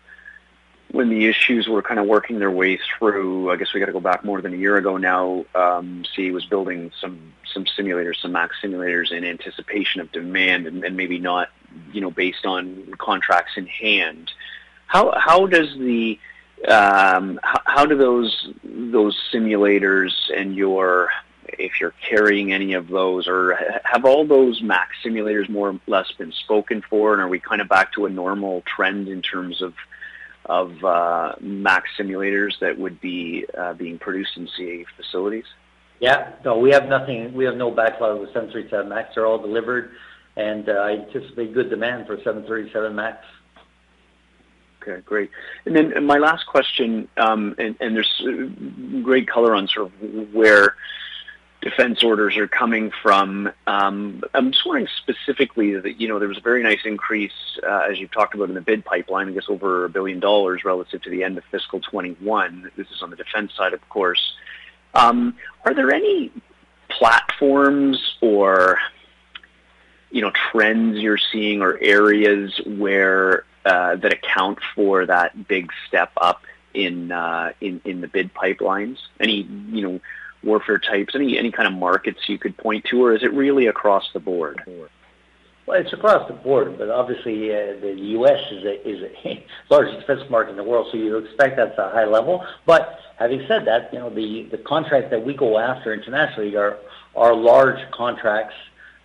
when 0.92 1.08
the 1.08 1.26
issues 1.26 1.68
were 1.68 1.82
kind 1.82 2.00
of 2.00 2.06
working 2.06 2.38
their 2.38 2.50
way 2.50 2.76
through, 2.76 3.50
I 3.50 3.56
guess 3.56 3.72
we 3.72 3.80
got 3.80 3.86
to 3.86 3.92
go 3.92 4.00
back 4.00 4.24
more 4.24 4.40
than 4.40 4.52
a 4.52 4.56
year 4.56 4.76
ago 4.76 4.96
now. 4.96 5.44
Um, 5.54 6.04
CAE 6.14 6.32
was 6.32 6.44
building 6.46 6.90
some 7.00 7.32
some 7.52 7.64
simulators, 7.64 8.20
some 8.20 8.32
Max 8.32 8.56
simulators, 8.62 9.10
in 9.12 9.24
anticipation 9.24 10.00
of 10.00 10.10
demand, 10.12 10.66
and, 10.66 10.84
and 10.84 10.96
maybe 10.96 11.18
not, 11.18 11.48
you 11.92 12.00
know, 12.00 12.10
based 12.10 12.46
on 12.46 12.94
contracts 12.98 13.52
in 13.56 13.66
hand. 13.66 14.32
How 14.86 15.14
how 15.16 15.46
does 15.46 15.72
the 15.78 16.18
um, 16.68 17.38
how, 17.42 17.60
how 17.64 17.86
do 17.86 17.96
those 17.96 18.48
those 18.64 19.16
simulators 19.32 20.12
and 20.34 20.56
your 20.56 21.10
if 21.58 21.80
you're 21.80 21.94
carrying 22.08 22.52
any 22.52 22.74
of 22.74 22.88
those, 22.88 23.28
or 23.28 23.58
have 23.84 24.04
all 24.04 24.24
those 24.24 24.60
MAX 24.60 24.96
simulators 25.04 25.48
more 25.48 25.70
or 25.70 25.80
less 25.86 26.10
been 26.12 26.32
spoken 26.32 26.82
for, 26.82 27.12
and 27.12 27.22
are 27.22 27.28
we 27.28 27.38
kind 27.38 27.60
of 27.60 27.68
back 27.68 27.92
to 27.92 28.06
a 28.06 28.10
normal 28.10 28.62
trend 28.62 29.08
in 29.08 29.22
terms 29.22 29.62
of 29.62 29.74
of 30.50 30.84
uh, 30.84 31.32
MAX 31.40 31.88
simulators 31.96 32.58
that 32.60 32.76
would 32.76 33.00
be 33.00 33.46
uh, 33.56 33.72
being 33.74 33.98
produced 33.98 34.36
in 34.36 34.48
CAE 34.58 34.84
facilities? 34.96 35.44
Yeah. 36.00 36.32
No, 36.44 36.58
we 36.58 36.72
have 36.72 36.88
nothing. 36.88 37.32
We 37.32 37.44
have 37.44 37.54
no 37.54 37.70
backlog 37.70 38.18
with 38.20 38.30
737 38.30 38.88
MAX. 38.88 39.14
They're 39.14 39.26
all 39.26 39.38
delivered, 39.38 39.92
and 40.36 40.68
uh, 40.68 40.72
I 40.72 40.90
anticipate 41.06 41.54
good 41.54 41.70
demand 41.70 42.08
for 42.08 42.16
737 42.16 42.94
MAX. 42.94 43.24
Okay, 44.82 45.00
great. 45.02 45.30
And 45.66 45.76
then 45.76 46.04
my 46.04 46.18
last 46.18 46.46
question, 46.46 47.06
um, 47.16 47.54
and, 47.58 47.76
and 47.80 47.94
there's 47.94 48.22
great 49.04 49.28
color 49.28 49.54
on 49.54 49.68
sort 49.68 49.92
of 49.92 50.34
where 50.34 50.74
defense 51.62 52.02
orders 52.02 52.36
are 52.36 52.48
coming 52.48 52.90
from. 53.02 53.50
Um, 53.66 54.22
I'm 54.32 54.52
just 54.52 54.64
wondering 54.64 54.88
specifically 54.98 55.74
that, 55.78 56.00
you 56.00 56.08
know, 56.08 56.18
there 56.18 56.28
was 56.28 56.38
a 56.38 56.42
very 56.42 56.62
nice 56.62 56.80
increase, 56.84 57.32
uh, 57.62 57.86
as 57.90 57.98
you've 57.98 58.12
talked 58.12 58.34
about 58.34 58.48
in 58.48 58.54
the 58.54 58.60
bid 58.60 58.84
pipeline, 58.84 59.28
I 59.28 59.32
guess 59.32 59.48
over 59.48 59.84
a 59.84 59.90
billion 59.90 60.20
dollars 60.20 60.64
relative 60.64 61.02
to 61.02 61.10
the 61.10 61.22
end 61.22 61.36
of 61.36 61.44
fiscal 61.50 61.80
21. 61.80 62.70
This 62.76 62.86
is 62.90 63.02
on 63.02 63.10
the 63.10 63.16
defense 63.16 63.52
side, 63.54 63.74
of 63.74 63.86
course. 63.88 64.34
Um, 64.94 65.36
are 65.64 65.74
there 65.74 65.92
any 65.92 66.32
platforms 66.88 68.16
or, 68.20 68.78
you 70.10 70.22
know, 70.22 70.32
trends 70.50 70.98
you're 70.98 71.18
seeing 71.18 71.60
or 71.60 71.78
areas 71.80 72.58
where 72.66 73.44
uh, 73.66 73.96
that 73.96 74.12
account 74.12 74.58
for 74.74 75.04
that 75.04 75.46
big 75.46 75.70
step 75.86 76.10
up 76.16 76.42
in 76.72 77.12
uh, 77.12 77.52
in 77.60 77.80
in 77.84 78.00
the 78.00 78.08
bid 78.08 78.32
pipelines? 78.34 78.96
Any, 79.20 79.42
you 79.42 79.82
know, 79.82 80.00
warfare 80.42 80.78
types, 80.78 81.14
any 81.14 81.38
any 81.38 81.50
kind 81.50 81.68
of 81.68 81.74
markets 81.74 82.28
you 82.28 82.38
could 82.38 82.56
point 82.56 82.84
to, 82.90 83.04
or 83.04 83.14
is 83.14 83.22
it 83.22 83.32
really 83.32 83.66
across 83.66 84.04
the 84.12 84.20
board? 84.20 84.60
Well, 85.66 85.80
it's 85.80 85.92
across 85.92 86.26
the 86.26 86.34
board, 86.34 86.78
but 86.78 86.90
obviously 86.90 87.50
uh, 87.52 87.78
the 87.80 87.94
U.S. 87.96 88.40
is 88.50 88.64
a, 88.64 88.88
is 88.88 89.02
a 89.02 89.44
largest 89.70 90.00
defense 90.00 90.28
market 90.28 90.50
in 90.50 90.56
the 90.56 90.64
world, 90.64 90.88
so 90.90 90.98
you 90.98 91.16
expect 91.18 91.56
that's 91.56 91.78
a 91.78 91.90
high 91.90 92.06
level. 92.06 92.44
But 92.66 92.98
having 93.18 93.44
said 93.46 93.66
that, 93.66 93.92
you 93.92 93.98
know 93.98 94.10
the 94.10 94.48
the 94.50 94.58
contracts 94.58 95.10
that 95.10 95.24
we 95.24 95.34
go 95.34 95.58
after 95.58 95.92
internationally 95.92 96.56
are 96.56 96.78
are 97.14 97.34
large 97.34 97.78
contracts 97.92 98.54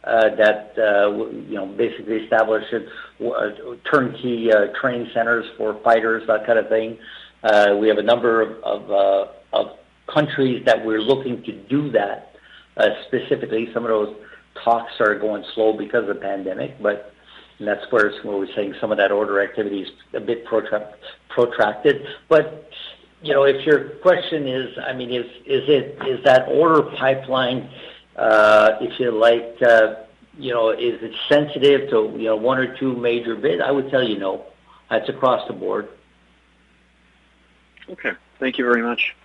uh, 0.05 0.36
that 0.36 0.73
uh, 0.77 1.11
you 1.11 1.55
know 1.55 1.65
basically 1.65 2.17
establish 2.17 2.63
uh, 2.73 3.49
turnkey 3.91 4.51
uh, 4.51 4.67
training 4.79 5.09
centers 5.13 5.45
for 5.57 5.79
fighters, 5.83 6.25
that 6.27 6.45
kind 6.45 6.59
of 6.59 6.69
thing. 6.69 6.97
Uh, 7.43 7.75
we 7.79 7.88
have 7.88 7.97
a 7.97 8.03
number 8.03 8.41
of 8.41 8.63
of, 8.63 8.91
uh, 8.91 9.27
of 9.53 9.77
countries 10.08 10.64
that 10.66 10.86
we're 10.86 11.01
looking 11.01 11.43
to 11.43 11.51
do 11.51 11.91
that 11.91 12.36
uh, 12.78 12.89
specifically. 13.08 13.70
Some 13.74 13.84
of 13.84 13.89
those 13.89 14.16
talks 14.64 14.93
are 14.99 15.18
going 15.18 15.43
slow 15.53 15.74
because 15.74 16.08
of 16.08 16.16
the 16.16 16.22
pandemic, 16.22 16.82
but 16.82 17.14
that's 17.60 17.89
where, 17.91 18.12
where 18.24 18.38
we're 18.38 18.53
saying 18.53 18.76
some 18.82 18.91
of 18.91 18.97
that 18.97 19.12
order 19.12 19.41
activity 19.41 19.82
is 19.82 19.89
a 20.14 20.20
bit 20.20 20.45
protracted. 20.45 22.06
But 22.28 22.70
you 23.22 23.34
know, 23.34 23.43
if 23.43 23.66
your 23.66 23.89
question 24.01 24.47
is, 24.47 24.78
I 24.78 24.93
mean, 24.93 25.12
is 25.12 25.26
is 25.45 25.68
it 25.70 25.97
is 26.08 26.24
that 26.26 26.47
order 26.47 26.84
pipeline, 26.84 27.70
uh, 28.16 28.78
if 28.82 28.99
you 28.99 29.12
like, 29.12 29.58
uh, 29.62 29.95
you 30.38 30.53
know, 30.53 30.70
is 30.72 31.01
it 31.01 31.14
sensitive 31.30 31.89
to 31.89 32.14
you 32.18 32.26
know 32.26 32.36
one 32.36 32.58
or 32.58 32.76
two 32.78 32.95
major 32.95 33.36
bids? 33.36 33.62
I 33.66 33.72
would 33.72 33.89
tell 33.89 34.03
you 34.03 34.20
no. 34.20 34.45
That's 34.89 35.10
across 35.10 35.47
the 35.47 35.53
board. 35.53 35.89
Okay. 37.89 38.12
Thank 38.39 38.58
you 38.58 38.66
very 38.66 38.84
much. 38.84 39.16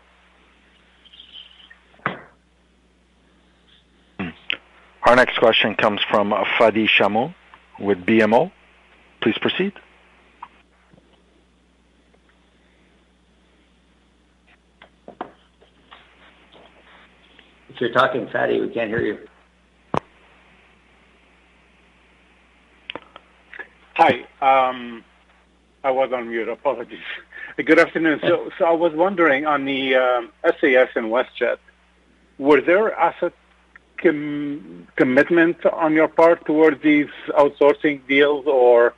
Our 5.03 5.17
next 5.17 5.39
question 5.39 5.75
comes 5.75 6.01
from 6.11 6.31
Fadi 6.31 6.87
Chamoun 6.87 7.35
with 7.79 8.05
BMO. 8.05 8.53
Please 9.23 9.39
proceed. 9.39 9.73
If 17.71 17.81
you're 17.81 17.93
talking, 17.93 18.27
Fadi, 18.27 18.61
we 18.61 18.69
can't 18.69 18.91
hear 18.91 19.01
you. 19.01 19.19
Hi. 23.95 24.27
Um, 24.43 25.03
I 25.83 25.91
was 25.91 26.13
on 26.13 26.29
mute. 26.29 26.49
Apologies. 26.49 26.99
Good 27.57 27.79
afternoon. 27.79 28.21
So, 28.23 28.51
so 28.59 28.67
I 28.67 28.73
was 28.73 28.93
wondering 28.95 29.47
on 29.47 29.65
the 29.65 29.95
um, 29.95 30.31
SAS 30.45 30.89
and 30.95 31.07
WestJet, 31.07 31.57
were 32.39 32.61
there 32.61 32.95
asset 32.95 33.33
com- 33.33 33.40
commitment 34.01 35.65
on 35.67 35.93
your 35.93 36.09
part 36.09 36.45
towards 36.47 36.83
these 36.83 37.09
outsourcing 37.31 38.07
deals, 38.07 38.47
or 38.47 38.95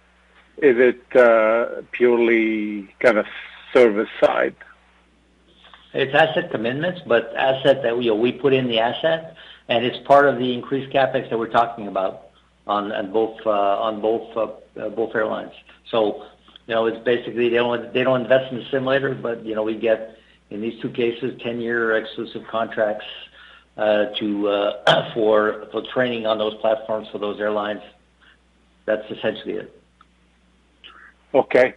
is 0.59 0.77
it 0.79 1.17
uh, 1.17 1.83
purely 1.93 2.89
kind 3.01 3.19
of 3.19 3.27
service 3.73 4.09
side? 4.21 4.55
It's 5.95 6.15
asset 6.15 6.51
commitments, 6.51 7.03
but 7.07 7.35
asset 7.37 7.83
that 7.83 7.99
we, 7.99 8.11
we 8.11 8.33
put 8.33 8.53
in 8.53 8.67
the 8.69 8.79
asset, 8.79 9.37
and 9.69 9.85
it's 9.85 9.99
part 10.07 10.27
of 10.27 10.39
the 10.39 10.55
increased 10.55 10.93
CapEx 10.93 11.29
that 11.31 11.39
we're 11.39 11.49
talking 11.49 11.87
about 11.89 12.29
on, 12.67 12.93
on 12.93 13.13
both 13.13 13.39
uh, 13.45 13.51
on 13.51 14.01
both 14.01 14.37
uh, 14.37 14.89
both 14.91 15.15
airlines. 15.15 15.53
So, 15.91 16.25
you 16.67 16.75
know, 16.75 16.87
it's 16.87 17.03
basically 17.05 17.49
they 17.51 17.57
don't 17.57 17.93
they 17.93 18.05
don't 18.05 18.23
invest 18.23 18.53
in 18.53 18.59
the 18.59 18.65
simulator, 18.71 19.15
but 19.15 19.45
you 19.45 19.55
know, 19.55 19.63
we 19.63 19.77
get 19.77 20.17
in 20.51 20.61
these 20.61 20.81
two 20.81 20.91
cases 20.91 21.41
10-year 21.41 21.97
exclusive 21.97 22.47
contracts 22.47 23.07
for 25.15 25.67
for 25.71 25.83
training 25.93 26.27
on 26.27 26.39
those 26.39 26.55
platforms 26.57 27.09
for 27.11 27.19
those 27.19 27.41
airlines. 27.41 27.83
That's 28.85 29.09
essentially 29.11 29.55
it. 29.55 29.81
Okay. 31.35 31.75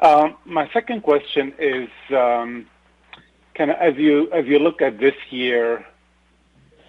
Um, 0.00 0.36
my 0.44 0.70
second 0.72 1.02
question 1.02 1.54
is, 1.58 1.88
um, 2.10 2.66
kind 3.54 3.70
of 3.70 3.76
as 3.78 3.96
you 3.96 4.30
as 4.32 4.46
you 4.46 4.58
look 4.58 4.80
at 4.80 4.98
this 4.98 5.14
year, 5.30 5.84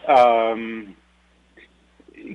um, 0.07 0.95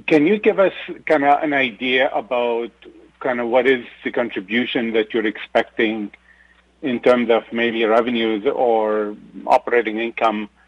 can 0.07 0.27
you 0.27 0.39
give 0.39 0.59
us 0.59 0.73
kind 1.07 1.25
of 1.25 1.43
an 1.43 1.53
idea 1.53 2.11
about 2.11 2.73
kind 3.21 3.41
of 3.41 3.49
what 3.49 3.67
is 3.67 3.85
the 4.05 4.11
contribution 4.11 4.93
that 4.93 5.15
you're 5.15 5.27
expecting 5.27 6.11
in 6.83 7.01
terms 7.01 7.31
of 7.31 7.45
maybe 7.53 7.85
revenues 7.85 8.45
or 8.47 9.17
operating 9.47 9.99
income 9.99 10.45
uh, 10.45 10.62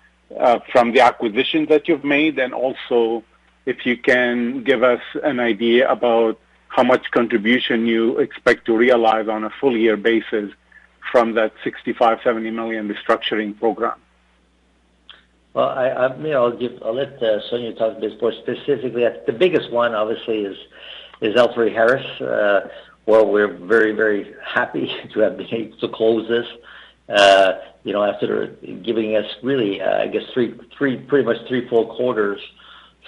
from 0.72 0.92
the 0.92 1.00
acquisitions 1.00 1.68
that 1.68 1.88
you've 1.88 2.04
made? 2.04 2.38
And 2.38 2.52
also, 2.52 3.24
if 3.66 3.86
you 3.86 3.96
can 3.96 4.62
give 4.64 4.82
us 4.82 5.00
an 5.22 5.40
idea 5.40 5.90
about 5.90 6.38
how 6.68 6.82
much 6.82 7.10
contribution 7.12 7.86
you 7.86 8.18
expect 8.18 8.66
to 8.66 8.76
realize 8.76 9.28
on 9.28 9.44
a 9.44 9.50
full 9.60 9.76
year 9.76 9.96
basis 9.96 10.50
from 11.12 11.34
that 11.34 11.52
65 11.62 12.18
70 12.24 12.50
million 12.50 12.92
restructuring 12.92 13.58
program. 13.58 13.98
Well, 15.52 15.68
I, 15.68 16.08
know, 16.16 16.58
I'll 16.82 16.94
let 16.94 17.22
uh, 17.22 17.40
Sonya 17.48 17.74
talk 17.74 17.96
a 17.96 18.00
bit 18.00 18.20
more 18.20 18.32
specifically. 18.32 19.04
The 19.24 19.32
biggest 19.32 19.70
one, 19.70 19.94
obviously, 19.94 20.40
is 20.40 20.56
is 21.20 21.36
L3Harris, 21.36 22.20
uh, 22.20 22.68
where 23.04 23.24
we're 23.24 23.56
very, 23.56 23.92
very 23.92 24.34
happy 24.44 24.92
to 25.12 25.20
have 25.20 25.36
been 25.36 25.54
able 25.54 25.76
to 25.78 25.88
close 25.88 26.28
this. 26.28 26.46
Uh, 27.08 27.52
you 27.84 27.92
know, 27.92 28.02
after 28.02 28.46
giving 28.82 29.14
us 29.14 29.26
really, 29.42 29.80
uh, 29.80 30.02
I 30.02 30.08
guess, 30.08 30.22
three, 30.32 30.58
three, 30.76 30.96
pretty 30.96 31.24
much 31.24 31.36
three 31.46 31.68
full 31.68 31.94
quarters. 31.94 32.40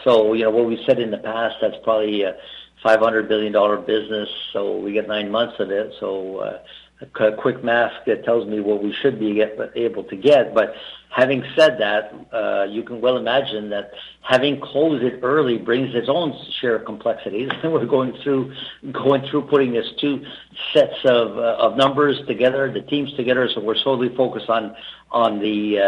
So, 0.04 0.34
you 0.34 0.44
know, 0.44 0.50
what 0.50 0.66
we 0.66 0.82
said 0.86 1.00
in 1.00 1.10
the 1.10 1.18
past, 1.18 1.56
that's 1.60 1.76
probably 1.82 2.22
a 2.22 2.36
$500 2.84 3.26
billion 3.26 3.52
business, 3.86 4.28
so 4.52 4.76
we 4.76 4.92
get 4.92 5.08
nine 5.08 5.30
months 5.30 5.58
of 5.58 5.70
it. 5.70 5.94
So, 5.98 6.38
uh, 6.38 6.58
a 7.00 7.32
quick 7.32 7.62
math 7.62 7.92
that 8.06 8.24
tells 8.24 8.46
me 8.46 8.60
what 8.60 8.82
we 8.82 8.92
should 8.92 9.18
be 9.18 9.34
get, 9.34 9.58
able 9.74 10.04
to 10.04 10.16
get. 10.16 10.54
But 10.54 10.74
having 11.10 11.44
said 11.54 11.78
that, 11.78 12.12
uh, 12.32 12.64
you 12.64 12.82
can 12.82 13.00
well 13.02 13.18
imagine 13.18 13.68
that 13.70 13.92
having 14.22 14.60
closed 14.60 15.04
it 15.04 15.20
early 15.22 15.58
brings 15.58 15.94
its 15.94 16.08
own 16.08 16.34
share 16.60 16.76
of 16.76 16.86
complexities. 16.86 17.50
We're 17.64 17.84
going 17.84 18.14
through 18.22 18.54
going 18.92 19.28
through 19.28 19.42
putting 19.42 19.72
this 19.72 19.86
two 20.00 20.24
sets 20.72 21.04
of 21.04 21.36
uh, 21.36 21.56
of 21.58 21.76
numbers 21.76 22.18
together, 22.26 22.72
the 22.72 22.80
teams 22.80 23.12
together. 23.14 23.48
So 23.54 23.60
we're 23.60 23.76
solely 23.76 24.14
focused 24.16 24.48
on 24.48 24.74
on 25.10 25.38
the 25.38 25.78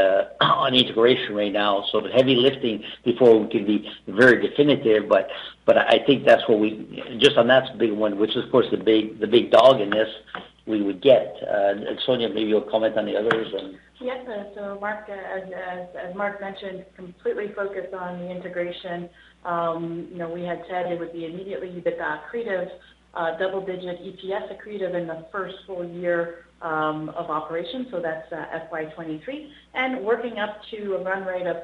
uh, 0.41 0.45
on 0.45 0.75
integration 0.75 1.35
right 1.35 1.53
now. 1.53 1.85
So 1.91 2.03
the 2.03 2.11
heavy 2.11 2.35
lifting 2.35 2.85
before 3.03 3.39
we 3.39 3.49
can 3.49 3.65
be 3.65 3.91
very 4.07 4.47
definitive. 4.47 5.09
But 5.09 5.31
but 5.65 5.79
I 5.79 6.05
think 6.07 6.27
that's 6.27 6.47
what 6.49 6.59
we 6.61 7.03
just 7.19 7.37
on 7.39 7.49
that 7.49 7.79
big 7.79 7.93
one, 7.93 8.19
which 8.19 8.37
is 8.37 8.45
of 8.45 8.51
course 8.51 8.67
the 8.71 8.77
big 8.77 9.21
the 9.21 9.27
big 9.27 9.51
dog 9.51 9.81
in 9.81 9.91
this 9.91 10.09
we 10.69 10.83
would 10.83 11.03
get. 11.03 11.35
Uh, 11.43 11.75
Sonya, 12.05 12.29
maybe 12.29 12.51
you'll 12.51 12.71
comment 12.71 12.97
on 12.99 13.07
the 13.07 13.16
others. 13.16 13.53
And 13.59 13.79
yes, 14.01 14.27
uh, 14.29 14.45
so 14.55 14.79
Marc, 14.81 15.09
uh, 15.09 15.12
as, 15.12 15.89
as 15.97 16.14
mentioned, 16.41 16.85
completely 16.95 17.53
focused 17.57 17.95
on 17.95 18.21
the 18.21 18.31
integration. 18.31 19.09
Um, 19.45 20.09
you 20.12 20.19
know, 20.19 20.29
we 20.29 20.43
had 20.43 20.62
said 20.69 20.93
it 20.93 20.99
would 20.99 21.12
be 21.12 21.25
immediately 21.25 21.69
EBITDA 21.69 22.21
accretive, 22.21 22.69
double-digit 23.39 24.03
EPS 24.03 24.53
accretive 24.53 24.95
in 24.95 25.07
the 25.07 25.27
first 25.33 25.55
full 25.66 25.89
year 25.89 26.45
um, 26.61 27.09
of 27.11 27.31
operations, 27.31 27.87
so 27.91 28.01
that's 28.01 28.31
uh, 28.33 28.45
FY23, 28.73 29.49
and 29.75 30.05
working 30.05 30.39
up 30.39 30.61
to 30.73 30.95
a 30.97 31.05
run 31.05 31.25
rate 31.25 31.47
of, 31.47 31.57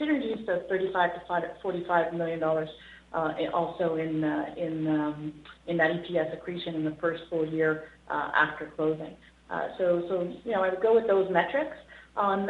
synergies 0.00 0.42
of 0.48 0.68
35 0.68 1.14
to 1.14 1.20
45 1.62 2.12
million 2.12 2.38
dollars 2.38 2.68
also 3.12 3.94
um, 3.94 5.32
in 5.66 5.76
that 5.76 5.90
EPS 5.90 6.34
accretion 6.34 6.74
in 6.74 6.84
the 6.84 6.96
first 7.00 7.22
full 7.30 7.46
year 7.46 7.84
after 8.10 8.72
closing. 8.76 9.16
Uh, 9.50 9.68
so 9.78 10.02
so 10.08 10.34
you 10.44 10.52
know 10.52 10.62
I 10.62 10.70
would 10.70 10.82
go 10.82 10.94
with 10.94 11.06
those 11.06 11.30
metrics. 11.30 11.76
On 12.16 12.46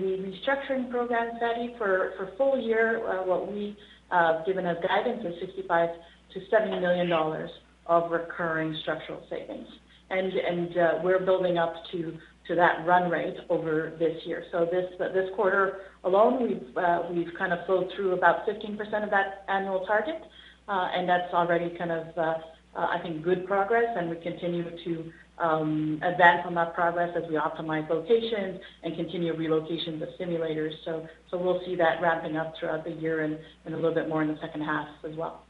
the 0.00 0.18
restructuring 0.18 0.90
program, 0.90 1.38
Fadi, 1.40 1.78
for 1.78 2.32
full 2.36 2.60
year, 2.60 3.06
uh, 3.06 3.24
what 3.24 3.52
we 3.52 3.76
uh, 4.10 4.42
given 4.44 4.66
as 4.66 4.76
guidance 4.82 5.24
is 5.24 5.34
65 5.40 5.90
to 6.34 6.40
70 6.50 6.80
million 6.80 7.08
dollars 7.08 7.50
of 7.86 8.10
recurring 8.10 8.76
structural 8.82 9.22
savings 9.30 9.68
and 10.12 10.32
and 10.32 10.78
uh, 10.78 10.92
we're 11.02 11.24
building 11.24 11.58
up 11.58 11.74
to 11.92 12.12
that 12.54 12.86
run 12.86 13.10
rate 13.10 13.36
over 13.48 13.94
this 13.98 14.14
year. 14.26 14.44
So 14.52 14.66
this 14.70 14.84
this 14.98 15.30
quarter 15.34 15.80
alone, 16.04 16.42
we've 16.42 16.76
uh, 16.76 17.02
we've 17.10 17.32
kind 17.38 17.50
of 17.50 17.64
flowed 17.64 17.90
through 17.96 18.12
about 18.12 18.46
15% 18.46 18.78
of 19.02 19.10
that 19.10 19.44
annual 19.48 19.86
target, 19.86 20.20
uh, 20.68 20.88
and 20.94 21.08
that's 21.08 21.32
already 21.32 21.74
kind 21.78 21.90
of 21.90 22.06
uh, 22.18 22.20
uh, 22.20 22.34
I 22.74 22.98
think 23.02 23.22
good 23.22 23.46
progress, 23.46 23.86
and 23.96 24.08
we 24.08 24.16
continue 24.16 24.64
to 24.84 25.12
um, 25.38 26.00
advance 26.02 26.42
on 26.46 26.54
that 26.54 26.74
progress 26.74 27.14
as 27.16 27.28
we 27.28 27.36
optimize 27.36 27.88
locations 27.88 28.60
and 28.82 28.94
continue 28.96 29.34
relocations 29.34 30.02
of 30.02 30.08
simulators. 30.20 30.72
So 30.84 31.06
so 31.30 31.36
we'll 31.36 31.60
see 31.64 31.74
that 31.76 32.00
ramping 32.00 32.36
up 32.36 32.54
throughout 32.58 32.84
the 32.84 32.92
year 32.92 33.22
and, 33.22 33.38
and 33.64 33.74
a 33.74 33.76
little 33.76 33.94
bit 33.94 34.08
more 34.08 34.22
in 34.22 34.28
the 34.28 34.38
second 34.40 34.62
half 34.62 34.88
as 35.04 35.14
well. 35.16 35.42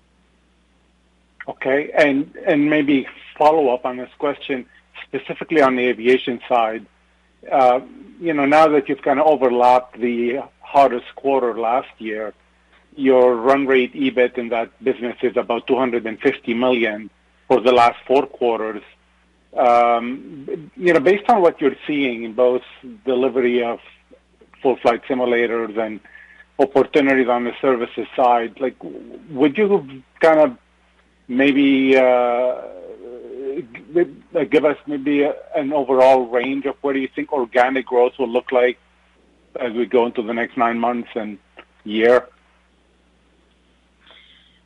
Okay. 1.48 1.90
and 1.96 2.34
and 2.46 2.70
Maybe 2.70 3.06
follow 3.36 3.68
up 3.74 3.84
on 3.84 3.96
this 3.96 4.10
question, 4.18 4.66
specifically 5.06 5.60
on 5.60 5.76
the 5.76 5.86
aviation 5.86 6.40
side. 6.48 6.86
Uh, 7.50 7.80
you 8.20 8.32
know, 8.32 8.46
Now 8.46 8.68
that 8.68 8.88
you've 8.88 9.02
kind 9.02 9.18
of 9.18 9.26
overlapped 9.26 10.00
the 10.00 10.38
hardest 10.60 11.06
quarter 11.16 11.58
last 11.58 11.88
year, 11.98 12.34
your 12.96 13.36
run 13.36 13.66
rate 13.66 13.94
EBIT 13.94 14.38
in 14.38 14.48
that 14.50 14.70
business 14.82 15.16
is 15.22 15.36
about 15.36 15.66
250 15.66 16.54
million 16.54 17.10
for 17.48 17.60
the 17.60 17.72
last 17.72 17.98
four 18.06 18.26
quarters. 18.26 18.82
Um, 19.56 20.70
you 20.76 20.92
know, 20.92 21.00
Based 21.00 21.28
on 21.28 21.42
what 21.42 21.60
you're 21.60 21.76
seeing 21.86 22.24
in 22.24 22.32
both 22.34 22.62
delivery 23.04 23.62
of 23.62 23.80
full 24.62 24.76
flight 24.76 25.02
simulators 25.04 25.76
and 25.78 26.00
opportunities 26.58 27.28
on 27.28 27.44
the 27.44 27.52
services 27.60 28.06
side, 28.14 28.60
like, 28.60 28.76
would 29.30 29.56
you 29.58 30.02
kind 30.20 30.40
of 30.40 30.58
maybe 31.28 31.96
uh, 31.96 32.60
give 34.50 34.64
us 34.64 34.76
maybe 34.86 35.28
an 35.54 35.72
overall 35.72 36.26
range 36.26 36.66
of 36.66 36.76
what 36.80 36.92
do 36.92 37.00
you 37.00 37.08
think 37.14 37.32
organic 37.32 37.86
growth 37.86 38.12
will 38.18 38.28
look 38.28 38.52
like 38.52 38.78
as 39.60 39.72
we 39.72 39.86
go 39.86 40.06
into 40.06 40.22
the 40.22 40.32
next 40.32 40.56
nine 40.56 40.78
months 40.78 41.10
and 41.14 41.38
year? 41.84 42.28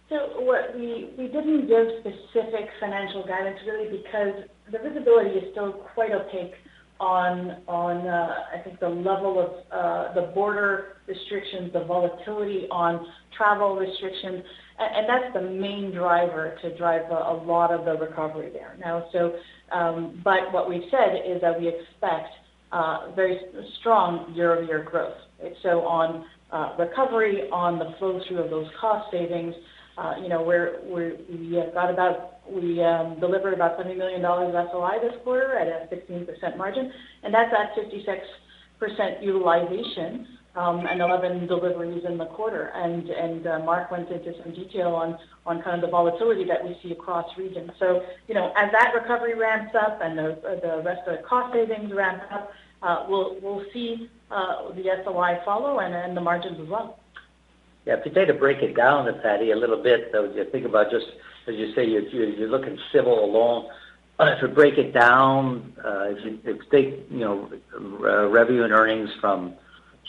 So 0.08 0.16
what 0.40 0.74
we, 0.74 1.10
we 1.18 1.26
didn't 1.26 1.66
give 1.66 1.86
specific 2.00 2.68
financial 2.78 3.26
guidance 3.26 3.58
really 3.66 3.98
because 3.98 4.44
the 4.70 4.78
visibility 4.78 5.30
is 5.30 5.52
still 5.52 5.72
quite 5.94 6.12
opaque 6.12 6.54
on 6.98 7.62
on 7.68 8.06
uh, 8.06 8.34
I 8.54 8.62
think 8.62 8.80
the 8.80 8.88
level 8.88 9.38
of 9.38 9.50
uh, 9.70 10.14
the 10.14 10.32
border 10.32 10.96
restrictions, 11.06 11.72
the 11.72 11.84
volatility 11.84 12.66
on 12.70 13.06
travel 13.36 13.76
restrictions, 13.76 14.42
and 14.78 15.06
that's 15.08 15.34
the 15.34 15.42
main 15.42 15.92
driver 15.92 16.56
to 16.62 16.76
drive 16.78 17.10
a 17.10 17.34
lot 17.44 17.70
of 17.72 17.84
the 17.84 17.92
recovery 17.92 18.50
there. 18.52 18.76
Now, 18.80 19.06
so, 19.12 19.34
um, 19.72 20.20
but 20.24 20.52
what 20.52 20.68
we've 20.68 20.88
said 20.90 21.20
is 21.26 21.40
that 21.42 21.58
we 21.58 21.68
expect 21.68 22.28
uh, 22.72 23.12
very 23.14 23.40
strong 23.80 24.32
year-over-year 24.34 24.84
growth. 24.90 25.16
So 25.62 25.80
on 25.82 26.24
uh, 26.50 26.76
recovery, 26.78 27.48
on 27.52 27.78
the 27.78 27.94
flow-through 27.98 28.38
of 28.38 28.50
those 28.50 28.66
cost 28.80 29.10
savings, 29.12 29.54
uh, 29.98 30.14
you 30.20 30.28
know, 30.28 30.42
we 30.42 31.56
have 31.56 31.72
got 31.72 31.90
about, 31.90 32.40
we 32.50 32.82
um, 32.82 33.18
delivered 33.18 33.54
about 33.54 33.78
$70 33.78 33.96
million 33.96 34.24
of 34.24 34.52
SOI 34.70 34.98
this 35.00 35.14
quarter 35.24 35.56
at 35.56 35.66
a 35.68 35.94
16% 35.94 36.56
margin, 36.56 36.92
and 37.22 37.32
that's 37.32 37.52
at 37.52 37.74
56% 37.76 39.22
utilization 39.22 40.26
um, 40.54 40.86
and 40.86 41.00
11 41.00 41.46
deliveries 41.46 42.04
in 42.06 42.18
the 42.18 42.26
quarter. 42.26 42.72
And, 42.74 43.08
and 43.08 43.46
uh, 43.46 43.58
Marc 43.60 43.90
went 43.90 44.10
into 44.10 44.32
some 44.42 44.52
detail 44.54 44.88
on, 44.88 45.18
on 45.46 45.62
kind 45.62 45.82
of 45.82 45.88
the 45.88 45.90
volatility 45.90 46.44
that 46.44 46.62
we 46.62 46.76
see 46.82 46.92
across 46.92 47.26
regions. 47.38 47.70
So, 47.78 48.02
you 48.28 48.34
know, 48.34 48.52
as 48.56 48.70
that 48.72 48.92
recovery 48.94 49.34
ramps 49.34 49.74
up 49.74 50.00
and 50.02 50.18
the, 50.18 50.38
the 50.62 50.82
rest 50.84 51.02
of 51.06 51.16
the 51.16 51.22
cost 51.26 51.54
savings 51.54 51.92
ramp 51.94 52.22
up, 52.32 52.50
uh, 52.82 53.06
we'll, 53.08 53.38
we'll 53.40 53.64
see 53.72 54.08
uh, 54.30 54.74
the 54.74 54.84
SOI 55.04 55.38
follow 55.44 55.78
and, 55.80 55.94
and 55.94 56.14
the 56.16 56.20
margins 56.20 56.58
as 56.60 56.68
well. 56.68 56.98
Yeah, 57.86 57.94
if 57.94 58.04
you 58.04 58.10
try 58.10 58.24
to 58.24 58.34
break 58.34 58.58
it 58.62 58.74
down, 58.74 59.06
Fadi, 59.06 59.52
a 59.52 59.56
little 59.56 59.80
bit, 59.80 60.10
though, 60.12 60.24
you 60.24 60.44
think 60.50 60.66
about 60.66 60.90
just, 60.90 61.06
as 61.46 61.54
you 61.54 61.72
say, 61.72 61.86
you're, 61.86 62.02
you're 62.02 62.48
looking 62.48 62.78
civil 62.92 63.24
alone. 63.24 63.70
If 64.18 64.40
you 64.40 64.48
break 64.48 64.78
it 64.78 64.92
down, 64.92 65.74
uh, 65.84 66.06
if 66.08 66.24
you, 66.24 66.40
if 66.44 66.70
take, 66.70 67.06
you 67.10 67.18
know, 67.18 67.50
uh, 67.74 68.28
revenue 68.28 68.64
and 68.64 68.72
earnings 68.72 69.10
from 69.20 69.54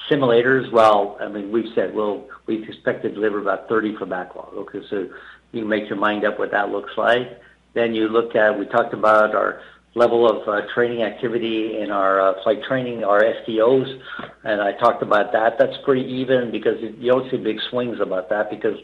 Simulators, 0.09 0.71
well, 0.71 1.17
I 1.19 1.27
mean, 1.27 1.51
we've 1.51 1.73
said 1.75 1.93
we 1.93 2.63
expect 2.63 3.03
to 3.03 3.09
deliver 3.09 3.41
about 3.41 3.67
30 3.67 3.97
for 3.97 4.05
backlog. 4.05 4.53
Okay, 4.53 4.79
so 4.89 5.09
you 5.51 5.65
make 5.65 5.89
your 5.89 5.97
mind 5.97 6.23
up 6.23 6.39
what 6.39 6.51
that 6.51 6.69
looks 6.69 6.91
like. 6.95 7.37
Then 7.73 7.93
you 7.93 8.07
look 8.07 8.33
at, 8.33 8.57
we 8.57 8.65
talked 8.65 8.93
about 8.93 9.35
our 9.35 9.61
level 9.97 10.29
of 10.29 10.47
uh, 10.47 10.61
training 10.73 11.03
activity 11.03 11.79
in 11.79 11.91
our 11.91 12.21
uh, 12.21 12.43
flight 12.43 12.59
training, 12.67 13.03
our 13.03 13.21
FTOs, 13.21 13.99
and 14.43 14.61
I 14.61 14.73
talked 14.73 15.01
about 15.01 15.31
that. 15.33 15.57
That's 15.57 15.75
pretty 15.83 16.03
even 16.21 16.51
because 16.51 16.75
you 16.81 17.11
don't 17.11 17.29
see 17.31 17.37
big 17.37 17.57
swings 17.69 17.99
about 17.99 18.29
that 18.29 18.49
because 18.49 18.77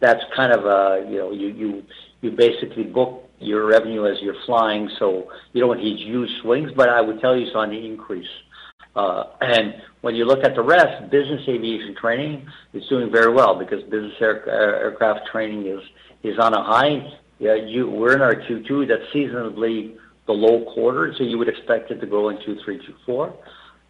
that's 0.00 0.22
kind 0.34 0.52
of 0.52 0.64
a, 0.64 1.06
you 1.10 1.18
know, 1.18 1.32
you 1.32 1.48
you 1.48 1.82
you 2.22 2.30
basically 2.30 2.84
book 2.84 3.28
your 3.38 3.66
revenue 3.66 4.06
as 4.06 4.20
you're 4.22 4.40
flying, 4.46 4.88
so 4.98 5.30
you 5.52 5.60
don't 5.60 5.78
need 5.78 5.98
huge 5.98 6.30
swings. 6.42 6.70
But 6.76 6.88
I 6.88 7.00
would 7.00 7.20
tell 7.20 7.36
you 7.36 7.46
it's 7.46 7.56
on 7.56 7.70
the 7.70 7.84
increase. 7.84 8.28
Uh, 8.94 9.24
and 9.40 9.74
when 10.00 10.14
you 10.14 10.24
look 10.24 10.44
at 10.44 10.54
the 10.54 10.62
rest, 10.62 11.10
business 11.10 11.42
aviation 11.48 11.94
training 11.94 12.46
is 12.72 12.86
doing 12.88 13.10
very 13.10 13.32
well 13.32 13.58
because 13.58 13.82
business 13.84 14.14
air, 14.20 14.48
aircraft 14.48 15.26
training 15.30 15.66
is 15.66 15.80
is 16.22 16.38
on 16.38 16.54
a 16.54 16.62
high. 16.62 17.12
Yeah, 17.38 17.54
you, 17.54 17.88
we're 17.88 18.14
in 18.14 18.20
our 18.20 18.34
Q2. 18.34 18.88
That's 18.88 19.02
seasonally 19.14 19.96
the 20.30 20.36
low 20.36 20.72
quarter, 20.72 21.12
so 21.16 21.24
you 21.24 21.38
would 21.38 21.48
expect 21.48 21.90
it 21.90 22.00
to 22.00 22.06
grow 22.06 22.28
in 22.28 22.36
Q3, 22.38 22.80
Q4. 23.08 23.34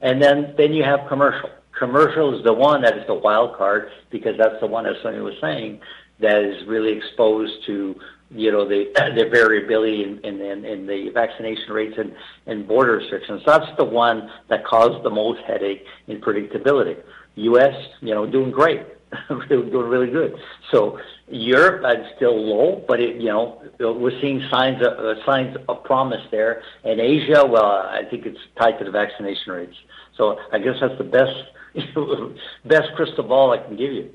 And 0.01 0.23
then 0.23 0.55
then 0.57 0.73
you 0.73 0.83
have 0.85 1.01
commercial. 1.09 1.51
Commercial 1.79 2.37
is 2.37 2.45
the 2.45 2.53
one 2.53 2.83
that 2.83 2.97
is 2.97 3.07
the 3.07 3.15
wild 3.15 3.57
card 3.57 3.91
because 4.11 4.37
that's 4.39 4.59
the 4.61 4.67
one, 4.67 4.87
as 4.87 4.97
Sonya 5.03 5.23
was 5.23 5.35
saying, 5.41 5.81
that 6.19 6.43
is 6.43 6.67
really 6.67 6.93
exposed 6.93 7.53
to 7.67 7.95
you 8.31 8.51
know, 8.53 8.67
the 8.67 8.91
the 9.17 9.29
variability 9.31 10.05
in 10.05 10.19
in 10.25 10.41
in 10.65 10.87
the 10.87 11.11
vaccination 11.11 11.73
rates 11.73 11.97
and 11.99 12.15
and 12.47 12.67
border 12.67 12.97
restrictions. 12.97 13.43
That's 13.45 13.71
the 13.77 13.85
one 13.85 14.31
that 14.49 14.65
caused 14.65 15.05
the 15.05 15.11
most 15.11 15.41
headache 15.47 15.85
in 16.07 16.21
predictability. 16.21 16.97
U.S., 17.37 17.75
you 18.01 18.15
know, 18.15 18.27
doing 18.27 18.51
great. 18.51 18.83
doing 19.49 19.71
really 19.71 20.11
good. 20.11 20.35
So 20.71 20.99
Europe 21.29 21.85
is 21.99 22.07
still 22.17 22.37
low, 22.37 22.85
but 22.87 23.01
it, 23.01 23.17
you 23.17 23.29
know, 23.29 23.63
we're 23.79 24.19
seeing 24.21 24.47
signs 24.51 24.85
of 24.85 24.93
uh, 24.99 25.25
signs 25.25 25.57
of 25.69 25.85
promise 25.85 26.23
there. 26.31 26.63
And 26.85 27.01
Asia, 27.01 27.45
well, 27.47 27.65
I 27.65 28.03
think 28.09 28.27
it's 28.27 28.39
tied 28.59 28.79
to 28.79 28.85
the 28.85 28.91
vaccination 28.91 29.53
rates. 29.53 29.77
So 30.17 30.39
I 30.53 30.59
guess 30.59 30.77
that's 30.81 30.99
the 30.99 31.05
best 31.05 31.33
best 32.65 32.95
crystal 32.97 33.25
ball 33.25 33.53
I 33.53 33.59
can 33.59 33.77
give 33.77 33.93
you. 33.93 34.11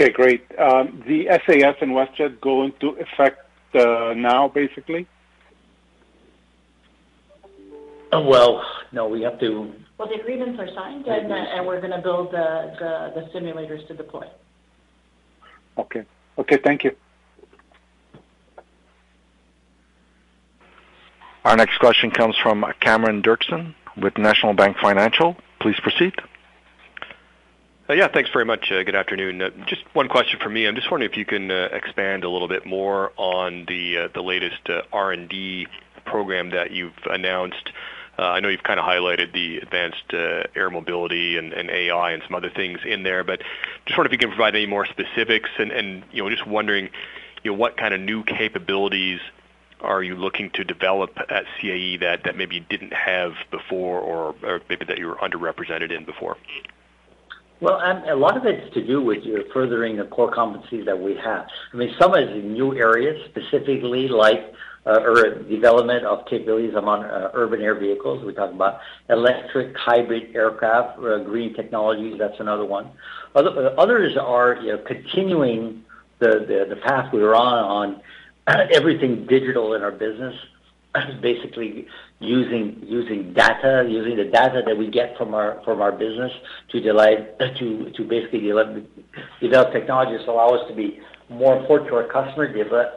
Okay, 0.00 0.10
great. 0.10 0.42
Um, 0.58 1.02
the 1.06 1.26
SAS 1.46 1.76
and 1.80 1.92
WestJet 1.92 2.40
go 2.40 2.64
into 2.64 2.96
effect 2.98 3.46
uh, 3.74 4.14
now, 4.16 4.48
basically? 4.48 5.06
Uh, 8.12 8.20
well, 8.20 8.62
no, 8.92 9.08
we 9.08 9.22
have 9.22 9.40
to. 9.40 9.72
Well, 9.96 10.08
the 10.08 10.20
agreements 10.20 10.58
are 10.60 10.68
signed, 10.74 11.06
and, 11.06 11.32
uh, 11.32 11.34
and 11.34 11.66
we're 11.66 11.80
going 11.80 11.92
to 11.92 12.02
build 12.02 12.32
the, 12.32 12.74
the, 12.78 13.20
the 13.20 13.38
simulators 13.38 13.86
to 13.88 13.94
deploy. 13.94 14.26
Okay. 15.78 16.04
Okay, 16.38 16.58
thank 16.62 16.84
you. 16.84 16.94
Our 21.44 21.56
next 21.56 21.78
question 21.78 22.10
comes 22.10 22.36
from 22.36 22.64
Cameron 22.80 23.22
Doerksen 23.22 23.74
with 23.96 24.16
National 24.18 24.52
Bank 24.52 24.76
Financial. 24.80 25.36
Please 25.60 25.78
proceed. 25.80 26.14
Uh, 27.88 27.94
yeah, 27.94 28.08
thanks 28.08 28.30
very 28.32 28.44
much. 28.44 28.70
Uh, 28.70 28.82
good 28.82 28.94
afternoon. 28.94 29.42
Uh, 29.42 29.50
just 29.66 29.82
one 29.92 30.08
question 30.08 30.38
for 30.40 30.48
me. 30.48 30.66
I'm 30.66 30.74
just 30.74 30.90
wondering 30.90 31.10
if 31.10 31.16
you 31.16 31.24
can 31.24 31.50
expand 31.50 32.24
a 32.24 32.28
little 32.28 32.48
bit 32.48 32.64
more 32.66 33.12
on 33.16 33.64
the 33.66 34.08
latest 34.16 34.68
R&D 34.92 35.66
program 36.04 36.50
that 36.50 36.70
you've 36.70 36.92
announced. 37.10 37.70
I 38.18 38.40
know 38.40 38.48
you've 38.48 38.62
kind 38.62 38.78
of 38.78 38.86
highlighted 38.86 39.32
the 39.32 39.58
advanced 39.58 40.12
air 40.54 40.70
mobility 40.70 41.36
and 41.38 41.52
AI 41.52 42.12
and 42.12 42.22
some 42.26 42.34
other 42.34 42.50
things 42.50 42.80
in 42.84 43.02
there, 43.02 43.24
but 43.24 43.40
just 43.86 43.98
wondering 43.98 44.14
if 44.14 44.20
you 44.20 44.28
can 44.28 44.36
provide 44.36 44.54
any 44.54 44.66
more 44.66 44.86
specifics 44.86 45.50
and, 45.58 46.04
you 46.12 46.22
know, 46.22 46.30
just 46.30 46.46
wondering, 46.46 46.90
you 47.42 47.50
know, 47.50 47.56
what 47.56 47.76
kind 47.76 47.94
of 47.94 48.00
new 48.00 48.22
capabilities 48.22 49.20
are 49.80 50.02
you 50.02 50.14
looking 50.14 50.50
to 50.50 50.64
develop 50.64 51.18
at 51.28 51.44
CAE 51.60 51.96
that, 52.00 52.36
maybe 52.36 52.56
you 52.56 52.64
didn't 52.68 52.92
have 52.92 53.32
before 53.50 54.00
or, 54.00 54.60
maybe 54.68 54.84
that 54.84 54.98
you 54.98 55.08
were 55.08 55.16
underrepresented 55.16 55.90
in 55.90 56.04
before? 56.04 56.36
Well, 57.60 57.80
a 57.80 58.16
lot 58.16 58.36
of 58.36 58.44
it's 58.44 58.74
to 58.74 58.84
do 58.84 59.02
with 59.02 59.24
you 59.24 59.44
furthering 59.52 59.96
the 59.96 60.04
core 60.04 60.32
competencies 60.32 60.84
that 60.84 60.98
we 60.98 61.14
have. 61.16 61.46
I 61.72 61.76
mean, 61.76 61.94
some 62.00 62.14
is 62.16 62.28
in 62.30 62.52
new 62.52 62.76
areas, 62.76 63.24
specifically 63.30 64.08
like 64.08 64.40
uh, 64.40 64.56
or 64.84 65.42
development 65.44 66.04
of 66.04 66.26
capabilities 66.26 66.74
among 66.74 67.04
uh, 67.04 67.30
urban 67.34 67.60
air 67.60 67.78
vehicles. 67.78 68.24
We 68.24 68.32
talk 68.32 68.52
about 68.52 68.80
electric, 69.08 69.76
hybrid 69.76 70.34
aircraft, 70.34 70.98
uh, 70.98 71.18
green 71.18 71.54
technologies. 71.54 72.16
That's 72.18 72.38
another 72.40 72.64
one. 72.64 72.90
Other, 73.34 73.78
others 73.78 74.16
are 74.20 74.56
you 74.56 74.72
know, 74.72 74.78
continuing 74.78 75.84
the, 76.18 76.44
path 76.84 77.12
we 77.12 77.20
were 77.20 77.34
on 77.64 78.00
everything 78.46 79.26
digital 79.26 79.74
in 79.74 79.82
our 79.82 79.92
business. 79.92 80.34
Basically, 81.22 81.86
using 82.18 82.82
using 82.82 83.32
data, 83.32 83.86
using 83.88 84.16
the 84.16 84.24
data 84.24 84.62
that 84.66 84.76
we 84.76 84.90
get 84.90 85.16
from 85.16 85.32
our 85.32 85.62
from 85.64 85.80
our 85.80 85.92
business 85.92 86.32
to 86.70 86.80
delight, 86.80 87.38
to 87.58 87.90
to 87.90 88.04
basically 88.04 88.40
develop, 88.40 89.72
technologies 89.72 90.26
that 90.26 90.32
allow 90.32 90.48
us 90.48 90.68
to 90.68 90.74
be 90.74 91.00
more 91.30 91.56
important 91.56 91.88
to 91.88 91.96
our 91.96 92.06
customer, 92.08 92.44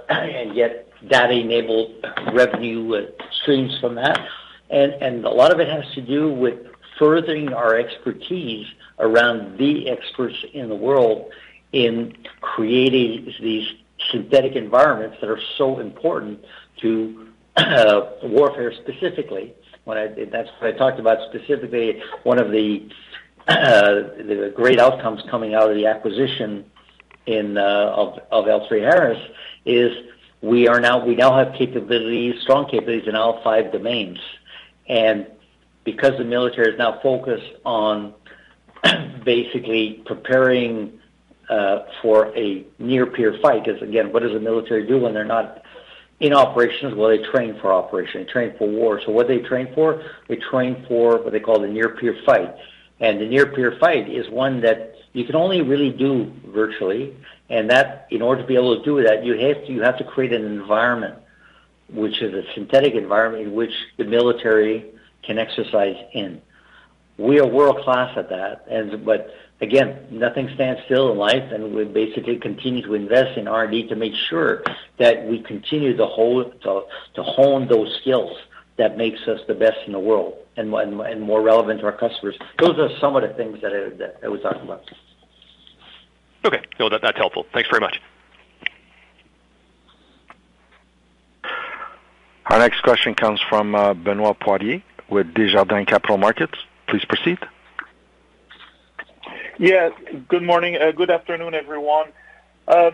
and 0.09 0.55
get 0.55 0.86
data-enabled 1.07 2.05
revenue 2.33 2.95
uh, 2.95 3.23
streams 3.41 3.77
from 3.79 3.95
that. 3.95 4.27
And 4.69 5.23
a 5.25 5.29
lot 5.29 5.51
of 5.51 5.59
it 5.59 5.67
has 5.67 5.85
to 5.93 6.01
do 6.01 6.33
with 6.33 6.59
furthering 6.97 7.53
our 7.53 7.77
expertise 7.77 8.65
around 8.99 9.57
the 9.57 9.89
experts 9.89 10.35
in 10.53 10.69
the 10.69 10.75
world 10.75 11.31
in 11.71 12.15
creating 12.41 13.33
these 13.39 13.67
synthetic 14.11 14.55
environments 14.55 15.17
that 15.21 15.29
are 15.29 15.39
so 15.57 15.79
important 15.79 16.43
to 16.77 17.27
uh, 17.57 18.01
warfare 18.23 18.73
specifically. 18.73 19.53
That's 19.85 20.49
what 20.59 20.63
I 20.63 20.71
talked 20.71 20.99
about 20.99 21.19
specifically. 21.29 22.01
One 22.23 22.39
of 22.39 22.51
the 22.51 22.89
uh, 23.47 24.49
great 24.55 24.79
outcomes 24.79 25.21
coming 25.29 25.53
out 25.53 25.69
of 25.69 25.75
the 25.75 25.85
acquisition 25.85 26.65
of 27.27 28.19
L3Harris 28.31 29.29
is 29.65 29.91
we 30.45 30.67
are 30.67 30.79
now 30.79 31.03
we 31.03 31.15
now 31.15 31.35
have 31.35 31.55
capabilities, 31.55 32.39
strong 32.41 32.69
capabilities 32.69 33.07
in 33.07 33.15
all 33.15 33.41
five 33.43 33.71
domains, 33.71 34.19
and 34.87 35.25
because 35.83 36.17
the 36.17 36.23
military 36.23 36.71
is 36.71 36.77
now 36.77 36.99
focused 37.01 37.51
on 37.65 38.13
basically 39.23 40.03
preparing 40.05 40.99
uh, 41.49 41.79
for 42.01 42.35
a 42.37 42.63
near 42.77 43.07
peer 43.07 43.37
fight. 43.41 43.65
Because 43.65 43.81
again, 43.81 44.13
what 44.13 44.21
does 44.21 44.33
the 44.33 44.39
military 44.39 44.85
do 44.85 44.99
when 44.99 45.15
they're 45.15 45.25
not 45.25 45.63
in 46.19 46.33
operations? 46.33 46.93
Well, 46.93 47.09
they 47.09 47.23
train 47.23 47.57
for 47.59 47.73
operation. 47.73 48.25
They 48.25 48.31
train 48.31 48.55
for 48.57 48.67
war. 48.67 49.01
So 49.03 49.11
what 49.11 49.27
they 49.27 49.39
train 49.39 49.73
for? 49.73 50.03
They 50.27 50.35
train 50.35 50.85
for 50.87 51.23
what 51.23 51.31
they 51.31 51.39
call 51.39 51.59
the 51.59 51.67
near 51.67 51.89
peer 51.89 52.17
fight. 52.23 52.55
And 52.99 53.19
the 53.19 53.25
near 53.25 53.47
peer 53.47 53.77
fight 53.79 54.09
is 54.09 54.29
one 54.29 54.61
that 54.61 54.95
you 55.13 55.25
can 55.25 55.35
only 55.35 55.61
really 55.61 55.89
do 55.89 56.31
virtually. 56.45 57.15
And 57.49 57.69
that, 57.69 58.07
in 58.09 58.21
order 58.21 58.41
to 58.41 58.47
be 58.47 58.55
able 58.55 58.77
to 58.77 58.83
do 58.83 59.03
that, 59.03 59.23
you 59.23 59.37
have 59.37 59.65
to, 59.65 59.71
you 59.71 59.81
have 59.83 59.97
to 59.99 60.03
create 60.03 60.33
an 60.33 60.45
environment, 60.45 61.15
which 61.89 62.21
is 62.21 62.33
a 62.33 62.43
synthetic 62.53 62.95
environment 62.95 63.47
in 63.47 63.53
which 63.53 63.73
the 63.97 64.03
military 64.03 64.85
can 65.23 65.37
exercise 65.37 65.95
in. 66.13 66.41
We 67.17 67.39
are 67.39 67.47
world 67.47 67.77
class 67.83 68.17
at 68.17 68.29
that, 68.29 68.65
and 68.69 69.05
but 69.05 69.33
again, 69.61 70.07
nothing 70.11 70.49
stands 70.55 70.81
still 70.85 71.11
in 71.11 71.17
life, 71.17 71.51
and 71.51 71.73
we 71.73 71.85
basically 71.85 72.37
continue 72.37 72.83
to 72.83 72.93
invest 72.93 73.37
in 73.37 73.47
R&D 73.47 73.87
to 73.87 73.95
make 73.95 74.13
sure 74.29 74.63
that 74.99 75.25
we 75.25 75.41
continue 75.41 75.95
to 75.95 76.05
hold 76.05 76.61
to, 76.63 76.83
to 77.13 77.23
hone 77.23 77.67
those 77.67 77.95
skills 78.01 78.35
that 78.77 78.97
makes 78.97 79.21
us 79.27 79.39
the 79.47 79.53
best 79.53 79.77
in 79.85 79.93
the 79.93 79.99
world 79.99 80.33
and, 80.57 80.73
and, 80.73 80.99
and 80.99 81.21
more 81.21 81.41
relevant 81.41 81.79
to 81.79 81.85
our 81.85 81.97
customers. 81.97 82.35
Those 82.59 82.77
are 82.77 82.89
some 82.99 83.15
of 83.15 83.21
the 83.21 83.29
things 83.29 83.61
that 83.61 83.71
I, 83.71 83.95
that 83.97 84.19
I 84.23 84.27
was 84.27 84.41
talking 84.41 84.63
about. 84.63 84.83
Okay, 86.45 86.61
no, 86.79 86.89
that, 86.89 87.01
that's 87.01 87.17
helpful. 87.17 87.45
Thanks 87.53 87.69
very 87.69 87.81
much. 87.81 87.99
Our 92.45 92.59
next 92.59 92.81
question 92.81 93.15
comes 93.15 93.41
from 93.41 93.73
uh, 93.73 93.95
Benoit 93.95 94.39
Poirier 94.39 94.83
with 95.09 95.33
Desjardins 95.33 95.87
Capital 95.87 96.17
Markets. 96.17 96.53
Please 96.87 97.03
proceed. 97.03 97.39
Yeah. 99.57 99.89
Good 100.27 100.43
morning. 100.43 100.77
Uh, 100.79 100.91
good 100.91 101.09
afternoon, 101.09 101.55
everyone. 101.55 102.09
Uh, 102.67 102.91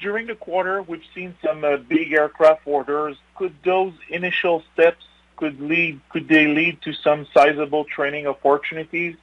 during 0.00 0.28
the 0.28 0.36
quarter, 0.36 0.80
we've 0.82 1.02
seen 1.14 1.34
some 1.44 1.64
uh, 1.64 1.78
big 1.78 2.12
aircraft 2.12 2.62
orders. 2.66 3.16
Could 3.34 3.54
those 3.64 3.94
initial 4.08 4.62
steps 4.72 5.04
could 5.36 5.60
lead 5.60 6.00
could 6.10 6.28
they 6.28 6.48
lead 6.48 6.82
to 6.82 6.92
some 6.92 7.26
sizable 7.32 7.84
training 7.84 8.26
opportunities? 8.26 9.16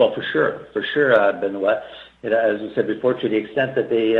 Well, 0.00 0.14
for 0.14 0.24
sure. 0.32 0.66
For 0.72 0.82
sure, 0.94 1.10
Benoit. 1.34 1.82
As 2.22 2.58
I 2.58 2.74
said 2.74 2.86
before, 2.86 3.12
to 3.12 3.28
the 3.28 3.36
extent 3.36 3.74
that 3.74 3.90
they, 3.90 4.14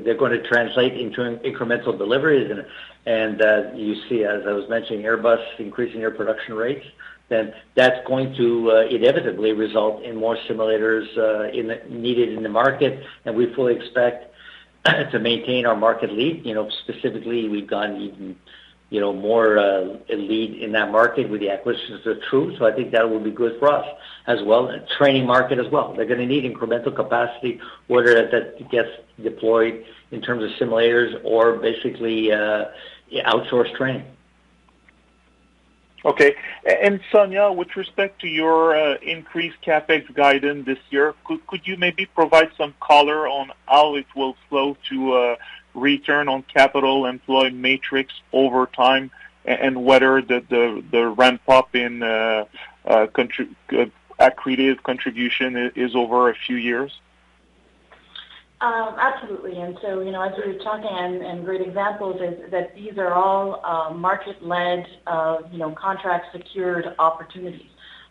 they're 0.00 0.14
going 0.14 0.32
to 0.32 0.46
translate 0.46 0.92
into 0.92 1.22
incremental 1.38 1.96
deliveries, 1.96 2.50
and 3.06 3.40
you 3.78 3.94
see, 4.10 4.24
as 4.24 4.42
I 4.46 4.52
was 4.52 4.68
mentioning, 4.68 5.06
Airbus 5.06 5.42
increasing 5.58 6.00
their 6.00 6.10
production 6.10 6.54
rates, 6.54 6.84
then 7.30 7.54
that's 7.76 8.06
going 8.06 8.34
to 8.36 8.72
uh, 8.72 8.80
inevitably 8.90 9.52
result 9.52 10.02
in 10.02 10.16
more 10.16 10.36
simulators 10.46 11.06
uh, 11.16 11.50
needed 11.88 12.34
in 12.34 12.42
the 12.42 12.50
market, 12.50 13.02
and 13.24 13.34
we 13.34 13.54
fully 13.54 13.74
expect 13.74 14.34
to 14.84 15.18
maintain 15.18 15.64
our 15.64 15.76
market 15.76 16.12
lead. 16.12 16.44
You 16.44 16.52
know, 16.52 16.68
specifically, 16.82 17.48
we've 17.48 17.66
gone 17.66 17.96
even 18.02 18.36
you 18.90 19.00
know 19.00 19.12
more 19.12 19.58
uh, 19.58 19.96
lead 20.08 20.60
in 20.62 20.72
that 20.72 20.90
market 20.90 21.30
with 21.30 21.40
the 21.40 21.48
acquisitions 21.48 22.06
of 22.06 22.18
TRU. 22.28 22.56
So 22.58 22.66
I 22.66 22.72
think 22.72 22.90
that 22.92 23.08
will 23.08 23.20
be 23.20 23.30
good 23.30 23.58
for 23.58 23.72
us 23.72 23.86
as 24.26 24.42
well. 24.42 24.68
Training 24.98 25.26
market 25.26 25.58
as 25.58 25.70
well. 25.70 25.94
They're 25.94 26.06
going 26.06 26.20
to 26.20 26.26
need 26.26 26.44
incremental 26.44 26.94
capacity, 26.94 27.60
whether 27.86 28.14
that, 28.14 28.70
gets 28.70 28.90
deployed 29.22 29.84
in 30.10 30.20
terms 30.20 30.42
of 30.42 30.50
simulators 30.58 31.20
or 31.24 31.56
basically 31.56 32.32
uh, 32.32 32.66
outsourced 33.12 33.74
training. 33.76 34.04
Okay. 36.04 36.34
And 36.64 37.00
Sonya, 37.12 37.52
with 37.52 37.76
respect 37.76 38.20
to 38.22 38.28
your 38.28 38.74
uh, 38.74 38.96
increased 39.02 39.58
CapEx 39.64 40.12
guidance 40.14 40.64
this 40.66 40.78
year, 40.90 41.14
could 41.24 41.60
you 41.64 41.76
maybe 41.76 42.06
provide 42.06 42.50
some 42.56 42.74
color 42.80 43.28
on 43.28 43.52
how 43.66 43.96
it 43.96 44.06
will 44.16 44.34
flow 44.48 44.76
to 44.88 45.12
uh, 45.12 45.36
return 45.74 46.28
on 46.28 46.42
capital 46.42 47.06
employed 47.06 47.54
matrix 47.54 48.12
over 48.32 48.66
time, 48.66 49.10
and 49.44 49.84
whether 49.84 50.22
the 50.22 50.84
the 50.90 51.08
ramp-up 51.08 51.74
in 51.74 52.02
uh, 52.02 52.44
accretive 54.20 54.82
contribution 54.82 55.72
is 55.74 55.94
over 55.94 56.30
a 56.30 56.34
few 56.34 56.56
years? 56.56 56.92
Um, 58.60 58.94
absolutely. 58.98 59.58
And 59.58 59.78
so, 59.80 60.00
you 60.00 60.12
know, 60.12 60.20
as 60.20 60.32
we 60.36 60.52
were 60.52 60.58
talking, 60.58 60.86
and, 60.90 61.22
and 61.22 61.44
great 61.46 61.62
examples 61.62 62.20
is 62.20 62.50
that 62.50 62.74
these 62.74 62.98
are 62.98 63.14
all 63.14 63.64
uh, 63.64 63.94
market-led, 63.94 64.86
uh, 65.06 65.38
you 65.50 65.56
know, 65.56 65.70
contract 65.70 66.26
secured 66.32 66.94
opportunities. 66.98 67.70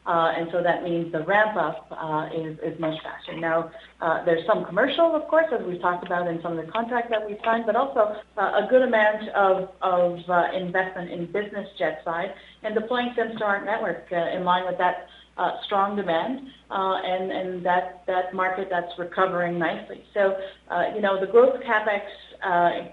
Uh, 0.10 0.34
and 0.38 0.49
so 0.51 0.64
that 0.64 0.82
means 0.82 1.12
the 1.12 1.24
ramp 1.24 1.55
up 1.55 1.86
uh, 1.91 2.26
is, 2.34 2.57
is 2.66 2.80
much 2.80 2.97
faster. 3.03 3.39
Now, 3.39 3.70
uh, 4.01 4.26
there's 4.26 4.41
some 4.47 4.66
commercial, 4.66 5.16
of 5.16 5.28
course, 5.30 5.45
as 5.53 5.64
we've 5.68 5.82
talked 5.82 6.03
about 6.03 6.28
in 6.28 6.41
some 6.41 6.57
of 6.57 6.66
the 6.66 6.72
contracts 6.72 7.12
that 7.12 7.22
we've 7.28 7.38
signed, 7.45 7.66
but 7.68 7.76
also 7.76 8.16
a 8.38 8.66
good 8.72 8.82
amount 8.82 9.30
of, 9.36 9.70
of 9.84 10.18
investment 10.55 11.12
in 11.12 11.28
business 11.28 11.68
jet 11.78 12.01
side 12.03 12.34
and 12.64 12.74
deploying 12.74 13.14
sims 13.16 13.38
to 13.38 13.45
our 13.45 13.64
network 13.64 14.12
in 14.12 14.43
line 14.43 14.66
with 14.66 14.80
that 14.80 15.05
uh, 15.38 15.51
strong 15.68 15.95
demand, 15.95 16.39
uh, 16.70 16.97
and 17.05 17.32
and 17.32 17.66
that 17.66 18.03
that 18.07 18.34
market 18.34 18.68
that's 18.70 18.91
recovering 18.97 19.57
nicely. 19.57 20.03
So, 20.14 20.36
uh, 20.70 20.93
you 20.93 21.01
know, 21.01 21.18
the 21.24 21.32
growth 21.32 21.55
CapEx, 21.64 22.01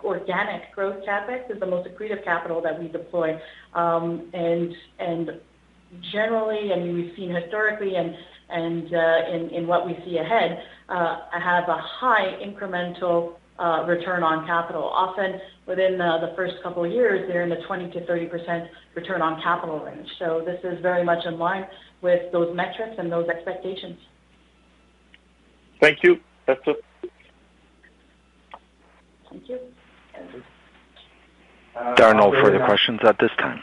organic 0.05 0.73
growth 0.73 1.03
CapEx 1.05 1.51
is 1.51 1.59
the 1.59 1.67
most 1.67 1.89
accretive 1.89 2.23
capital 2.25 2.63
that 2.63 2.79
we 2.79 2.87
deploy. 2.87 3.31
Um, 3.75 4.31
and 4.33 4.73
and 5.01 5.31
generally, 6.13 6.73
and 6.73 6.95
we've 6.95 7.15
seen 7.17 7.35
historically 7.35 7.95
and 7.97 8.15
and 8.49 8.95
uh, 8.95 9.35
in 9.35 9.51
in 9.51 9.67
what 9.67 9.87
we 9.87 9.97
see 10.05 10.19
ahead, 10.19 10.63
uh, 10.89 11.21
have 11.33 11.69
a 11.69 11.79
high 11.79 12.39
incremental 12.45 13.35
uh, 13.59 13.85
return 13.87 14.23
on 14.23 14.47
capital. 14.47 14.85
Often 14.85 15.41
within 15.67 15.99
the 15.99 16.33
first 16.37 16.55
couple 16.63 16.85
of 16.85 16.93
years, 16.93 17.29
they're 17.29 17.43
in 17.43 17.51
the 17.51 17.63
20 17.67 17.91
to 17.93 18.07
30 18.07 18.27
percent 18.27 18.65
return 18.95 19.23
on 19.23 19.41
capital 19.43 19.81
range. 19.81 20.09
So 20.19 20.43
this 20.45 20.61
is 20.63 20.81
very 20.81 21.05
much 21.05 21.25
in 21.27 21.39
line 21.39 21.67
with 22.03 22.31
those 22.33 22.55
metrics 22.55 22.97
and 22.99 23.11
those 23.11 23.29
expectations. 23.29 23.99
Thank 25.81 25.99
you. 26.03 26.21
That's 26.47 26.61
it. 26.67 26.85
Thank 29.31 29.49
you. 29.49 29.59
There 31.97 32.07
are 32.07 32.15
no 32.15 32.31
further 32.33 32.65
questions 32.65 33.01
at 33.07 33.19
this 33.19 33.31
time. 33.39 33.63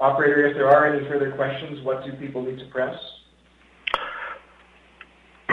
Operator, 0.00 0.46
if 0.46 0.54
there 0.54 0.68
are 0.68 0.86
any 0.86 1.06
further 1.06 1.30
questions, 1.32 1.84
what 1.84 2.04
do 2.04 2.12
people 2.12 2.42
need 2.42 2.58
to 2.58 2.64
press? 2.66 2.98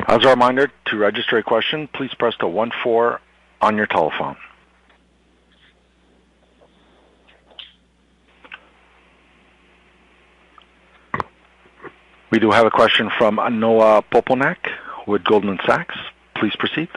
As 0.07 0.23
a 0.23 0.29
reminder, 0.29 0.71
to 0.85 0.97
register 0.97 1.37
a 1.37 1.43
question, 1.43 1.89
please 1.89 2.13
press 2.13 2.33
the 2.39 2.45
1-4 2.45 3.19
on 3.59 3.75
your 3.75 3.87
telephone. 3.87 4.37
We 12.31 12.39
do 12.39 12.51
have 12.51 12.65
a 12.65 12.71
question 12.71 13.09
from 13.17 13.35
Noah 13.59 14.03
Poponak 14.03 14.57
with 15.05 15.25
Goldman 15.25 15.59
Sachs. 15.65 15.97
Please 16.35 16.55
proceed. 16.55 16.87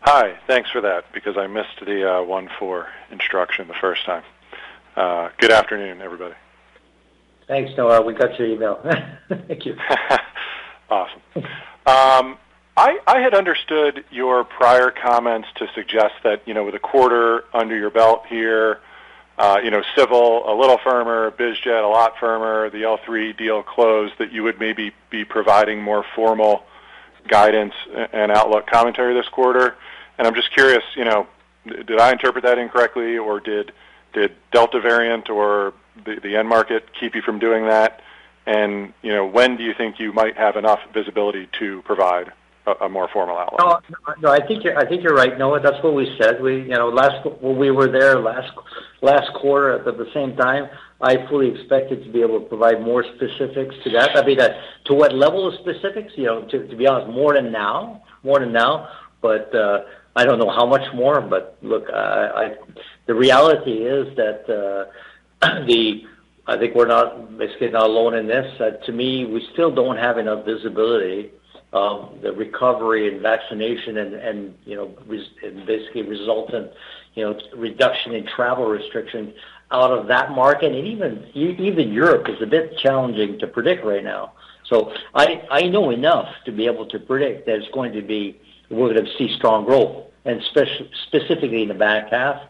Hi. 0.00 0.38
Thanks 0.46 0.70
for 0.70 0.82
that, 0.82 1.04
because 1.12 1.38
I 1.38 1.46
missed 1.46 1.80
the 1.80 2.06
uh, 2.06 2.24
1-4 2.24 2.86
instruction 3.10 3.68
the 3.68 3.74
first 3.74 4.04
time. 4.04 4.24
Uh, 5.00 5.30
good 5.38 5.50
afternoon, 5.50 6.02
everybody. 6.02 6.34
Thanks, 7.48 7.72
Noah. 7.74 8.02
We 8.02 8.12
got 8.12 8.38
your 8.38 8.48
email. 8.48 8.78
Thank 9.48 9.64
you. 9.64 9.74
awesome. 10.90 11.22
Um, 11.34 12.36
I, 12.76 12.98
I 13.06 13.20
had 13.20 13.32
understood 13.32 14.04
your 14.10 14.44
prior 14.44 14.90
comments 14.90 15.48
to 15.54 15.68
suggest 15.74 16.16
that, 16.24 16.46
you 16.46 16.52
know, 16.52 16.64
with 16.64 16.74
a 16.74 16.78
quarter 16.78 17.44
under 17.54 17.74
your 17.78 17.88
belt 17.88 18.24
here, 18.28 18.80
uh, 19.38 19.58
you 19.64 19.70
know, 19.70 19.82
Civil 19.96 20.42
a 20.46 20.52
little 20.54 20.76
firmer, 20.84 21.30
BizJet 21.30 21.82
a 21.82 21.88
lot 21.88 22.18
firmer, 22.20 22.68
the 22.68 22.82
L3 22.82 23.34
deal 23.38 23.62
closed, 23.62 24.12
that 24.18 24.32
you 24.32 24.42
would 24.42 24.60
maybe 24.60 24.92
be 25.08 25.24
providing 25.24 25.80
more 25.80 26.04
formal 26.14 26.64
guidance 27.26 27.72
and 28.12 28.30
outlook 28.30 28.66
commentary 28.66 29.14
this 29.14 29.30
quarter. 29.30 29.78
And 30.18 30.26
I'm 30.26 30.34
just 30.34 30.52
curious, 30.52 30.84
you 30.94 31.06
know, 31.06 31.26
did 31.66 31.98
I 31.98 32.12
interpret 32.12 32.44
that 32.44 32.58
incorrectly, 32.58 33.16
or 33.16 33.40
did 33.40 33.72
did 34.12 34.32
Delta 34.52 34.80
variant 34.80 35.30
or 35.30 35.72
the, 36.04 36.16
the 36.22 36.36
end 36.36 36.48
market 36.48 36.84
keep 36.98 37.14
you 37.14 37.22
from 37.22 37.38
doing 37.38 37.66
that? 37.66 38.00
And 38.46 38.92
you 39.02 39.12
know, 39.12 39.26
when 39.26 39.56
do 39.56 39.62
you 39.62 39.74
think 39.76 39.98
you 39.98 40.12
might 40.12 40.36
have 40.36 40.56
enough 40.56 40.80
visibility 40.92 41.48
to 41.58 41.82
provide 41.82 42.32
a, 42.66 42.86
a 42.86 42.88
more 42.88 43.08
formal 43.12 43.36
outlook? 43.36 43.84
No, 43.90 44.14
no, 44.20 44.32
I 44.32 44.44
think 44.46 44.64
you're, 44.64 44.78
I 44.78 44.88
think 44.88 45.02
you're 45.02 45.14
right, 45.14 45.38
Noah. 45.38 45.60
That's 45.60 45.82
what 45.84 45.94
we 45.94 46.16
said. 46.20 46.42
We, 46.42 46.62
you 46.62 46.68
know, 46.68 46.88
last 46.88 47.24
when 47.40 47.58
we 47.58 47.70
were 47.70 47.88
there 47.88 48.18
last 48.18 48.50
last 49.02 49.32
quarter 49.34 49.78
at 49.78 49.96
the 49.96 50.10
same 50.14 50.36
time, 50.36 50.68
I 51.00 51.26
fully 51.28 51.48
expected 51.48 52.04
to 52.04 52.10
be 52.10 52.20
able 52.22 52.40
to 52.40 52.46
provide 52.46 52.80
more 52.80 53.04
specifics 53.04 53.74
to 53.84 53.90
that. 53.90 54.16
I 54.16 54.24
mean, 54.24 54.40
uh, 54.40 54.48
to 54.86 54.94
what 54.94 55.14
level 55.14 55.46
of 55.48 55.54
specifics? 55.60 56.12
You 56.16 56.24
know, 56.24 56.42
to, 56.48 56.66
to 56.66 56.76
be 56.76 56.86
honest, 56.86 57.12
more 57.12 57.34
than 57.34 57.52
now, 57.52 58.02
more 58.22 58.40
than 58.40 58.52
now. 58.52 58.88
But 59.22 59.54
uh, 59.54 59.80
I 60.16 60.24
don't 60.24 60.38
know 60.38 60.50
how 60.50 60.66
much 60.66 60.92
more. 60.94 61.20
But 61.20 61.56
look, 61.62 61.84
I, 61.90 62.26
I 62.34 62.54
the 63.10 63.16
reality 63.16 63.72
is 63.72 64.16
that 64.16 64.48
uh, 64.48 65.64
the 65.66 66.04
I 66.46 66.56
think 66.56 66.76
we're 66.76 66.86
not 66.86 67.36
basically 67.36 67.70
not 67.70 67.86
alone 67.86 68.14
in 68.14 68.28
this. 68.28 68.48
Uh, 68.60 68.70
to 68.86 68.92
me, 68.92 69.24
we 69.24 69.48
still 69.52 69.74
don't 69.74 69.96
have 69.96 70.16
enough 70.16 70.44
visibility 70.44 71.32
of 71.72 72.22
the 72.22 72.32
recovery 72.32 73.12
and 73.12 73.20
vaccination 73.20 73.98
and, 73.98 74.54
basically 75.66 76.02
resultant, 76.02 76.70
you 77.14 77.24
know, 77.24 77.36
reduction 77.56 78.14
in 78.14 78.26
travel 78.26 78.66
restrictions 78.66 79.34
out 79.72 79.90
of 79.90 80.06
that 80.06 80.30
market. 80.30 80.72
And 80.72 80.86
even 80.86 81.26
even 81.34 81.92
Europe 81.92 82.28
is 82.28 82.40
a 82.40 82.46
bit 82.46 82.78
challenging 82.78 83.40
to 83.40 83.48
predict 83.48 83.84
right 83.84 84.04
now. 84.04 84.34
So 84.68 84.92
I 85.16 85.42
I 85.50 85.62
know 85.62 85.90
enough 85.90 86.28
to 86.44 86.52
be 86.52 86.66
able 86.66 86.86
to 86.86 87.00
predict 87.00 87.46
that 87.46 87.56
it's 87.56 87.74
going 87.74 87.92
to 87.92 88.02
be 88.02 88.40
we're 88.70 88.94
going 88.94 89.04
to 89.04 89.16
see 89.18 89.34
strong 89.34 89.64
growth, 89.64 90.10
and 90.24 90.40
speci- 90.54 90.88
specifically 91.06 91.62
in 91.62 91.68
the 91.68 91.74
back 91.74 92.10
half. 92.10 92.40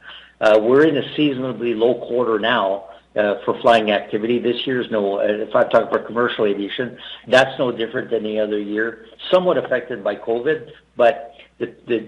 Uh, 0.41 0.59
we're 0.62 0.84
in 0.84 0.97
a 0.97 1.16
seasonably 1.16 1.74
low 1.74 1.95
quarter 2.07 2.38
now, 2.38 2.86
uh, 3.16 3.34
for 3.45 3.61
flying 3.61 3.91
activity. 3.91 4.38
This 4.38 4.66
year 4.66 4.80
is 4.80 4.91
no, 4.91 5.18
uh, 5.18 5.24
if 5.24 5.55
I 5.55 5.64
talk 5.64 5.91
about 5.91 6.07
commercial 6.07 6.47
aviation, 6.47 6.97
that's 7.26 7.59
no 7.59 7.72
different 7.72 8.11
than 8.11 8.24
any 8.24 8.38
other 8.38 8.59
year. 8.59 9.07
Somewhat 9.32 9.59
affected 9.59 10.05
by 10.05 10.16
COVID, 10.16 10.70
but 10.97 11.34
the 11.59 11.74
the 11.86 11.99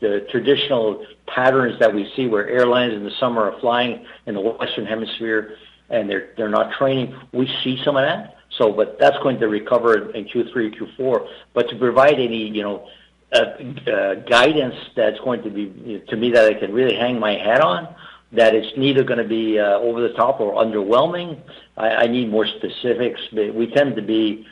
the 0.00 0.26
traditional 0.30 1.04
patterns 1.26 1.78
that 1.80 1.92
we 1.92 2.10
see 2.14 2.26
where 2.26 2.48
airlines 2.48 2.92
in 2.94 3.02
the 3.02 3.10
summer 3.18 3.50
are 3.50 3.58
flying 3.60 4.04
in 4.26 4.34
the 4.34 4.40
Western 4.40 4.86
Hemisphere 4.86 5.56
and 5.90 6.08
they're 6.08 6.30
they're 6.36 6.48
not 6.48 6.72
training, 6.74 7.14
we 7.32 7.48
see 7.64 7.80
some 7.84 7.96
of 7.96 8.02
that. 8.02 8.36
So, 8.56 8.72
but 8.72 8.98
That's 8.98 9.18
going 9.22 9.38
to 9.40 9.48
recover 9.48 10.10
in 10.12 10.24
Q3, 10.24 10.74
Q4. 10.78 11.28
But 11.54 11.68
To 11.68 11.76
provide 11.76 12.14
any, 12.14 12.48
you 12.48 12.62
know, 12.62 12.88
guidance 13.30 14.74
that's 14.96 15.18
going 15.20 15.42
to 15.42 15.50
be, 15.50 16.02
to 16.08 16.16
me, 16.16 16.30
that 16.32 16.46
I 16.46 16.54
can 16.54 16.72
really 16.72 16.94
hang 16.94 17.18
my 17.18 17.32
hat 17.32 17.60
on, 17.60 17.94
that 18.32 18.54
it's 18.54 18.76
neither 18.76 19.04
going 19.04 19.18
to 19.18 19.28
be 19.28 19.58
uh, 19.58 19.78
over 19.78 20.00
the 20.00 20.14
top 20.14 20.40
or 20.40 20.54
underwhelming. 20.54 21.40
I, 21.76 22.06
need 22.06 22.30
more 22.30 22.46
specifics. 22.46 23.20
But 23.32 23.54
we 23.54 23.68
tend 23.68 23.96
to 23.96 24.02
be, 24.02 24.46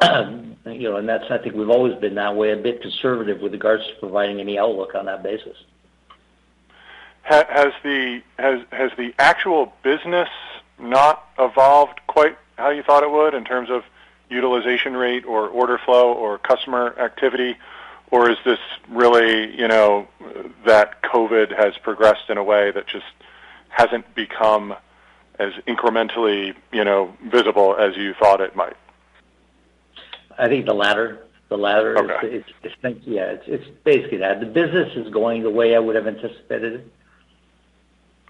you 0.02 0.56
know, 0.64 0.96
and 0.96 1.08
that's 1.08 1.24
I 1.30 1.38
think 1.38 1.54
we've 1.54 1.70
always 1.70 1.94
been 1.96 2.14
that 2.16 2.36
way, 2.36 2.52
a 2.52 2.56
bit 2.56 2.82
conservative 2.82 3.40
with 3.40 3.52
regards 3.52 3.86
to 3.86 3.94
providing 4.00 4.40
any 4.40 4.58
outlook 4.58 4.94
on 4.94 5.06
that 5.06 5.22
basis. 5.22 5.56
Has 7.22 7.72
the 7.84 8.22
has 8.38 8.60
has 8.72 8.90
the 8.96 9.14
actual 9.18 9.72
business 9.84 10.28
not 10.80 11.28
evolved 11.38 12.00
quite 12.08 12.36
how 12.56 12.70
you 12.70 12.82
thought 12.82 13.02
it 13.02 13.10
would 13.10 13.34
in 13.34 13.44
terms 13.44 13.70
of 13.70 13.84
utilization 14.30 14.96
rate 14.96 15.24
or 15.24 15.46
order 15.48 15.78
flow 15.78 16.12
or 16.12 16.38
customer 16.38 16.94
activity? 16.98 17.56
Or 18.10 18.30
is 18.30 18.38
this 18.44 18.58
really, 18.88 19.56
you 19.56 19.68
know, 19.68 20.08
that 20.66 21.02
COVID 21.02 21.56
has 21.56 21.74
progressed 21.78 22.28
in 22.28 22.38
a 22.38 22.44
way 22.44 22.70
that 22.72 22.86
just 22.86 23.06
hasn't 23.68 24.14
become 24.14 24.74
as 25.38 25.52
incrementally, 25.66 26.54
you 26.72 26.84
know, 26.84 27.14
visible 27.30 27.76
as 27.76 27.96
you 27.96 28.14
thought 28.14 28.40
it 28.40 28.56
might? 28.56 28.76
I 30.38 30.48
think 30.48 30.66
the 30.66 30.74
latter. 30.74 31.26
The 31.48 31.56
latter. 31.56 31.98
Okay. 31.98 32.36
It's, 32.36 32.48
it's, 32.62 32.74
it's 32.82 33.06
yeah, 33.06 33.24
it's, 33.24 33.44
it's 33.46 33.64
basically 33.84 34.18
that. 34.18 34.40
The 34.40 34.46
business 34.46 34.96
is 34.96 35.12
going 35.12 35.42
the 35.42 35.50
way 35.50 35.74
I 35.74 35.78
would 35.78 35.96
have 35.96 36.06
anticipated 36.06 36.74
it. 36.74 36.92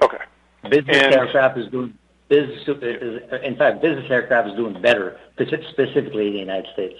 Okay. 0.02 0.24
Business 0.68 0.96
and, 0.96 1.14
aircraft 1.14 1.58
is 1.58 1.70
doing 1.70 1.94
business. 2.28 2.60
Is, 2.66 3.22
in 3.42 3.56
fact, 3.56 3.82
business 3.82 4.10
aircraft 4.10 4.48
is 4.48 4.54
doing 4.56 4.80
better, 4.80 5.18
specifically 5.34 6.28
in 6.28 6.32
the 6.32 6.38
United 6.38 6.72
States. 6.72 6.98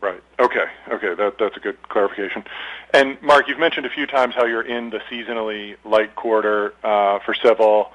Right. 0.00 0.22
Okay. 0.38 0.66
Okay. 0.88 1.14
That, 1.14 1.36
that's 1.38 1.56
a 1.56 1.60
good 1.60 1.76
clarification. 1.88 2.44
And 2.92 3.20
Marc, 3.22 3.48
you've 3.48 3.58
mentioned 3.58 3.86
a 3.86 3.90
few 3.90 4.06
times 4.06 4.34
how 4.34 4.44
you're 4.44 4.62
in 4.62 4.90
the 4.90 5.00
seasonally 5.10 5.76
light 5.84 6.14
quarter 6.14 6.74
uh, 6.84 7.18
for 7.20 7.34
civil, 7.34 7.92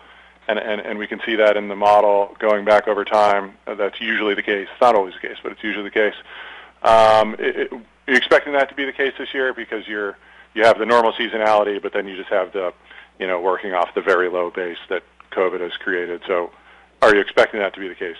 and, 0.48 0.58
and, 0.58 0.82
and 0.82 0.98
we 0.98 1.08
can 1.08 1.22
see 1.26 1.36
that 1.36 1.58
in 1.58 1.68
the 1.68 1.76
model 1.76 2.36
going 2.40 2.66
back 2.66 2.88
over 2.88 3.06
time. 3.06 3.54
Uh, 3.68 3.76
that's 3.76 4.02
usually 4.02 4.34
the 4.34 4.42
case. 4.42 4.68
It's 4.72 4.82
not 4.82 4.96
always 4.96 5.14
the 5.14 5.28
case, 5.28 5.38
but 5.44 5.52
it's 5.52 5.64
usually 5.64 5.84
the 5.84 5.92
case. 5.92 6.16
Um, 6.82 7.36
it, 7.36 7.56
it, 7.56 7.74
are 7.74 8.12
you 8.12 8.18
expecting 8.18 8.54
that 8.54 8.70
to 8.70 8.76
be 8.76 8.86
the 8.86 8.92
case 8.92 9.14
this 9.18 9.34
year 9.34 9.54
because 9.54 9.88
you're 9.88 10.18
you 10.54 10.66
have 10.66 10.80
the 10.80 10.86
normal 10.86 11.14
seasonality, 11.14 11.82
but 11.82 11.94
then 11.94 12.08
you 12.08 12.18
just 12.18 12.30
have 12.30 12.52
the 12.52 12.74
you 13.20 13.28
know 13.28 13.40
working 13.40 13.74
off 13.74 13.94
the 13.94 14.02
very 14.02 14.28
low 14.28 14.50
base 14.50 14.80
that 14.90 15.04
COVID 15.32 15.62
has 15.62 15.74
created. 15.78 16.22
So, 16.28 16.52
are 17.02 17.14
you 17.14 17.22
expecting 17.22 17.60
that 17.60 17.74
to 17.76 17.80
be 17.80 17.88
the 17.88 17.96
case 17.96 18.18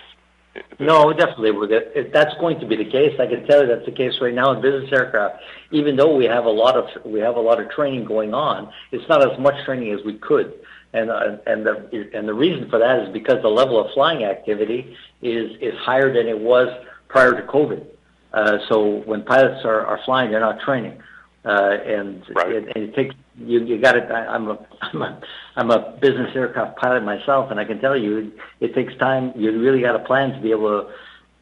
no, 0.80 1.14
definitely. 1.14 1.52
If 1.96 2.12
that's 2.12 2.34
going 2.40 2.60
to 2.60 2.68
be 2.68 2.76
the 2.76 2.90
case, 2.90 3.18
I 3.20 3.28
can 3.28 3.46
tell 3.46 3.62
you 3.62 3.68
that's 3.68 3.86
the 3.86 3.92
case 3.92 4.14
right 4.22 4.34
now 4.34 4.52
in 4.52 4.62
business 4.62 4.92
aircraft. 4.92 5.42
Even 5.72 5.96
though 5.96 6.16
we 6.16 6.26
have 6.26 6.46
a 6.46 6.50
lot 6.50 6.76
of 6.76 7.06
we 7.06 7.20
have 7.20 7.38
a 7.38 7.40
lot 7.40 7.62
of 7.62 7.70
training 7.70 8.06
going 8.06 8.34
on, 8.34 8.72
it's 8.92 9.08
not 9.08 9.22
as 9.22 9.40
much 9.40 9.54
training 9.66 9.94
as 9.94 10.04
we 10.06 10.18
could. 10.18 10.54
And 10.94 11.10
uh, 11.10 11.38
and 11.46 11.66
the 11.66 12.10
and 12.14 12.28
the 12.28 12.34
reason 12.34 12.70
for 12.70 12.80
that 12.80 13.00
is 13.00 13.14
because 13.14 13.42
the 13.42 13.48
level 13.48 13.80
of 13.80 13.94
flying 13.94 14.26
activity 14.26 14.96
is 15.22 15.52
is 15.62 15.74
higher 15.80 16.14
than 16.14 16.28
it 16.28 16.40
was 16.40 16.68
prior 17.08 17.32
to 17.32 17.48
COVID. 17.48 17.86
Uh, 18.34 18.58
so 18.70 19.02
when 19.06 19.24
pilots 19.24 19.64
are, 19.66 19.86
are 19.86 20.00
flying, 20.06 20.32
they're 20.32 20.40
not 20.40 20.60
training, 20.62 21.02
uh, 21.44 21.78
and, 21.86 22.24
right. 22.34 22.56
and, 22.56 22.66
and 22.76 22.90
it 22.90 22.96
takes 22.96 23.14
you 23.38 23.64
you 23.64 23.80
got 23.80 23.96
it. 23.96 24.10
I'm 24.12 24.50
a 24.50 24.68
I'm 24.82 25.02
a 25.02 25.22
I'm 25.56 25.70
a 25.70 25.98
business 26.00 26.36
aircraft 26.36 26.78
pilot 26.78 27.04
myself, 27.04 27.52
and 27.52 27.60
I 27.60 27.66
can 27.66 27.80
tell 27.80 27.98
you 27.98 28.32
it 28.60 28.74
takes 28.74 28.96
time. 28.98 29.34
You 29.36 29.60
really 29.60 29.82
got 29.82 29.96
a 29.96 30.00
plan 30.00 30.32
to 30.34 30.40
be 30.40 30.52
able 30.52 30.88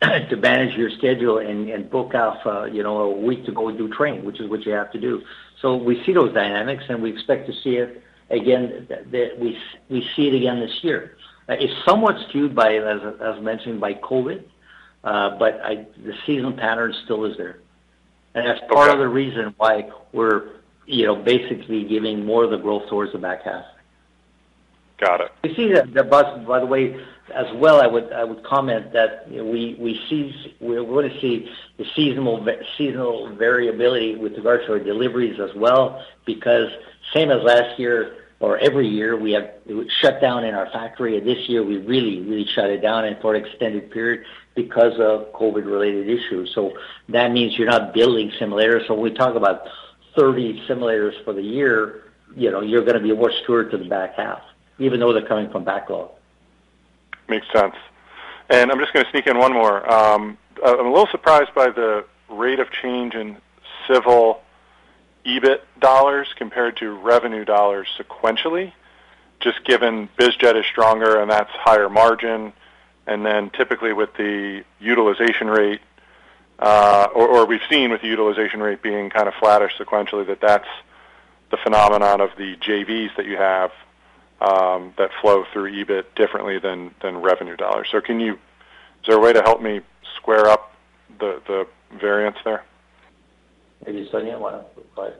to 0.02 0.28
to 0.30 0.36
manage 0.38 0.76
your 0.78 0.90
schedule 0.92 1.40
and 1.40 1.70
and 1.70 1.90
book 1.90 2.14
off 2.16 2.38
uh, 2.46 2.64
you 2.66 2.84
know 2.84 2.98
a 2.98 3.12
week 3.12 3.46
to 3.46 3.52
go 3.52 3.72
do 3.72 3.88
training, 3.90 4.26
which 4.26 4.40
is 4.40 4.50
what 4.50 4.66
you 4.66 4.72
have 4.72 4.92
to 4.92 5.00
do. 5.00 5.22
So 5.62 5.76
we 5.76 6.04
see 6.06 6.14
those 6.14 6.34
dynamics, 6.34 6.86
and 6.90 7.02
we 7.02 7.12
expect 7.12 7.48
to 7.48 7.54
see 7.62 7.76
it 7.78 8.02
again. 8.30 8.88
That 8.90 9.38
we 9.40 9.58
we 9.90 10.08
see 10.16 10.28
it 10.28 10.36
again 10.36 10.60
this 10.60 10.84
year. 10.84 11.18
Uh, 11.48 11.54
it's 11.54 11.74
somewhat 11.86 12.16
skewed 12.30 12.56
by 12.56 12.76
as 12.76 13.02
as 13.22 13.42
mentioned 13.42 13.80
by 13.80 13.94
COVID, 13.96 14.44
uh, 15.04 15.38
but 15.38 15.60
I, 15.64 15.86
the 16.04 16.14
season 16.26 16.56
pattern 16.56 16.94
still 17.04 17.26
is 17.26 17.38
there. 17.38 17.60
And 18.36 18.48
that's 18.48 18.60
part 18.72 18.90
okay. 18.90 18.94
of 18.94 19.00
the 19.00 19.08
reason 19.08 19.54
why 19.58 19.90
we're 20.14 20.60
you 20.90 21.06
know, 21.06 21.16
basically 21.16 21.84
giving 21.84 22.26
more 22.26 22.44
of 22.44 22.50
the 22.50 22.58
growth 22.58 22.90
towards 22.90 23.12
the 23.12 23.20
back 23.20 23.44
half. 23.44 23.64
Got 25.00 25.22
it. 25.22 25.32
We 25.44 25.56
see 25.56 25.72
that 25.74 25.94
the 25.94 26.04
bus, 26.04 26.46
by 26.46 26.60
the 26.60 26.66
way, 26.66 27.00
as 27.34 27.46
well, 27.56 27.82
I 27.82 27.88
would 27.88 28.12
I 28.12 28.24
would 28.24 28.44
comment 28.44 28.92
that 28.94 29.30
we 29.30 29.78
we 29.80 30.00
see 30.10 30.54
we're 30.60 30.84
going 30.84 31.10
to 31.10 31.22
see 31.22 31.50
the 31.78 31.86
seasonal 31.96 32.46
seasonal 32.78 33.34
variability 33.36 34.16
with 34.16 34.34
regards 34.34 34.66
to 34.66 34.74
our 34.74 34.80
deliveries 34.80 35.40
as 35.40 35.52
well, 35.56 36.04
because 36.26 36.70
same 37.14 37.32
as 37.32 37.42
last 37.44 37.80
year 37.80 38.16
or 38.42 38.58
every 38.58 38.88
year 38.88 39.18
we 39.18 39.32
have 39.34 39.52
shut 40.02 40.20
down 40.22 40.44
in 40.44 40.54
our 40.54 40.70
factory, 40.72 41.18
and 41.18 41.26
this 41.26 41.48
year 41.48 41.64
we 41.64 41.78
really 41.78 42.20
really 42.22 42.48
shut 42.54 42.70
it 42.70 42.82
down 42.82 43.06
and 43.06 43.18
for 43.22 43.36
an 43.36 43.46
extended 43.46 43.92
period 43.92 44.26
because 44.56 44.94
of 45.00 45.32
COVID 45.34 45.66
related 45.66 46.10
issues. 46.10 46.52
So 46.54 46.74
that 47.10 47.32
means 47.32 47.58
you're 47.58 47.70
not 47.70 47.94
building 47.94 48.32
simulators. 48.40 48.86
So 48.88 48.96
when 48.96 49.04
we 49.04 49.18
talk 49.18 49.36
about 49.36 49.62
30 50.18 50.66
simulators 50.68 51.24
for 51.24 51.34
the 51.34 51.42
year, 51.42 52.12
you 52.36 52.52
know, 52.52 52.62
you're 52.62 52.84
going 52.84 52.96
to 52.96 53.04
be 53.04 53.14
more 53.14 53.32
skewed 53.44 53.72
to 53.72 53.78
the 53.78 53.86
back 53.86 54.16
half, 54.16 54.42
even 54.80 55.00
though 55.00 55.14
they're 55.14 55.28
coming 55.28 55.50
from 55.50 55.64
backlog. 55.64 56.10
Makes 57.28 57.48
sense. 57.54 57.76
And 58.50 58.72
I'm 58.72 58.80
just 58.80 58.94
going 58.94 59.06
to 59.06 59.12
sneak 59.12 59.28
in 59.28 59.38
one 59.38 59.54
more. 59.54 59.90
Um, 59.92 60.38
I'm 60.66 60.86
a 60.86 60.90
little 60.90 61.08
surprised 61.08 61.54
by 61.54 61.70
the 61.70 62.06
rate 62.30 62.60
of 62.60 62.72
change 62.72 63.14
in 63.14 63.38
civil 63.88 64.42
EBIT 65.26 65.62
dollars 65.80 66.28
compared 66.36 66.78
to 66.78 66.92
revenue 66.92 67.46
dollars 67.46 67.88
sequentially, 67.98 68.74
just 69.40 69.64
given 69.66 70.10
BizJet 70.18 70.60
is 70.60 70.66
stronger 70.66 71.22
and 71.22 71.30
that's 71.30 71.52
higher 71.52 71.90
margin, 71.90 72.54
and 73.06 73.26
then 73.26 73.50
typically 73.52 73.94
with 73.94 74.14
the 74.16 74.64
utilization 74.80 75.48
rate, 75.48 75.82
uh, 76.60 77.08
or, 77.14 77.28
or 77.28 77.46
we've 77.46 77.62
seen 77.70 77.92
with 77.92 78.02
the 78.02 78.08
utilization 78.08 78.62
rate 78.62 78.82
being 78.82 79.10
kind 79.10 79.28
of 79.28 79.34
flattish 79.36 79.74
sequentially, 79.78 80.26
that 80.28 80.42
that's 80.42 80.68
the 81.52 81.58
phenomenon 81.58 82.22
of 82.22 82.30
the 82.38 82.56
JVs 82.58 83.16
that 83.18 83.26
you 83.26 83.38
have 83.38 83.72
um, 84.42 84.94
that 84.98 85.10
flow 85.22 85.44
through 85.52 85.72
EBIT 85.72 86.16
differently 86.16 86.60
than 86.60 86.92
than 87.02 87.18
revenue 87.18 87.56
dollars. 87.56 87.88
So 87.92 88.02
can 88.02 88.20
you? 88.20 88.34
Is 88.34 89.08
there 89.08 89.18
a 89.18 89.22
way 89.22 89.34
to 89.34 89.42
help 89.42 89.62
me 89.62 89.82
square 90.18 90.48
up 90.48 90.72
the 91.20 91.42
the 91.48 91.68
variance 92.00 92.38
there? 92.44 92.64
Maybe 93.86 94.08
Sonya 94.12 94.38
want 94.38 94.56
to 94.56 94.82
reply. 94.82 95.12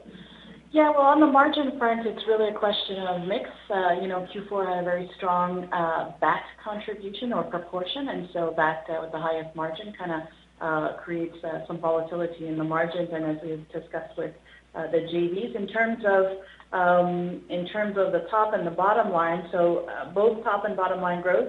Yeah, 0.72 0.90
well, 0.90 1.00
on 1.00 1.18
the 1.18 1.26
margin 1.26 1.76
front, 1.78 2.06
it's 2.06 2.22
really 2.28 2.50
a 2.50 2.54
question 2.54 2.98
of 2.98 3.26
mix. 3.26 3.50
Uh, 3.68 4.00
you 4.00 4.06
know, 4.06 4.28
Q4 4.32 4.68
had 4.68 4.78
a 4.78 4.84
very 4.84 5.10
strong 5.16 5.64
uh, 5.72 6.12
BAT 6.20 6.44
contribution 6.62 7.32
or 7.32 7.42
proportion, 7.42 8.08
and 8.08 8.28
so 8.32 8.54
that 8.56 8.84
uh, 8.88 9.00
with 9.02 9.10
the 9.10 9.18
highest 9.18 9.56
margin 9.56 9.92
kind 9.98 10.12
of 10.12 10.20
uh, 10.60 10.96
creates 11.02 11.36
uh, 11.42 11.66
some 11.66 11.80
volatility 11.80 12.46
in 12.46 12.56
the 12.56 12.62
margins. 12.62 13.08
And 13.12 13.24
as 13.24 13.38
we've 13.42 13.66
discussed 13.72 14.16
with 14.16 14.32
uh, 14.76 14.86
the 14.92 14.98
JVs, 14.98 15.56
in 15.56 15.66
terms 15.66 16.04
of 16.06 16.38
in 16.72 17.66
terms 17.72 17.96
of 17.98 18.12
the 18.12 18.26
top 18.30 18.54
and 18.54 18.66
the 18.66 18.70
bottom 18.70 19.12
line, 19.12 19.48
so 19.50 19.88
uh, 19.88 20.12
both 20.12 20.44
top 20.44 20.64
and 20.64 20.76
bottom 20.76 21.00
line 21.00 21.20
growth 21.20 21.48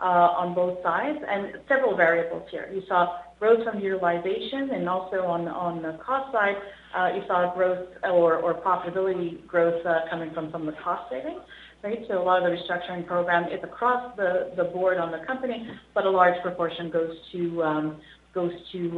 uh, 0.00 0.04
on 0.04 0.54
both 0.54 0.82
sides, 0.82 1.18
and 1.28 1.58
several 1.68 1.96
variables 1.96 2.48
here. 2.50 2.70
You 2.72 2.82
saw 2.88 3.18
growth 3.38 3.64
from 3.64 3.80
utilization, 3.80 4.70
and 4.72 4.88
also 4.88 5.24
on 5.24 5.46
on 5.48 5.82
the 5.82 5.98
cost 6.04 6.32
side, 6.32 6.56
uh, 6.96 7.14
you 7.14 7.22
saw 7.26 7.54
growth 7.54 7.86
or, 8.04 8.54
profitability 8.64 9.46
growth 9.46 9.82
coming 10.10 10.32
from 10.32 10.50
some 10.50 10.66
of 10.66 10.74
the 10.74 10.80
cost 10.80 11.10
savings. 11.10 11.40
Right, 11.84 11.98
so 12.08 12.22
a 12.22 12.22
lot 12.22 12.44
of 12.44 12.48
the 12.48 12.56
restructuring 12.56 13.04
program 13.08 13.50
is 13.50 13.58
across 13.64 14.16
the, 14.16 14.52
the 14.56 14.64
board 14.64 14.98
on 14.98 15.10
the 15.10 15.18
company, 15.26 15.68
but 15.94 16.06
a 16.06 16.10
large 16.10 16.40
proportion 16.40 16.90
goes 16.90 17.10
to 17.32 17.62
um, 17.64 18.00
goes 18.32 18.52
to 18.70 18.88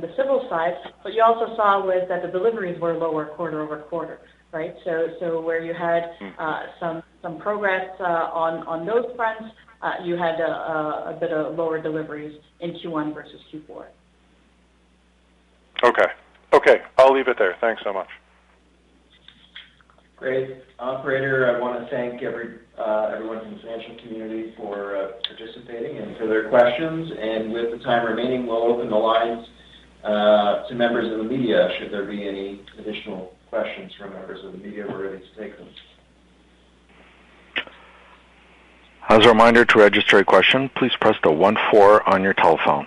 the 0.00 0.10
civil 0.16 0.46
side. 0.48 0.74
But 1.02 1.14
you 1.14 1.22
also 1.22 1.56
saw 1.56 1.84
was 1.84 2.06
that 2.08 2.22
the 2.22 2.28
deliveries 2.28 2.78
were 2.80 2.92
lower 2.92 3.26
quarter 3.34 3.62
over 3.62 3.78
quarter, 3.78 4.20
right? 4.52 4.74
So 4.84 5.08
so 5.20 5.40
where 5.40 5.62
you 5.62 5.74
had 5.74 6.12
uh, 6.38 6.60
some 6.78 7.02
some 7.22 7.38
progress 7.38 7.88
uh, 8.00 8.04
on 8.32 8.66
on 8.66 8.86
those 8.86 9.06
fronts, 9.16 9.44
uh, 9.82 9.92
you 10.04 10.16
had 10.16 10.40
a, 10.40 10.50
a, 10.50 11.14
a 11.16 11.18
bit 11.18 11.32
of 11.32 11.56
lower 11.56 11.80
deliveries 11.80 12.38
in 12.60 12.72
Q1 12.72 13.14
versus 13.14 13.40
Q4. 13.52 13.86
Okay. 15.82 16.06
Okay. 16.52 16.76
I'll 16.98 17.14
leave 17.14 17.28
it 17.28 17.36
there. 17.38 17.56
Thanks 17.60 17.82
so 17.84 17.92
much. 17.92 18.08
Great. 20.16 20.62
Operator, 20.78 21.48
I 21.48 21.58
want 21.58 21.80
to 21.80 21.90
thank 21.90 22.22
every, 22.22 22.58
uh, 22.78 23.12
everyone 23.14 23.40
from 23.40 23.54
the 23.54 23.60
financial 23.60 23.96
community 24.04 24.52
for 24.54 24.94
uh, 24.94 25.08
participating 25.26 25.96
and 25.96 26.14
for 26.18 26.26
their 26.26 26.50
questions. 26.50 27.10
And 27.18 27.52
with 27.54 27.70
the 27.70 27.82
time 27.84 28.04
remaining, 28.04 28.46
we'll 28.46 28.64
open 28.64 28.90
the 28.90 28.96
lines 28.96 29.46
uh, 30.04 30.68
to 30.68 30.74
members 30.74 31.10
of 31.10 31.18
the 31.18 31.24
media. 31.24 31.70
Should 31.78 31.90
there 31.90 32.04
be 32.04 32.28
any 32.28 32.60
additional 32.78 33.32
questions 33.50 33.92
from 33.98 34.12
members 34.12 34.44
of 34.44 34.52
the 34.52 34.58
media, 34.58 34.86
we're 34.88 35.10
ready 35.10 35.18
to 35.18 35.40
take 35.40 35.58
them. 35.58 35.68
As 39.08 39.26
a 39.26 39.28
reminder 39.28 39.64
to 39.64 39.78
register 39.78 40.18
a 40.18 40.24
question, 40.24 40.68
please 40.68 40.92
press 41.00 41.16
the 41.24 41.30
1-4 41.30 42.06
on 42.06 42.22
your 42.22 42.32
telephone. 42.32 42.86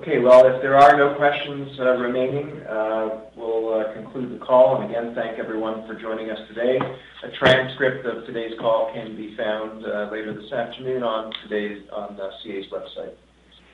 Okay, 0.00 0.18
well, 0.18 0.46
if 0.46 0.62
there 0.62 0.78
are 0.78 0.96
no 0.96 1.14
questions 1.16 1.78
uh, 1.78 1.92
remaining, 1.98 2.62
uh, 2.62 3.20
we'll 3.36 3.74
uh, 3.74 3.92
conclude 3.92 4.32
the 4.32 4.42
call. 4.42 4.80
And 4.80 4.90
again, 4.90 5.14
thank 5.14 5.38
everyone 5.38 5.86
for 5.86 5.94
joining 5.94 6.30
us 6.30 6.38
today. 6.48 6.78
A 7.22 7.30
transcript 7.36 8.06
of 8.06 8.24
today's 8.24 8.58
call 8.58 8.90
can 8.94 9.14
be 9.14 9.36
found 9.36 9.84
uh, 9.84 10.08
later 10.10 10.32
this 10.32 10.50
afternoon 10.52 11.02
on 11.02 11.30
today's 11.42 11.86
on 11.92 12.16
the 12.16 12.30
CAE's 12.42 12.72
website. 12.72 13.12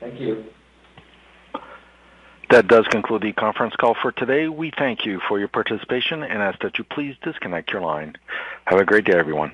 Thank 0.01 0.19
you. 0.19 0.43
That 2.49 2.67
does 2.67 2.85
conclude 2.89 3.21
the 3.21 3.31
conference 3.31 3.75
call 3.77 3.95
for 4.01 4.11
today. 4.11 4.49
We 4.49 4.73
thank 4.77 5.05
you 5.05 5.21
for 5.29 5.39
your 5.39 5.47
participation 5.47 6.23
and 6.23 6.41
ask 6.41 6.59
that 6.59 6.77
you 6.77 6.83
please 6.83 7.15
disconnect 7.23 7.71
your 7.71 7.81
line. 7.81 8.17
Have 8.65 8.81
a 8.81 8.85
great 8.85 9.05
day, 9.05 9.17
everyone. 9.17 9.53